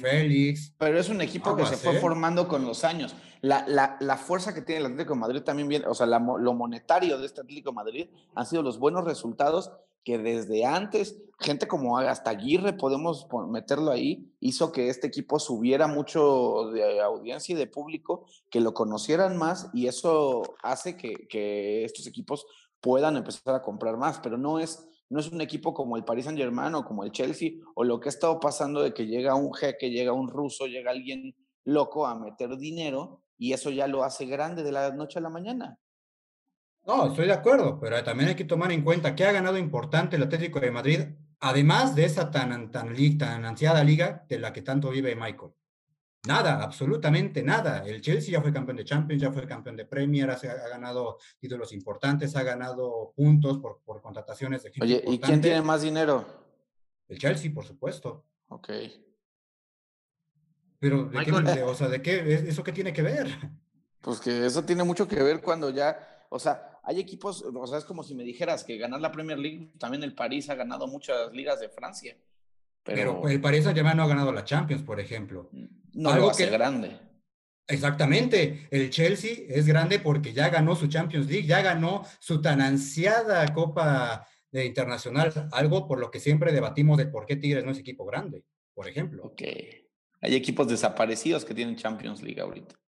Félix. 0.00 0.74
Pero 0.78 0.98
es 0.98 1.08
un 1.08 1.20
equipo 1.20 1.54
que 1.54 1.64
se 1.64 1.76
fue 1.76 1.94
formando 2.00 2.48
con 2.48 2.64
los 2.64 2.82
años. 2.82 3.14
La, 3.40 3.64
la, 3.68 3.96
la, 4.00 4.16
fuerza 4.16 4.52
que 4.52 4.62
tiene 4.62 4.80
el 4.80 4.86
Atlético 4.86 5.14
de 5.14 5.20
Madrid 5.20 5.42
también 5.42 5.68
viene, 5.68 5.86
o 5.86 5.94
sea, 5.94 6.06
lo 6.06 6.54
monetario 6.54 7.18
de 7.18 7.26
este 7.26 7.40
Atlético 7.40 7.70
de 7.70 7.74
Madrid 7.74 8.08
han 8.34 8.44
sido 8.44 8.62
los 8.62 8.78
buenos 8.78 9.04
resultados 9.04 9.72
que 10.04 10.18
desde 10.18 10.64
antes, 10.64 11.22
gente 11.38 11.68
como 11.68 11.98
hasta 11.98 12.30
Aguirre, 12.30 12.72
podemos 12.72 13.26
meterlo 13.48 13.90
ahí, 13.90 14.30
hizo 14.40 14.72
que 14.72 14.88
este 14.88 15.06
equipo 15.06 15.38
subiera 15.38 15.86
mucho 15.86 16.70
de 16.72 17.00
audiencia 17.00 17.54
y 17.54 17.58
de 17.58 17.66
público, 17.66 18.26
que 18.50 18.60
lo 18.60 18.74
conocieran 18.74 19.36
más 19.36 19.70
y 19.72 19.86
eso 19.86 20.42
hace 20.62 20.96
que, 20.96 21.84
estos 21.84 22.06
equipos 22.06 22.46
puedan 22.80 23.16
empezar 23.16 23.54
a 23.54 23.62
comprar 23.62 23.96
más, 23.96 24.20
pero 24.20 24.38
no 24.38 24.58
es, 24.58 24.86
no 25.08 25.20
es 25.20 25.30
un 25.30 25.40
equipo 25.40 25.74
como 25.74 25.96
el 25.96 26.04
Paris 26.04 26.24
Saint 26.24 26.38
Germain 26.38 26.74
o 26.74 26.84
como 26.84 27.04
el 27.04 27.12
Chelsea 27.12 27.52
o 27.74 27.84
lo 27.84 28.00
que 28.00 28.08
ha 28.08 28.10
estado 28.10 28.40
pasando 28.40 28.82
de 28.82 28.94
que 28.94 29.06
llega 29.06 29.34
un 29.34 29.52
jeque, 29.52 29.90
llega 29.90 30.12
un 30.12 30.28
ruso, 30.28 30.66
llega 30.66 30.90
alguien 30.90 31.34
loco 31.64 32.06
a 32.06 32.14
meter 32.14 32.56
dinero 32.56 33.22
y 33.36 33.52
eso 33.52 33.70
ya 33.70 33.86
lo 33.86 34.02
hace 34.02 34.26
grande 34.26 34.62
de 34.62 34.72
la 34.72 34.92
noche 34.92 35.18
a 35.18 35.22
la 35.22 35.30
mañana. 35.30 35.78
No, 36.86 37.08
estoy 37.08 37.26
de 37.26 37.32
acuerdo, 37.32 37.78
pero 37.78 38.02
también 38.02 38.30
hay 38.30 38.34
que 38.34 38.44
tomar 38.44 38.72
en 38.72 38.82
cuenta 38.82 39.14
que 39.14 39.24
ha 39.24 39.32
ganado 39.32 39.58
importante 39.58 40.16
el 40.16 40.22
Atlético 40.22 40.60
de 40.60 40.70
Madrid, 40.70 41.00
además 41.40 41.94
de 41.94 42.04
esa 42.04 42.30
tan, 42.30 42.70
tan, 42.70 42.94
tan 43.18 43.44
ansiada 43.44 43.84
liga 43.84 44.24
de 44.28 44.38
la 44.38 44.52
que 44.52 44.62
tanto 44.62 44.90
vive 44.90 45.14
Michael. 45.14 45.52
Nada, 46.26 46.62
absolutamente 46.62 47.42
nada. 47.42 47.82
El 47.86 48.02
Chelsea 48.02 48.32
ya 48.32 48.42
fue 48.42 48.52
campeón 48.52 48.76
de 48.76 48.84
Champions, 48.84 49.22
ya 49.22 49.32
fue 49.32 49.46
campeón 49.46 49.76
de 49.76 49.86
Premier, 49.86 50.30
ha, 50.30 50.34
ha 50.34 50.68
ganado 50.68 51.18
títulos 51.38 51.72
importantes, 51.72 52.36
ha 52.36 52.42
ganado 52.42 53.12
puntos 53.16 53.58
por, 53.58 53.80
por 53.82 54.02
contrataciones 54.02 54.62
de 54.62 54.70
gente 54.70 54.84
Oye, 54.84 55.02
¿y 55.06 55.18
quién 55.18 55.40
tiene 55.40 55.62
más 55.62 55.80
dinero? 55.82 56.26
El 57.08 57.18
Chelsea, 57.18 57.52
por 57.54 57.64
supuesto. 57.64 58.26
Ok. 58.48 58.68
Pero, 60.78 61.04
¿de 61.04 61.24
qué, 61.24 61.62
o 61.62 61.74
sea, 61.74 61.88
¿de 61.88 62.02
qué? 62.02 62.34
¿Eso 62.48 62.62
qué 62.64 62.72
tiene 62.72 62.92
que 62.92 63.02
ver? 63.02 63.28
Pues 64.00 64.20
que 64.20 64.46
eso 64.46 64.64
tiene 64.64 64.82
mucho 64.82 65.06
que 65.06 65.22
ver 65.22 65.42
cuando 65.42 65.70
ya, 65.70 66.24
o 66.30 66.38
sea, 66.38 66.69
hay 66.90 66.98
equipos, 66.98 67.42
o 67.42 67.66
sea, 67.68 67.78
es 67.78 67.84
como 67.84 68.02
si 68.02 68.16
me 68.16 68.24
dijeras 68.24 68.64
que 68.64 68.76
ganar 68.76 69.00
la 69.00 69.12
Premier 69.12 69.38
League, 69.38 69.70
también 69.78 70.02
el 70.02 70.12
París 70.12 70.50
ha 70.50 70.56
ganado 70.56 70.88
muchas 70.88 71.32
ligas 71.32 71.60
de 71.60 71.68
Francia. 71.68 72.16
Pero, 72.82 73.28
el 73.28 73.40
París 73.40 73.64
ya 73.64 73.94
no 73.94 74.02
ha 74.02 74.08
ganado 74.08 74.32
la 74.32 74.44
Champions, 74.44 74.82
por 74.82 74.98
ejemplo. 74.98 75.48
No 75.92 76.10
Algo 76.10 76.26
lo 76.26 76.30
hace 76.32 76.46
grande. 76.46 76.98
Exactamente. 77.68 78.66
El 78.72 78.90
Chelsea 78.90 79.44
es 79.48 79.68
grande 79.68 80.00
porque 80.00 80.32
ya 80.32 80.48
ganó 80.48 80.74
su 80.74 80.88
Champions 80.88 81.28
League, 81.28 81.46
ya 81.46 81.62
ganó 81.62 82.04
su 82.18 82.42
tan 82.42 82.60
ansiada 82.60 83.54
Copa 83.54 84.26
de 84.50 84.66
Internacional, 84.66 85.48
algo 85.52 85.86
por 85.86 86.00
lo 86.00 86.10
que 86.10 86.18
siempre 86.18 86.52
debatimos 86.52 86.98
de 86.98 87.06
por 87.06 87.24
qué 87.24 87.36
Tigres 87.36 87.64
no 87.64 87.70
es 87.70 87.78
equipo 87.78 88.04
grande, 88.04 88.42
por 88.74 88.88
ejemplo. 88.88 89.26
Ok. 89.26 89.42
Hay 90.22 90.34
equipos 90.34 90.66
desaparecidos 90.66 91.44
que 91.44 91.54
tienen 91.54 91.76
Champions 91.76 92.20
League 92.20 92.40
ahorita 92.40 92.79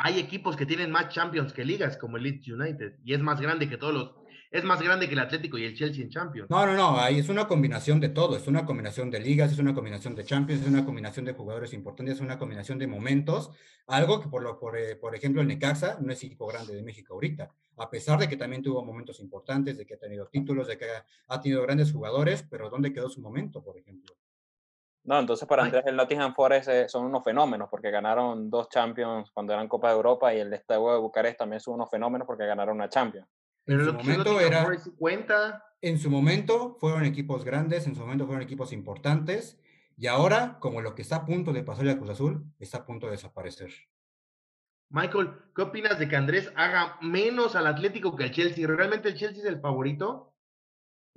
hay 0.00 0.20
equipos 0.20 0.54
que 0.54 0.64
tienen 0.64 0.92
más 0.92 1.08
Champions 1.08 1.52
que 1.52 1.64
ligas, 1.64 1.96
como 1.96 2.16
el 2.18 2.22
Leeds 2.22 2.48
United, 2.48 2.98
y 3.04 3.14
es 3.14 3.20
más 3.20 3.40
grande 3.40 3.68
que 3.68 3.76
todos 3.76 3.92
los, 3.92 4.14
es 4.52 4.62
más 4.62 4.80
grande 4.80 5.08
que 5.08 5.14
el 5.14 5.18
Atlético 5.18 5.58
y 5.58 5.64
el 5.64 5.76
Chelsea 5.76 6.04
en 6.04 6.08
Champions. 6.08 6.48
No, 6.48 6.64
no, 6.66 6.74
no, 6.74 7.00
ahí 7.00 7.18
es 7.18 7.28
una 7.28 7.48
combinación 7.48 7.98
de 7.98 8.08
todo, 8.08 8.36
es 8.36 8.46
una 8.46 8.64
combinación 8.64 9.10
de 9.10 9.18
ligas, 9.18 9.50
es 9.50 9.58
una 9.58 9.74
combinación 9.74 10.14
de 10.14 10.24
Champions, 10.24 10.62
es 10.62 10.68
una 10.68 10.84
combinación 10.84 11.24
de 11.24 11.32
jugadores 11.32 11.72
importantes, 11.72 12.14
es 12.14 12.20
una 12.20 12.38
combinación 12.38 12.78
de 12.78 12.86
momentos, 12.86 13.50
algo 13.88 14.20
que 14.20 14.28
por, 14.28 14.40
lo, 14.40 14.60
por, 14.60 14.78
eh, 14.78 14.94
por 14.94 15.16
ejemplo 15.16 15.42
el 15.42 15.48
Necaxa 15.48 15.98
no 16.00 16.12
es 16.12 16.22
equipo 16.22 16.46
grande 16.46 16.76
de 16.76 16.82
México 16.84 17.14
ahorita, 17.14 17.52
a 17.78 17.90
pesar 17.90 18.20
de 18.20 18.28
que 18.28 18.36
también 18.36 18.62
tuvo 18.62 18.84
momentos 18.84 19.18
importantes, 19.18 19.76
de 19.76 19.84
que 19.84 19.94
ha 19.94 19.98
tenido 19.98 20.28
títulos, 20.28 20.68
de 20.68 20.78
que 20.78 20.86
ha 21.26 21.40
tenido 21.40 21.60
grandes 21.62 21.90
jugadores, 21.90 22.46
pero 22.48 22.70
¿dónde 22.70 22.92
quedó 22.92 23.08
su 23.08 23.20
momento, 23.20 23.64
por 23.64 23.76
ejemplo? 23.76 24.14
No, 25.04 25.18
entonces 25.18 25.48
para 25.48 25.64
Andrés 25.64 25.84
el 25.86 25.96
Nottingham 25.96 26.34
Forest 26.34 26.68
eh, 26.68 26.88
son 26.88 27.06
unos 27.06 27.24
fenómenos 27.24 27.68
porque 27.70 27.90
ganaron 27.90 28.50
dos 28.50 28.68
Champions 28.68 29.30
cuando 29.32 29.52
eran 29.52 29.68
Copa 29.68 29.88
de 29.88 29.94
Europa 29.94 30.34
y 30.34 30.40
el 30.40 30.50
de 30.50 30.62
de 30.68 30.76
Bucarest 30.76 31.38
también 31.38 31.60
son 31.60 31.74
unos 31.74 31.90
fenómenos 31.90 32.26
porque 32.26 32.46
ganaron 32.46 32.76
una 32.76 32.88
Champions. 32.88 33.26
Pero 33.64 33.80
en 33.80 33.86
su 33.86 33.92
momento 33.94 34.40
era 34.40 34.66
cuenta. 34.98 35.64
En 35.80 35.98
su 35.98 36.10
momento 36.10 36.76
fueron 36.80 37.04
equipos 37.04 37.44
grandes, 37.44 37.86
en 37.86 37.94
su 37.94 38.00
momento 38.00 38.26
fueron 38.26 38.42
equipos 38.42 38.72
importantes 38.72 39.60
y 40.00 40.06
ahora, 40.06 40.58
como 40.60 40.80
lo 40.80 40.94
que 40.94 41.02
está 41.02 41.16
a 41.16 41.26
punto 41.26 41.52
de 41.52 41.64
pasarle 41.64 41.90
a 41.90 41.96
Cruz 41.96 42.10
Azul, 42.10 42.44
está 42.60 42.78
a 42.78 42.86
punto 42.86 43.06
de 43.06 43.12
desaparecer. 43.12 43.72
Michael, 44.90 45.32
¿qué 45.56 45.62
opinas 45.62 45.98
de 45.98 46.08
que 46.08 46.14
Andrés 46.14 46.52
haga 46.54 46.96
menos 47.02 47.56
al 47.56 47.66
Atlético 47.66 48.14
que 48.14 48.22
al 48.22 48.30
Chelsea? 48.30 48.66
¿Realmente 48.66 49.08
el 49.08 49.16
Chelsea 49.16 49.42
es 49.42 49.48
el 49.48 49.60
favorito? 49.60 50.32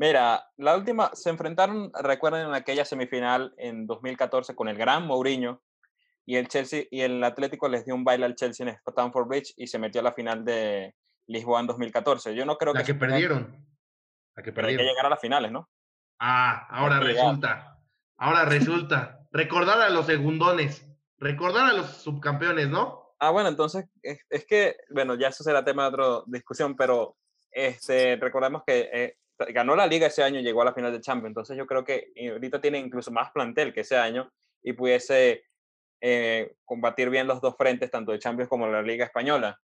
Mira, 0.01 0.49
la 0.57 0.75
última, 0.75 1.11
se 1.13 1.29
enfrentaron, 1.29 1.91
recuerden, 1.93 2.47
en 2.47 2.55
aquella 2.55 2.85
semifinal 2.85 3.53
en 3.59 3.85
2014 3.85 4.55
con 4.55 4.67
el 4.67 4.75
gran 4.75 5.05
Mourinho 5.05 5.61
y 6.25 6.37
el 6.37 6.47
Chelsea 6.47 6.85
y 6.89 7.01
el 7.01 7.23
Atlético 7.23 7.69
les 7.69 7.85
dio 7.85 7.93
un 7.93 8.03
baile 8.03 8.25
al 8.25 8.33
Chelsea 8.33 8.67
en 8.67 8.75
Stamford 8.75 9.27
Bridge 9.27 9.53
y 9.57 9.67
se 9.67 9.77
metió 9.77 10.01
a 10.01 10.05
la 10.05 10.13
final 10.13 10.43
de 10.43 10.95
Lisboa 11.27 11.59
en 11.59 11.67
2014. 11.67 12.33
Yo 12.33 12.47
no 12.47 12.57
creo 12.57 12.73
que... 12.73 12.79
La 12.79 12.85
que 12.85 12.95
perdieron. 12.95 13.63
La 14.35 14.41
que 14.41 14.51
perdieron. 14.51 14.79
Hay 14.79 14.87
que 14.87 14.91
llegar 14.91 15.05
a 15.05 15.09
las 15.09 15.21
finales, 15.21 15.51
¿no? 15.51 15.69
Ah, 16.17 16.65
ahora 16.71 16.99
resulta. 16.99 17.77
Ahora 18.17 18.45
resulta. 18.45 19.19
Recordar 19.29 19.81
a 19.81 19.91
los 19.91 20.07
segundones. 20.07 20.83
Recordar 21.19 21.67
a 21.67 21.73
los 21.73 21.85
subcampeones, 21.85 22.69
¿no? 22.69 23.13
Ah, 23.19 23.29
bueno, 23.29 23.49
entonces 23.49 23.85
es, 24.01 24.25
es 24.31 24.47
que, 24.47 24.77
bueno, 24.89 25.13
ya 25.13 25.27
eso 25.27 25.43
será 25.43 25.63
tema 25.63 25.83
de 25.83 25.89
otra 25.89 26.23
discusión, 26.25 26.75
pero 26.75 27.17
este, 27.51 28.15
recordemos 28.15 28.63
que 28.65 28.89
eh, 28.91 29.17
ganó 29.49 29.75
la 29.75 29.87
liga 29.87 30.07
ese 30.07 30.23
año 30.23 30.39
y 30.39 30.43
llegó 30.43 30.61
a 30.61 30.65
la 30.65 30.73
final 30.73 30.91
de 30.91 31.01
Champions. 31.01 31.31
Entonces 31.31 31.57
yo 31.57 31.65
creo 31.65 31.83
que 31.83 32.11
eh, 32.15 32.29
ahorita 32.31 32.61
tiene 32.61 32.79
incluso 32.79 33.11
más 33.11 33.31
plantel 33.31 33.73
que 33.73 33.81
ese 33.81 33.97
año 33.97 34.31
y 34.63 34.73
pudiese 34.73 35.43
eh, 36.01 36.55
combatir 36.65 37.09
bien 37.09 37.27
los 37.27 37.41
dos 37.41 37.55
frentes, 37.57 37.91
tanto 37.91 38.11
de 38.11 38.19
Champions 38.19 38.49
como 38.49 38.65
de 38.65 38.73
la 38.73 38.81
liga 38.81 39.05
española. 39.05 39.59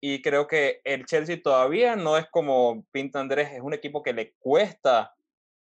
Y 0.00 0.22
creo 0.22 0.46
que 0.46 0.80
el 0.84 1.04
Chelsea 1.04 1.42
todavía 1.42 1.96
no 1.96 2.16
es 2.16 2.26
como 2.30 2.86
pinta 2.90 3.20
Andrés, 3.20 3.52
es 3.52 3.60
un 3.60 3.74
equipo 3.74 4.02
que 4.02 4.14
le 4.14 4.32
cuesta 4.38 5.14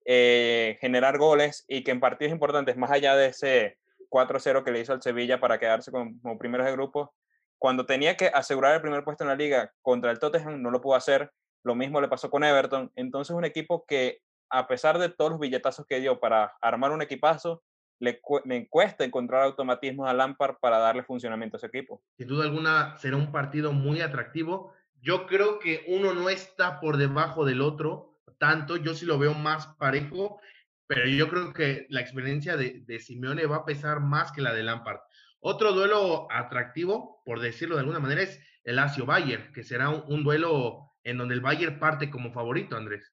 generar 0.05 1.19
goles 1.19 1.65
y 1.67 1.83
que 1.83 1.91
en 1.91 1.99
partidos 1.99 2.33
importantes, 2.33 2.77
más 2.77 2.93
allá 2.93 3.17
de 3.17 3.27
ese 3.27 3.77
4-0 4.09 4.63
que 4.63 4.71
le 4.71 4.81
hizo 4.81 4.93
al 4.93 5.03
Sevilla 5.03 5.41
para 5.41 5.59
quedarse 5.59 5.91
como, 5.91 6.13
como 6.23 6.39
primeros 6.39 6.65
de 6.67 6.73
grupo, 6.73 7.13
cuando 7.59 7.87
tenía 7.87 8.17
que 8.17 8.27
asegurar 8.29 8.75
el 8.75 8.81
primer 8.81 9.05
puesto 9.05 9.25
en 9.25 9.29
la 9.29 9.37
liga 9.37 9.73
contra 9.83 10.11
el 10.11 10.19
Tottenham, 10.19 10.61
no 10.61 10.71
lo 10.71 10.81
pudo 10.81 10.95
hacer 10.95 11.33
lo 11.67 11.75
mismo 11.75 12.01
le 12.01 12.07
pasó 12.07 12.31
con 12.31 12.45
Everton. 12.45 12.93
Entonces, 12.95 13.35
un 13.35 13.45
equipo 13.45 13.85
que, 13.87 14.21
a 14.51 14.69
pesar 14.69 15.01
de 15.01 15.09
todos 15.09 15.33
los 15.33 15.41
billetazos 15.41 15.85
que 15.85 15.99
dio 15.99 16.21
para 16.21 16.57
armar 16.61 16.93
un 16.93 17.03
equipazo, 17.03 17.65
le, 17.99 18.21
cuesta 18.71 19.05
encontrar 19.05 19.43
automatismos 19.43 20.09
a 20.09 20.15
Lampard 20.15 20.59
para 20.61 20.79
darle 20.79 21.03
funcionamiento 21.03 21.57
a 21.57 21.59
ese 21.59 21.67
equipo. 21.67 22.05
Sin 22.17 22.29
duda 22.29 22.45
alguna, 22.45 22.97
será 22.99 23.17
un 23.17 23.33
partido 23.33 23.73
muy 23.73 24.01
atractivo. 24.01 24.75
Yo 25.01 25.27
creo 25.27 25.59
que 25.59 25.85
uno 25.89 26.15
no 26.15 26.29
está 26.29 26.79
por 26.79 26.99
debajo 26.99 27.45
del 27.45 27.61
otro 27.61 28.21
tanto. 28.39 28.77
Yo 28.77 28.95
sí 28.95 29.05
lo 29.05 29.19
veo 29.19 29.35
más 29.35 29.67
parejo, 29.79 30.41
pero 30.87 31.09
yo 31.09 31.29
creo 31.29 31.53
que 31.53 31.87
la 31.89 32.01
experiencia 32.01 32.57
de, 32.57 32.85
de 32.87 33.01
Simeone 33.01 33.47
va 33.47 33.57
a 33.57 33.65
pesar 33.65 33.99
más 33.99 34.31
que 34.31 34.41
la 34.41 34.55
de 34.55 34.63
Lampard. 34.63 35.01
Otro 35.41 35.73
duelo 35.73 36.29
atractivo, 36.31 37.23
por 37.25 37.41
decirlo 37.41 37.75
de 37.75 37.81
alguna 37.81 37.99
manera, 37.99 38.23
es 38.23 38.41
el 38.63 38.77
Lazio 38.77 39.05
Bayern, 39.05 39.53
que 39.53 39.65
será 39.65 39.91
un 39.91 40.23
duelo 40.23 40.86
en 41.07 41.19
donde 41.19 41.35
el 41.35 41.41
Bayern 41.41 41.79
parte 41.79 42.11
como 42.11 42.33
favorito, 42.33 42.77
Andrés. 42.77 43.13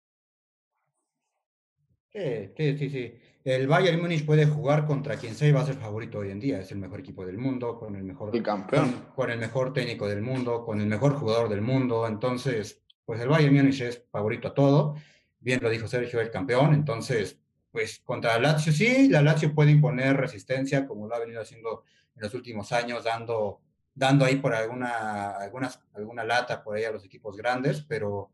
Sí, 2.11 2.51
sí, 2.57 2.89
sí, 2.89 3.13
El 3.43 3.67
Bayern 3.67 4.01
Múnich 4.01 4.25
puede 4.25 4.47
jugar 4.47 4.85
contra 4.85 5.15
quien 5.17 5.35
sea 5.35 5.47
y 5.47 5.51
va 5.51 5.61
a 5.61 5.65
ser 5.65 5.75
favorito 5.75 6.19
hoy 6.19 6.31
en 6.31 6.39
día. 6.39 6.59
Es 6.59 6.71
el 6.71 6.79
mejor 6.79 7.01
equipo 7.01 7.23
del 7.23 7.37
mundo, 7.37 7.77
con 7.77 7.95
el 7.95 8.03
mejor 8.03 8.31
campeón, 8.41 9.09
con, 9.15 9.29
el 9.29 9.37
mejor 9.37 9.73
técnico 9.73 10.07
del 10.07 10.23
mundo, 10.23 10.65
con 10.65 10.81
el 10.81 10.87
mejor 10.87 11.13
jugador 11.13 11.49
del 11.49 11.61
mundo. 11.61 12.07
Entonces, 12.07 12.81
pues 13.05 13.21
el 13.21 13.29
Bayern 13.29 13.55
Múnich 13.55 13.81
es 13.81 14.03
favorito 14.11 14.47
a 14.47 14.53
todo. 14.55 14.95
Bien 15.39 15.59
lo 15.61 15.69
dijo 15.69 15.87
Sergio, 15.87 16.19
el 16.19 16.31
campeón. 16.31 16.73
Entonces, 16.73 17.39
pues 17.71 17.99
contra 18.03 18.33
la 18.39 18.53
Lazio 18.53 18.73
sí, 18.73 19.07
la 19.07 19.21
Lazio 19.21 19.53
puede 19.53 19.69
imponer 19.69 20.17
resistencia 20.17 20.87
como 20.87 21.07
lo 21.07 21.15
ha 21.15 21.19
venido 21.19 21.41
haciendo 21.41 21.83
en 22.15 22.23
los 22.23 22.33
últimos 22.33 22.71
años, 22.71 23.03
dando 23.03 23.61
dando 23.95 24.25
ahí 24.25 24.37
por 24.37 24.53
alguna, 24.53 25.31
algunas, 25.31 25.79
alguna 25.93 26.23
lata 26.23 26.63
por 26.63 26.77
ahí 26.77 26.83
a 26.83 26.91
los 26.91 27.05
equipos 27.05 27.37
grandes, 27.37 27.81
pero 27.81 28.31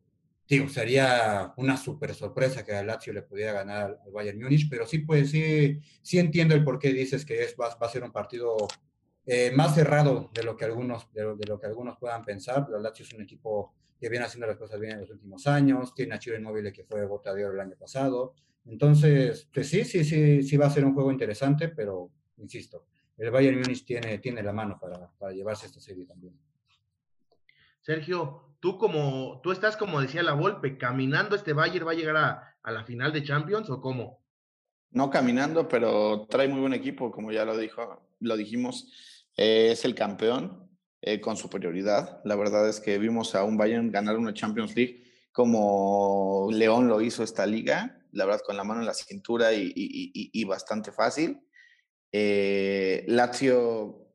digo, 0.48 0.68
sería 0.68 1.54
una 1.58 1.78
súper 1.78 2.16
sorpresa 2.16 2.66
que 2.66 2.74
a 2.74 2.84
Lazio 2.84 3.14
le 3.14 3.22
pudiera 3.22 3.54
ganar 3.54 4.00
al 4.04 4.12
Bayern 4.12 4.42
Múnich, 4.42 4.68
pero 4.70 4.88
sí, 4.88 5.00
pues 5.00 5.30
sí, 5.30 5.80
sí 6.02 6.18
entiendo 6.18 6.56
el 6.56 6.64
por 6.64 6.80
qué 6.80 6.92
dices 6.92 7.24
que 7.24 7.44
es, 7.44 7.56
va, 7.60 7.68
a 7.68 7.90
ser 7.90 8.04
un 8.04 8.12
partido 8.12 8.58
eh, 9.26 9.52
más 9.56 9.76
cerrado 9.76 10.32
de 10.34 10.44
lo 10.44 10.58
que 10.58 10.66
algunos, 10.66 11.12
de 11.14 11.24
lo, 11.24 11.60
que 11.60 11.68
algunos 11.68 11.98
puedan 12.00 12.24
pensar. 12.24 12.68
La 12.70 12.80
Lazio 12.80 13.06
es 13.06 13.14
un 13.14 13.22
equipo 13.22 13.76
que 14.00 14.10
viene 14.10 14.26
haciendo 14.26 14.48
las 14.48 14.58
cosas 14.58 14.80
bien 14.80 14.94
en 14.94 15.02
los 15.02 15.12
últimos 15.12 15.46
años, 15.46 15.94
tiene 15.94 16.16
a 16.16 16.20
Chile 16.20 16.38
Inmóvil 16.38 16.72
que 16.72 16.84
fue 16.84 17.06
bota 17.06 17.34
de 17.34 17.46
oro 17.46 17.54
el 17.54 17.60
año 17.60 17.76
pasado. 17.78 18.34
Entonces, 18.66 19.48
pues 19.54 19.68
sí, 19.68 19.84
sí, 19.84 20.04
sí, 20.04 20.42
sí 20.42 20.58
va 20.58 20.66
a 20.66 20.72
ser 20.72 20.84
un 20.84 20.96
juego 20.96 21.12
interesante, 21.12 21.70
pero 21.70 22.10
insisto, 22.38 22.86
el 23.20 23.32
Bayern 23.32 23.60
Múnich 23.60 23.86
tiene, 23.86 24.18
tiene 24.20 24.42
la 24.42 24.54
mano 24.54 24.80
para, 24.80 25.12
para 25.18 25.34
llevarse 25.34 25.66
esta 25.68 25.82
serie 25.82 26.06
también. 26.06 26.34
Sergio, 27.82 28.56
tú 28.60 28.78
como, 28.78 29.42
tú 29.44 29.52
estás 29.52 29.76
como 29.76 30.02
decía 30.02 30.24
la 30.24 30.34
Volpe, 30.34 30.78
caminando 30.78 31.36
este 31.36 31.54
Bayern 31.54 31.86
va 31.86 31.92
a 31.92 31.96
llegar 31.96 32.18
a, 32.18 32.58
a, 32.64 32.72
la 32.72 32.84
final 32.86 33.12
de 33.12 33.24
Champions 33.24 33.70
o 33.70 33.82
cómo? 33.82 34.24
No 34.92 35.10
caminando, 35.10 35.68
pero 35.68 36.28
trae 36.30 36.48
muy 36.48 36.62
buen 36.62 36.74
equipo, 36.74 37.12
como 37.12 37.32
ya 37.32 37.46
lo 37.46 37.58
dijo, 37.58 38.02
lo 38.20 38.38
dijimos, 38.38 39.26
eh, 39.36 39.70
es 39.72 39.84
el 39.86 39.96
campeón 39.96 40.70
eh, 41.02 41.20
con 41.20 41.36
superioridad. 41.36 42.22
La 42.24 42.36
verdad 42.36 42.68
es 42.70 42.80
que 42.80 42.98
vimos 42.98 43.36
a 43.36 43.44
un 43.44 43.58
Bayern 43.58 43.92
ganar 43.92 44.18
una 44.18 44.34
Champions 44.34 44.76
League 44.76 45.04
como 45.32 46.50
León 46.52 46.88
lo 46.88 47.02
hizo 47.02 47.24
esta 47.24 47.46
liga, 47.46 48.02
la 48.12 48.26
verdad 48.26 48.42
con 48.46 48.58
la 48.58 48.64
mano 48.64 48.80
en 48.80 48.88
la 48.88 48.94
cintura 48.94 49.54
y, 49.54 49.64
y, 49.76 50.12
y, 50.14 50.30
y 50.34 50.44
bastante 50.46 50.92
fácil. 50.92 51.40
Eh, 52.12 53.06
Lazio, 53.08 54.10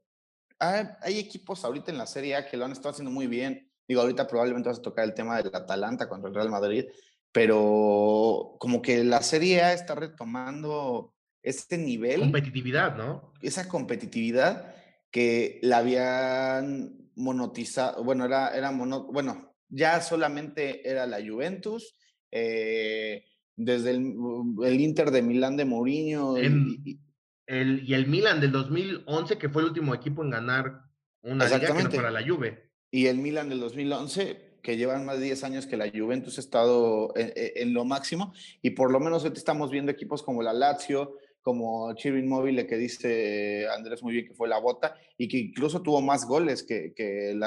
hay, 0.58 1.18
equipos 1.18 1.64
ahorita 1.64 1.90
en 1.90 1.98
la 1.98 2.06
Serie 2.06 2.36
A 2.36 2.46
que 2.46 2.56
lo 2.56 2.64
han 2.64 2.72
estado 2.72 2.90
haciendo 2.90 3.10
muy 3.10 3.26
bien. 3.26 3.70
Digo, 3.86 4.00
ahorita 4.00 4.26
probablemente 4.26 4.68
vas 4.68 4.78
a 4.78 4.82
tocar 4.82 5.04
el 5.04 5.14
tema 5.14 5.36
del 5.36 5.54
Atalanta 5.54 6.08
contra 6.08 6.28
el 6.28 6.34
Real 6.34 6.50
Madrid, 6.50 6.86
pero 7.32 8.56
como 8.58 8.80
que 8.80 9.04
la 9.04 9.22
Serie 9.22 9.62
A 9.62 9.72
está 9.72 9.94
retomando 9.94 11.14
este 11.42 11.76
nivel. 11.76 12.20
Competitividad, 12.20 12.96
¿no? 12.96 13.32
Esa 13.42 13.68
competitividad 13.68 14.74
que 15.10 15.60
la 15.62 15.78
habían 15.78 17.10
monotizado, 17.14 18.02
bueno, 18.02 18.24
era, 18.24 18.56
era 18.56 18.72
mono, 18.72 19.04
bueno, 19.04 19.54
ya 19.68 20.00
solamente 20.00 20.88
era 20.88 21.06
la 21.06 21.18
Juventus, 21.24 21.94
eh, 22.32 23.24
desde 23.54 23.90
el, 23.90 24.16
el, 24.64 24.80
Inter 24.80 25.12
de 25.12 25.22
Milán 25.22 25.56
de 25.56 25.64
Mourinho 25.64 26.42
y, 26.42 26.98
el, 27.46 27.88
y 27.88 27.94
el 27.94 28.06
Milan 28.06 28.40
del 28.40 28.52
2011, 28.52 29.38
que 29.38 29.48
fue 29.48 29.62
el 29.62 29.68
último 29.68 29.94
equipo 29.94 30.22
en 30.22 30.30
ganar 30.30 30.82
una 31.22 31.46
liga 31.46 31.74
que 31.74 31.82
no 31.82 31.90
fuera 31.90 32.10
la 32.10 32.26
Juve. 32.26 32.70
Y 32.90 33.06
el 33.06 33.18
Milan 33.18 33.48
del 33.48 33.60
2011, 33.60 34.58
que 34.62 34.76
llevan 34.76 35.04
más 35.04 35.18
de 35.18 35.26
10 35.26 35.44
años 35.44 35.66
que 35.66 35.76
la 35.76 35.90
Juventus 35.90 36.38
ha 36.38 36.40
estado 36.40 37.12
en, 37.16 37.74
lo 37.74 37.84
máximo, 37.84 38.32
y 38.62 38.70
por 38.70 38.90
lo 38.90 39.00
menos 39.00 39.24
estamos 39.24 39.70
viendo 39.70 39.92
equipos 39.92 40.22
como 40.22 40.42
la 40.42 40.52
Lazio, 40.52 41.18
como 41.42 41.92
Chivin 41.94 42.28
Móvil, 42.28 42.66
que 42.66 42.76
dice 42.76 43.66
Andrés 43.68 44.02
muy 44.02 44.14
bien 44.14 44.26
que 44.26 44.34
fue 44.34 44.48
la 44.48 44.58
bota, 44.58 44.96
y 45.18 45.28
que 45.28 45.38
incluso 45.38 45.82
tuvo 45.82 46.00
más 46.00 46.26
goles 46.26 46.62
que, 46.62 46.94
que, 46.94 47.38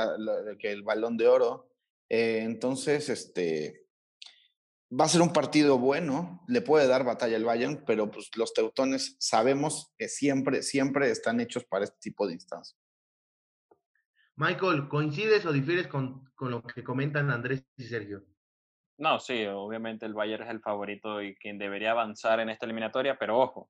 que 0.59 0.71
el 0.71 0.83
balón 0.83 1.17
de 1.17 1.27
oro. 1.27 1.69
Eh, 2.09 2.41
entonces, 2.43 3.09
este, 3.09 3.86
va 4.89 5.05
a 5.05 5.09
ser 5.09 5.21
un 5.21 5.33
partido 5.33 5.77
bueno, 5.77 6.43
le 6.47 6.61
puede 6.61 6.87
dar 6.87 7.03
batalla 7.03 7.35
al 7.35 7.45
Bayern, 7.45 7.83
pero 7.85 8.09
pues 8.09 8.29
los 8.35 8.53
teutones 8.53 9.15
sabemos 9.19 9.93
que 9.97 10.07
siempre, 10.07 10.63
siempre 10.63 11.09
están 11.11 11.39
hechos 11.39 11.65
para 11.65 11.83
este 11.83 11.97
tipo 11.99 12.27
de 12.27 12.33
instancias. 12.33 12.79
Michael, 14.35 14.87
¿coincides 14.87 15.45
o 15.45 15.51
difieres 15.51 15.87
con, 15.87 16.29
con, 16.35 16.51
lo 16.51 16.61
que 16.61 16.83
comentan 16.83 17.31
Andrés 17.31 17.65
y 17.75 17.83
Sergio? 17.83 18.23
No, 18.97 19.19
sí, 19.19 19.45
obviamente 19.45 20.05
el 20.05 20.13
Bayern 20.13 20.43
es 20.43 20.49
el 20.49 20.61
favorito 20.61 21.21
y 21.21 21.35
quien 21.35 21.57
debería 21.57 21.91
avanzar 21.91 22.39
en 22.39 22.49
esta 22.49 22.65
eliminatoria, 22.65 23.17
pero 23.17 23.39
ojo, 23.39 23.69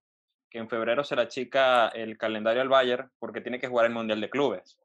que 0.50 0.60
en 0.60 0.70
febrero 0.70 1.04
se 1.04 1.16
la 1.16 1.28
chica 1.28 1.88
el 1.90 2.18
calendario 2.18 2.62
al 2.62 2.70
Bayern 2.70 3.12
porque 3.18 3.42
tiene 3.42 3.60
que 3.60 3.68
jugar 3.68 3.86
el 3.86 3.94
Mundial 3.94 4.22
de 4.22 4.30
Clubes. 4.30 4.78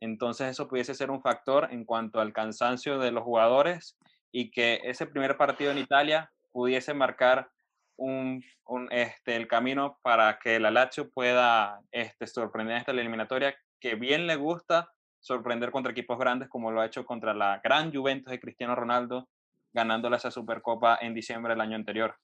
Entonces 0.00 0.48
eso 0.48 0.68
pudiese 0.68 0.94
ser 0.94 1.10
un 1.10 1.22
factor 1.22 1.68
en 1.70 1.84
cuanto 1.84 2.20
al 2.20 2.32
cansancio 2.32 2.98
de 2.98 3.10
los 3.10 3.24
jugadores 3.24 3.98
y 4.32 4.50
que 4.50 4.80
ese 4.84 5.06
primer 5.06 5.36
partido 5.36 5.70
en 5.70 5.78
Italia 5.78 6.30
pudiese 6.52 6.94
marcar 6.94 7.50
un, 7.96 8.42
un, 8.66 8.88
este, 8.92 9.36
el 9.36 9.48
camino 9.48 9.98
para 10.02 10.38
que 10.38 10.60
la 10.60 10.70
Lazio 10.70 11.10
pueda 11.10 11.80
este, 11.90 12.26
sorprender 12.26 12.74
en 12.74 12.80
esta 12.80 12.92
eliminatoria, 12.92 13.54
que 13.80 13.94
bien 13.96 14.26
le 14.26 14.36
gusta 14.36 14.90
sorprender 15.20 15.70
contra 15.70 15.92
equipos 15.92 16.18
grandes 16.18 16.48
como 16.48 16.70
lo 16.70 16.80
ha 16.80 16.86
hecho 16.86 17.04
contra 17.04 17.34
la 17.34 17.60
gran 17.62 17.92
Juventus 17.92 18.30
de 18.30 18.40
Cristiano 18.40 18.74
Ronaldo, 18.74 19.28
ganándole 19.72 20.16
esa 20.16 20.30
Supercopa 20.30 20.98
en 21.00 21.14
diciembre 21.14 21.52
del 21.52 21.60
año 21.60 21.76
anterior. 21.76 22.14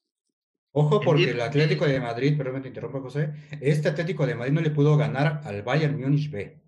Ojo, 0.71 0.99
porque 0.99 1.31
el 1.31 1.39
Atlético 1.39 1.85
de 1.85 2.01
Madrid, 2.01 2.37
perdón, 2.37 2.61
te 2.61 2.67
interrumpo, 2.67 3.01
José, 3.01 3.33
este 3.61 3.87
Atlético 3.87 4.25
de 4.25 4.35
Madrid 4.35 4.51
no 4.51 4.61
le 4.61 4.71
pudo 4.71 4.97
ganar 4.97 5.39
al 5.45 5.61
Bayern 5.61 5.97
Múnich 5.97 6.29
B. 6.29 6.59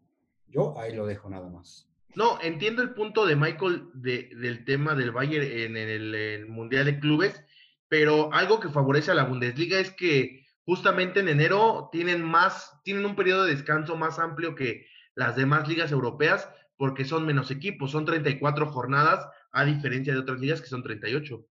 Yo 0.48 0.80
ahí 0.80 0.96
lo 0.96 1.06
dejo 1.06 1.30
nada 1.30 1.50
más. 1.50 1.90
No, 2.18 2.40
entiendo 2.42 2.82
el 2.82 2.96
punto 2.96 3.28
de 3.28 3.36
Michael 3.36 3.92
de, 3.94 4.32
del 4.36 4.66
tema 4.66 4.96
del 4.96 5.12
Bayern 5.12 5.46
en, 5.46 5.78
el, 5.78 6.48
Mundial 6.48 6.86
de 6.86 7.00
Clubes, 7.00 7.46
pero 7.90 8.34
algo 8.34 8.60
que 8.60 8.70
favorece 8.70 9.12
a 9.12 9.14
la 9.14 9.26
Bundesliga 9.26 9.78
es 9.78 9.92
que 9.92 10.44
justamente 10.66 11.20
en 11.20 11.28
enero 11.28 11.90
tienen 11.92 12.24
más, 12.24 12.82
tienen 12.84 13.06
un 13.06 13.16
periodo 13.16 13.44
de 13.44 13.54
descanso 13.54 13.96
más 13.98 14.18
amplio 14.18 14.56
que 14.56 14.88
las 15.14 15.36
demás 15.36 15.68
ligas 15.68 15.92
europeas 15.92 16.50
porque 16.76 17.06
son 17.06 17.24
menos 17.24 17.52
equipos, 17.52 17.92
son 17.92 18.04
34 18.06 18.66
jornadas 18.66 19.30
a 19.52 19.64
diferencia 19.64 20.12
de 20.12 20.20
otras 20.20 20.40
ligas 20.40 20.60
que 20.60 20.70
son 20.70 20.82
38. 20.82 21.46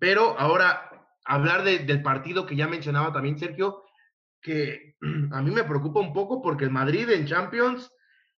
Pero 0.00 0.36
ahora, 0.40 1.06
hablar 1.24 1.62
del 1.62 2.02
partido 2.02 2.46
que 2.46 2.56
ya 2.56 2.66
mencionaba 2.66 3.12
también 3.12 3.38
Sergio, 3.38 3.84
que 4.42 4.96
a 5.30 5.40
mí 5.40 5.52
me 5.52 5.62
preocupa 5.62 6.00
un 6.00 6.12
poco 6.12 6.42
porque 6.42 6.64
el 6.64 6.70
Madrid 6.72 7.08
en 7.10 7.26
Champions 7.26 7.92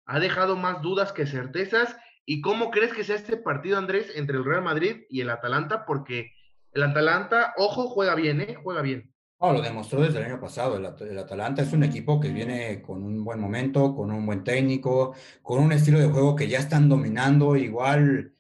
ha 0.10 0.20
dejado 0.20 0.56
más 0.56 0.82
dudas 0.82 1.14
que 1.14 1.28
certezas. 1.28 1.96
¿Y 2.26 2.42
cómo 2.42 2.72
crees 2.72 2.94
que 2.94 3.04
sea 3.04 3.16
este 3.16 3.38
partido, 3.38 3.78
Andrés, 3.78 4.12
entre 4.16 4.38
el 4.38 4.46
Real 4.46 4.64
Madrid 4.64 5.04
y 5.10 5.22
el 5.22 5.30
Atalanta? 5.30 5.86
Porque 5.86 6.32
el 6.74 6.84
Atalanta, 6.84 7.54
ojo, 7.58 7.88
juega 7.88 8.16
bien, 8.16 8.42
¿eh? 8.42 8.56
Juega 8.62 8.82
bien. 8.82 9.14
Oh, 9.38 9.54
lo 9.54 9.62
demostró 9.62 10.02
desde 10.02 10.20
el 10.20 10.26
año 10.26 10.40
pasado. 10.40 10.78
El, 10.78 11.18
Atalanta 11.18 11.62
es 11.62 11.72
un 11.74 11.84
equipo 11.84 12.20
que 12.20 12.30
viene 12.30 12.82
con 12.82 13.04
un 13.04 13.24
buen 13.24 13.40
momento, 13.40 13.96
con 13.96 14.12
un 14.12 14.26
buen 14.26 14.44
técnico, 14.44 15.14
con 15.44 15.60
un 15.60 15.72
estilo 15.72 16.00
de 16.00 16.08
juego 16.08 16.36
que 16.36 16.48
ya 16.48 16.58
están 16.58 16.90
dominando. 16.90 17.56
Igual 17.56 18.34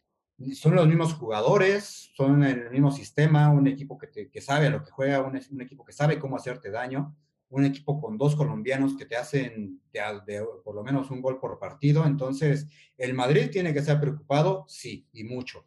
son 0.53 0.75
los 0.75 0.87
mismos 0.87 1.13
jugadores, 1.13 2.11
son 2.15 2.43
el 2.43 2.71
mismo 2.71 2.91
sistema, 2.91 3.49
un 3.49 3.67
equipo 3.67 3.97
que, 3.97 4.29
que 4.29 4.41
sabe 4.41 4.67
a 4.67 4.71
lo 4.71 4.83
que 4.83 4.91
juega, 4.91 5.21
un, 5.21 5.39
un, 5.51 5.61
equipo 5.61 5.85
que 5.85 5.93
sabe 5.93 6.19
cómo 6.19 6.35
hacerte 6.35 6.71
daño, 6.71 7.15
un 7.49 7.65
equipo 7.65 7.99
con 7.99 8.17
dos 8.17 8.35
colombianos 8.35 8.95
que 8.95 9.05
te 9.05 9.15
hacen 9.15 9.81
de, 9.91 10.45
por 10.63 10.75
lo 10.75 10.83
menos 10.83 11.09
un 11.09 11.21
gol 11.21 11.39
por 11.39 11.57
partido. 11.59 12.05
Entonces, 12.05 12.67
el 12.97 13.13
Madrid 13.13 13.49
tiene 13.51 13.73
que 13.73 13.79
estar 13.79 13.99
preocupado, 13.99 14.65
sí, 14.67 15.07
y 15.13 15.23
mucho. 15.23 15.65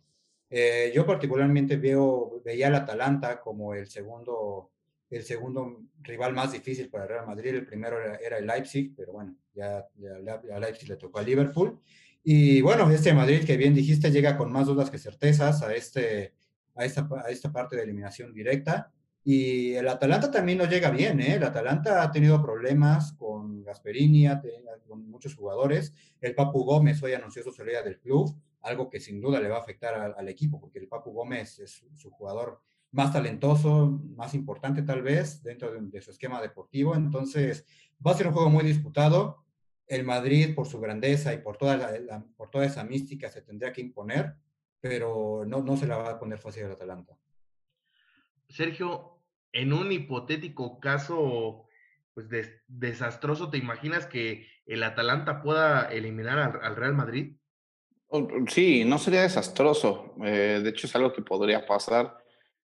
Eh, 0.49 0.93
yo 0.95 1.07
particularmente 1.07 1.76
veo, 1.76 2.41
veía 2.45 2.68
al 2.68 2.74
Atalanta 2.74 3.41
como 3.41 3.74
el 3.74 3.89
segundo, 3.89 4.70
el 5.11 5.24
segundo 5.24 5.83
rival 6.03 6.35
más 6.35 6.53
difícil 6.53 6.89
para 6.89 7.05
el 7.05 7.11
Real 7.11 7.26
Madrid. 7.26 7.55
El 7.55 7.66
primero 7.66 7.99
era, 8.01 8.39
el 8.39 8.47
Leipzig, 8.47 8.95
pero 8.97 9.12
bueno, 9.12 9.35
ya, 9.55 9.89
ya, 9.97 10.41
a 10.55 10.61
Leipzig 10.61 10.89
le 10.89 10.97
tocó 10.97 11.18
a 11.18 11.22
Liverpool. 11.22 11.80
Y 12.22 12.61
bueno, 12.61 12.89
este 12.91 13.12
Madrid 13.12 13.45
que 13.45 13.57
bien 13.57 13.74
dijiste 13.74 14.12
llega 14.12 14.37
con 14.37 14.53
más 14.53 14.66
dudas 14.66 14.91
que 14.91 14.99
certezas 14.99 15.62
a, 15.62 15.74
este, 15.74 16.35
a, 16.76 16.85
esta, 16.85 17.09
a 17.24 17.30
esta 17.30 17.51
parte 17.51 17.74
de 17.74 17.83
eliminación 17.83 18.33
directa. 18.33 18.93
Y 19.25 19.75
el 19.75 19.89
Atalanta 19.89 20.31
también 20.31 20.59
no 20.59 20.64
llega 20.64 20.91
bien, 20.91 21.20
¿eh? 21.20 21.35
El 21.35 21.45
Atalanta 21.45 22.03
ha 22.03 22.11
tenido 22.11 22.43
problemas 22.43 23.12
con 23.12 23.62
Gasperini, 23.62 24.27
con 24.89 25.09
muchos 25.09 25.37
jugadores. 25.37 25.95
El 26.20 26.35
Papu 26.35 26.64
Gómez 26.64 27.01
hoy 27.03 27.12
anunció 27.12 27.43
su 27.45 27.53
salida 27.53 27.83
del 27.83 28.01
club, 28.01 28.37
algo 28.62 28.91
que 28.91 28.99
sin 28.99 29.20
duda 29.20 29.41
le 29.41 29.49
va 29.49 29.59
a 29.59 29.61
afectar 29.61 30.14
al, 30.16 30.29
equipo, 30.29 30.61
porque 30.61 30.81
el 30.81 30.89
Papu 30.89 31.12
Gómez 31.12 31.61
es 31.61 31.85
su, 31.95 32.11
jugador 32.11 32.61
más 32.91 33.12
talentoso, 33.12 34.01
más 34.16 34.35
importante 34.35 34.83
tal 34.83 35.03
vez 35.03 35.43
dentro 35.43 35.73
de, 35.73 36.03
su 36.03 36.11
esquema 36.11 36.43
deportivo. 36.43 36.97
Entonces, 36.97 37.64
va 38.05 38.11
a 38.11 38.14
ser 38.14 38.27
un 38.27 38.33
juego 38.33 38.51
muy 38.51 38.64
disputado. 38.64 39.45
El 39.87 40.05
Madrid, 40.05 40.53
por 40.53 40.66
su 40.66 40.81
grandeza 40.81 41.33
y 41.33 41.39
por 41.39 41.57
toda, 41.57 41.93
por 42.37 42.51
toda 42.51 42.66
esa 42.66 42.83
mística, 42.83 43.31
se 43.31 43.43
tendría 43.43 43.73
que 43.73 43.83
imponer, 43.83 44.35
pero 44.81 45.45
no, 45.47 45.62
no 45.62 45.77
se 45.77 45.87
la 45.87 45.97
va 45.97 46.11
a 46.11 46.18
poner 46.18 46.39
fácil 46.39 46.64
al 46.64 46.73
Atalanta. 46.73 47.16
Sergio, 48.53 49.12
en 49.53 49.72
un 49.72 49.92
hipotético 49.92 50.80
caso 50.80 51.66
pues 52.14 52.26
desastroso, 52.68 53.50
¿te 53.50 53.59
imaginas 53.59 54.07
que 54.07 54.46
el 54.66 54.82
Atalanta 54.82 55.40
pueda 55.42 55.90
eliminar 55.90 56.61
al, 56.62 56.76
Real 56.76 56.94
Madrid? 56.94 57.36
Sí, 58.48 58.84
no 58.84 58.98
sería 58.98 59.22
desastroso. 59.22 60.14
Eh, 60.22 60.61
de 60.62 60.70
hecho, 60.70 60.86
es 60.86 60.94
algo 60.94 61.12
que 61.12 61.22
podría 61.22 61.64
pasar. 61.64 62.18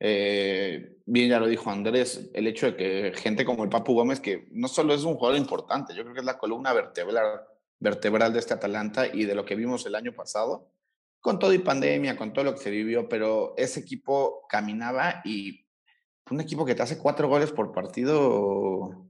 Eh, 0.00 0.96
bien, 1.04 1.28
ya 1.28 1.38
lo 1.38 1.46
dijo 1.46 1.70
Andrés, 1.70 2.30
el 2.32 2.46
hecho 2.46 2.66
de 2.66 2.76
que 2.76 3.12
gente 3.14 3.44
como 3.44 3.64
el 3.64 3.70
Papu 3.70 3.94
Gómez, 3.94 4.20
que 4.20 4.48
no 4.52 4.68
solo 4.68 4.94
es 4.94 5.04
un 5.04 5.16
jugador 5.16 5.38
importante, 5.38 5.94
yo 5.94 6.02
creo 6.02 6.14
que 6.14 6.20
es 6.20 6.26
la 6.26 6.38
columna 6.38 6.72
vertebral, 6.72 7.42
vertebral 7.78 8.32
de 8.32 8.38
este 8.38 8.54
Atalanta 8.54 9.06
y 9.06 9.24
de 9.24 9.34
lo 9.34 9.44
que 9.44 9.54
vimos 9.54 9.84
el 9.86 9.94
año 9.94 10.12
pasado, 10.12 10.70
con 11.20 11.38
todo 11.38 11.52
y 11.52 11.58
pandemia, 11.58 12.16
con 12.16 12.32
todo 12.32 12.44
lo 12.44 12.54
que 12.54 12.60
se 12.60 12.70
vivió, 12.70 13.08
pero 13.08 13.54
ese 13.56 13.80
equipo 13.80 14.46
caminaba 14.48 15.22
y 15.24 15.65
un 16.30 16.40
equipo 16.40 16.64
que 16.64 16.74
te 16.74 16.82
hace 16.82 16.98
cuatro 16.98 17.28
goles 17.28 17.52
por 17.52 17.72
partido, 17.72 19.06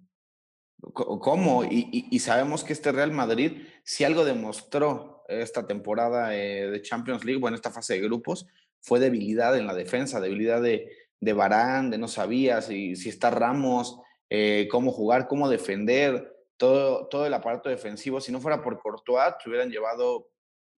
¿cómo? 0.92 1.64
Y, 1.64 2.18
sabemos 2.18 2.64
que 2.64 2.72
este 2.72 2.92
Real 2.92 3.12
Madrid, 3.12 3.62
si 3.84 4.04
algo 4.04 4.24
demostró 4.24 5.24
esta 5.28 5.66
temporada 5.66 6.36
eh, 6.36 6.70
de 6.70 6.82
Champions 6.82 7.24
League, 7.24 7.40
bueno, 7.40 7.56
esta 7.56 7.70
fase 7.70 7.94
de 7.94 8.00
grupos, 8.00 8.46
fue 8.80 9.00
debilidad 9.00 9.56
en 9.56 9.66
la 9.66 9.74
defensa, 9.74 10.20
debilidad 10.20 10.62
de, 10.62 10.90
de 11.20 11.32
Barán, 11.32 11.90
de 11.90 11.98
no 11.98 12.08
sabía 12.08 12.60
si, 12.62 12.94
si 12.96 13.08
está 13.08 13.30
Ramos, 13.30 13.98
eh, 14.28 14.68
cómo 14.70 14.92
jugar, 14.92 15.26
cómo 15.26 15.48
defender, 15.48 16.36
todo, 16.56 17.08
todo 17.08 17.26
el 17.26 17.34
aparato 17.34 17.68
defensivo. 17.68 18.20
Si 18.20 18.30
no 18.30 18.40
fuera 18.40 18.62
por 18.62 18.80
Courtois, 18.80 19.34
se 19.42 19.48
hubieran 19.48 19.70
llevado, 19.70 20.30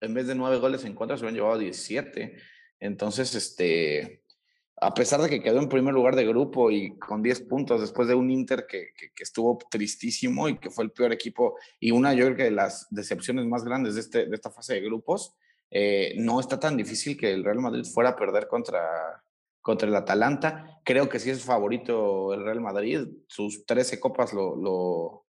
en 0.02 0.14
vez 0.14 0.28
de 0.28 0.36
nueve 0.36 0.58
goles 0.58 0.86
en 0.86 0.96
contra, 0.96 1.18
se 1.18 1.24
hubieran 1.24 1.36
llevado 1.36 1.58
17. 1.58 2.38
Entonces, 2.80 3.36
este, 3.36 4.24
a 4.80 4.94
pesar 4.94 5.22
de 5.22 5.30
que 5.30 5.42
quedó 5.42 5.60
en 5.60 5.70
primer 5.70 5.94
lugar 5.94 6.16
de 6.16 6.26
grupo 6.26 6.70
y 6.72 6.98
con 6.98 7.24
10 7.24 7.42
puntos 7.42 7.82
después 7.82 8.08
de 8.08 8.16
un 8.16 8.30
Inter 8.30 8.66
que, 8.68 8.90
que, 8.96 9.24
estuvo 9.24 9.58
tristísimo 9.70 10.50
y 10.50 10.58
que 10.58 10.70
fue 10.70 10.84
el 10.84 10.92
peor 10.92 11.12
equipo 11.12 11.58
y 11.80 11.92
una 11.92 12.14
yo 12.14 12.30
de 12.34 12.52
las 12.52 12.88
decepciones 12.92 13.46
más 13.46 13.64
grandes 13.64 13.96
de, 13.96 14.02
este, 14.02 14.26
de 14.28 14.36
esta 14.36 14.52
fase 14.52 14.76
de 14.76 14.82
grupos, 14.82 15.36
eh, 15.72 16.14
no 16.18 16.40
está 16.40 16.60
tan 16.60 16.78
difícil 16.78 17.18
que 17.18 17.32
el 17.32 17.44
Real 17.44 17.60
Madrid 17.60 17.86
fuera 17.86 18.12
a 18.12 18.16
perder 18.16 18.48
contra, 18.48 19.24
contra 19.62 19.88
el 19.88 19.96
Atalanta. 19.96 20.80
Creo 20.84 21.10
que 21.10 21.20
sí 21.20 21.30
es 21.30 21.44
favorito 21.44 22.34
el 22.34 22.44
Real 22.44 22.62
Madrid, 22.62 23.08
sus 23.28 23.66
13 23.66 24.00
copas 24.00 24.34
lo 24.34 25.28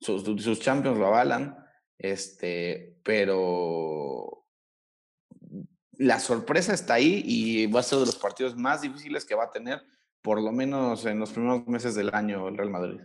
sus, 0.00 0.22
sus 0.42 0.60
Champions 0.60 0.98
lo 0.98 1.06
avalan, 1.06 1.56
este, 1.98 2.96
pero 3.02 4.37
la 5.98 6.20
sorpresa 6.20 6.72
está 6.72 6.94
ahí 6.94 7.22
y 7.24 7.66
va 7.66 7.80
a 7.80 7.82
ser 7.82 7.98
de 7.98 8.06
los 8.06 8.16
partidos 8.16 8.56
más 8.56 8.82
difíciles 8.82 9.24
que 9.24 9.34
va 9.34 9.44
a 9.44 9.50
tener, 9.50 9.82
por 10.22 10.40
lo 10.40 10.52
menos 10.52 11.04
en 11.04 11.18
los 11.18 11.32
primeros 11.32 11.66
meses 11.66 11.94
del 11.94 12.14
año, 12.14 12.48
el 12.48 12.56
Real 12.56 12.70
Madrid. 12.70 13.00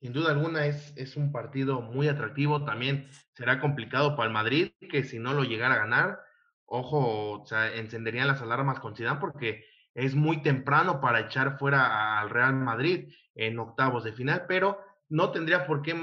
Sin 0.00 0.12
duda 0.12 0.32
alguna 0.32 0.66
es, 0.66 0.92
es 0.96 1.16
un 1.16 1.30
partido 1.30 1.80
muy 1.80 2.08
atractivo. 2.08 2.64
También 2.64 3.08
será 3.34 3.60
complicado 3.60 4.16
para 4.16 4.26
el 4.26 4.32
Madrid, 4.32 4.72
que 4.90 5.04
si 5.04 5.20
no 5.20 5.32
lo 5.32 5.44
llegara 5.44 5.74
a 5.74 5.78
ganar, 5.78 6.18
ojo, 6.66 7.42
o 7.42 7.46
sea, 7.46 7.72
encenderían 7.76 8.26
las 8.26 8.42
alarmas 8.42 8.80
con 8.80 8.96
Zidane 8.96 9.20
porque 9.20 9.64
es 9.94 10.16
muy 10.16 10.42
temprano 10.42 11.00
para 11.00 11.20
echar 11.20 11.58
fuera 11.58 12.20
al 12.20 12.30
Real 12.30 12.54
Madrid 12.54 13.12
en 13.36 13.58
octavos 13.60 14.02
de 14.02 14.12
final, 14.12 14.46
pero 14.48 14.78
no 15.08 15.30
tendría 15.30 15.66
por 15.66 15.82
qué 15.82 15.94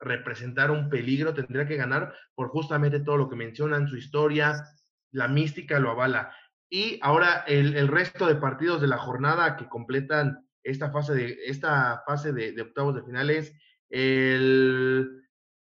representar 0.00 0.72
un 0.72 0.88
peligro, 0.88 1.34
tendría 1.34 1.68
que 1.68 1.76
ganar 1.76 2.14
por 2.34 2.48
justamente 2.48 3.00
todo 3.00 3.16
lo 3.16 3.28
que 3.28 3.36
mencionan, 3.36 3.86
su 3.86 3.96
historia, 3.96 4.64
la 5.14 5.28
mística 5.28 5.78
lo 5.78 5.90
avala. 5.90 6.34
Y 6.68 6.98
ahora 7.02 7.44
el, 7.46 7.88
resto 7.88 8.26
de 8.26 8.34
partidos 8.34 8.80
de 8.80 8.88
la 8.88 8.98
jornada 8.98 9.56
que 9.56 9.68
completan 9.68 10.44
esta 10.62 10.90
fase 10.90 11.14
de, 11.14 11.38
esta 11.46 12.02
fase 12.04 12.32
de, 12.32 12.60
octavos 12.60 12.96
de 12.96 13.04
finales, 13.04 13.54
el 13.90 15.22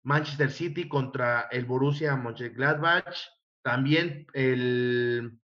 Manchester 0.03 0.51
City 0.51 0.87
contra 0.87 1.47
el 1.51 1.65
Borussia 1.65 2.15
Mönchengladbach, 2.15 3.15
también 3.63 4.27
el 4.33 5.39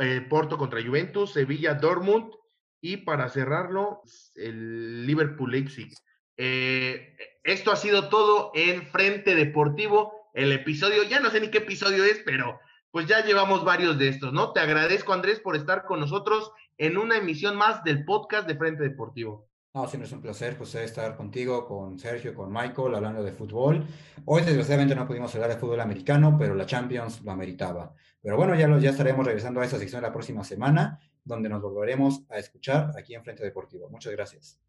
eh, 0.00 0.26
Porto 0.28 0.58
contra 0.58 0.82
Juventus, 0.82 1.34
Sevilla 1.34 1.74
Dortmund 1.74 2.32
y 2.80 2.98
para 2.98 3.28
cerrarlo 3.28 4.02
el 4.34 5.06
Liverpool 5.06 5.52
Leipzig. 5.52 5.94
Eh, 6.36 7.16
esto 7.44 7.70
ha 7.70 7.76
sido 7.76 8.08
todo 8.08 8.50
en 8.54 8.88
Frente 8.88 9.36
Deportivo. 9.36 10.30
El 10.34 10.50
episodio, 10.50 11.04
ya 11.04 11.20
no 11.20 11.30
sé 11.30 11.40
ni 11.40 11.48
qué 11.48 11.58
episodio 11.58 12.02
es, 12.04 12.22
pero 12.24 12.58
pues 12.92 13.06
ya 13.06 13.24
llevamos 13.24 13.64
varios 13.64 13.98
de 13.98 14.08
estos, 14.08 14.32
¿no? 14.32 14.52
Te 14.52 14.60
agradezco, 14.60 15.14
Andrés, 15.14 15.40
por 15.40 15.56
estar 15.56 15.84
con 15.84 15.98
nosotros 15.98 16.52
en 16.76 16.98
una 16.98 17.16
emisión 17.16 17.56
más 17.56 17.82
del 17.82 18.04
podcast 18.04 18.46
de 18.46 18.54
Frente 18.54 18.82
Deportivo. 18.82 19.48
No, 19.74 19.88
siempre 19.88 20.06
es 20.06 20.12
un 20.12 20.20
placer, 20.20 20.58
José, 20.58 20.84
estar 20.84 21.16
contigo, 21.16 21.66
con 21.66 21.98
Sergio, 21.98 22.34
con 22.34 22.52
Michael, 22.52 22.94
hablando 22.94 23.22
de 23.22 23.32
fútbol. 23.32 23.86
Hoy, 24.26 24.42
desgraciadamente, 24.42 24.94
no 24.94 25.06
pudimos 25.06 25.34
hablar 25.34 25.48
de 25.48 25.56
fútbol 25.56 25.80
americano, 25.80 26.36
pero 26.38 26.54
la 26.54 26.66
Champions 26.66 27.22
lo 27.22 27.32
ameritaba. 27.32 27.94
Pero 28.20 28.36
bueno, 28.36 28.54
ya, 28.54 28.68
lo, 28.68 28.78
ya 28.78 28.90
estaremos 28.90 29.24
regresando 29.24 29.62
a 29.62 29.64
esa 29.64 29.78
sección 29.78 30.02
la 30.02 30.12
próxima 30.12 30.44
semana, 30.44 31.00
donde 31.24 31.48
nos 31.48 31.62
volveremos 31.62 32.20
a 32.28 32.36
escuchar 32.36 32.92
aquí 32.98 33.14
en 33.14 33.24
Frente 33.24 33.42
Deportivo. 33.42 33.88
Muchas 33.88 34.12
gracias. 34.12 34.60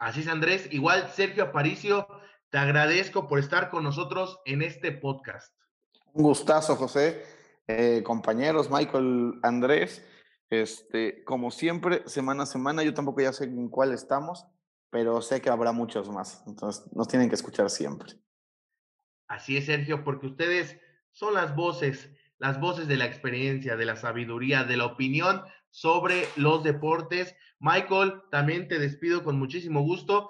Así 0.00 0.22
es, 0.22 0.26
Andrés. 0.26 0.66
Igual, 0.72 1.08
Sergio 1.14 1.44
Aparicio, 1.44 2.08
te 2.50 2.58
agradezco 2.58 3.28
por 3.28 3.38
estar 3.38 3.70
con 3.70 3.84
nosotros 3.84 4.40
en 4.46 4.62
este 4.62 4.90
podcast. 4.90 5.54
Un 6.14 6.24
gustazo, 6.24 6.74
José. 6.74 7.22
Eh, 7.68 8.02
compañeros, 8.02 8.70
Michael, 8.70 9.38
Andrés, 9.42 10.04
este, 10.50 11.24
como 11.24 11.50
siempre, 11.50 12.02
semana 12.06 12.42
a 12.42 12.46
semana, 12.46 12.82
yo 12.82 12.92
tampoco 12.92 13.20
ya 13.20 13.32
sé 13.32 13.44
en 13.44 13.68
cuál 13.68 13.92
estamos, 13.92 14.46
pero 14.90 15.22
sé 15.22 15.40
que 15.40 15.48
habrá 15.48 15.72
muchos 15.72 16.10
más, 16.10 16.42
entonces 16.46 16.84
nos 16.92 17.08
tienen 17.08 17.28
que 17.28 17.36
escuchar 17.36 17.70
siempre. 17.70 18.12
Así 19.28 19.56
es, 19.56 19.66
Sergio, 19.66 20.04
porque 20.04 20.26
ustedes 20.26 20.78
son 21.12 21.34
las 21.34 21.54
voces, 21.56 22.10
las 22.38 22.60
voces 22.60 22.88
de 22.88 22.96
la 22.96 23.06
experiencia, 23.06 23.76
de 23.76 23.86
la 23.86 23.96
sabiduría, 23.96 24.64
de 24.64 24.76
la 24.76 24.86
opinión 24.86 25.42
sobre 25.70 26.28
los 26.36 26.62
deportes. 26.62 27.34
Michael, 27.58 28.20
también 28.30 28.68
te 28.68 28.78
despido 28.78 29.24
con 29.24 29.38
muchísimo 29.38 29.82
gusto. 29.82 30.28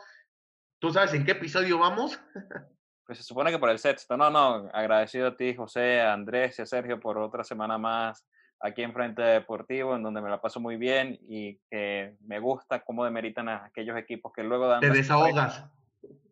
¿Tú 0.79 0.93
sabes 0.93 1.15
en 1.15 1.25
qué 1.25 1.33
episodio 1.33 1.79
vamos? 1.79 2.21
Pues 3.13 3.19
se 3.19 3.25
supone 3.25 3.51
que 3.51 3.59
por 3.59 3.69
el 3.69 3.79
sexto. 3.79 4.17
No, 4.17 4.31
no, 4.31 4.71
agradecido 4.73 5.29
a 5.29 5.37
ti, 5.37 5.55
José, 5.55 6.01
a 6.01 6.15
Andrés 6.15 6.59
y 6.59 6.63
a 6.63 6.67
Sergio 6.67 6.99
por 6.99 7.19
otra 7.19 7.45
semana 7.45 7.77
más 7.77 8.27
aquí 8.59 8.81
en 8.81 8.95
Frente 8.95 9.21
Deportivo, 9.21 9.95
en 9.95 10.03
donde 10.03 10.23
me 10.23 10.31
la 10.31 10.41
paso 10.41 10.61
muy 10.61 10.79
bien 10.79 11.19
y 11.29 11.59
que 11.71 12.17
me 12.21 12.39
gusta 12.39 12.83
cómo 12.83 13.05
demeritan 13.05 13.51
a 13.51 13.67
aquellos 13.67 13.99
equipos 13.99 14.33
que 14.35 14.43
luego 14.43 14.67
dan... 14.67 14.81
Te 14.81 14.89
desahogas. 14.89 15.63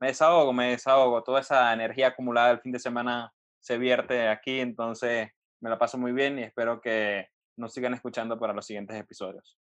Me 0.00 0.06
desahogo, 0.06 0.54
me 0.54 0.70
desahogo. 0.70 1.22
Toda 1.22 1.40
esa 1.40 1.70
energía 1.74 2.08
acumulada 2.08 2.52
el 2.52 2.60
fin 2.60 2.72
de 2.72 2.78
semana 2.78 3.30
se 3.58 3.76
vierte 3.76 4.28
aquí, 4.28 4.60
entonces 4.60 5.28
me 5.60 5.68
la 5.68 5.78
paso 5.78 5.98
muy 5.98 6.12
bien 6.12 6.38
y 6.38 6.44
espero 6.44 6.80
que 6.80 7.28
nos 7.58 7.74
sigan 7.74 7.92
escuchando 7.92 8.38
para 8.38 8.54
los 8.54 8.64
siguientes 8.64 8.96
episodios. 8.96 9.58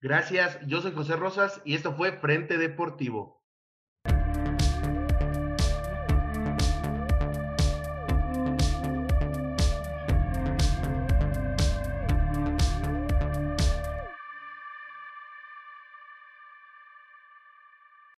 Gracias, 0.00 0.58
yo 0.66 0.80
soy 0.80 0.92
José 0.92 1.16
Rosas 1.16 1.60
y 1.66 1.74
esto 1.74 1.92
fue 1.92 2.12
Frente 2.12 2.56
Deportivo. 2.56 3.37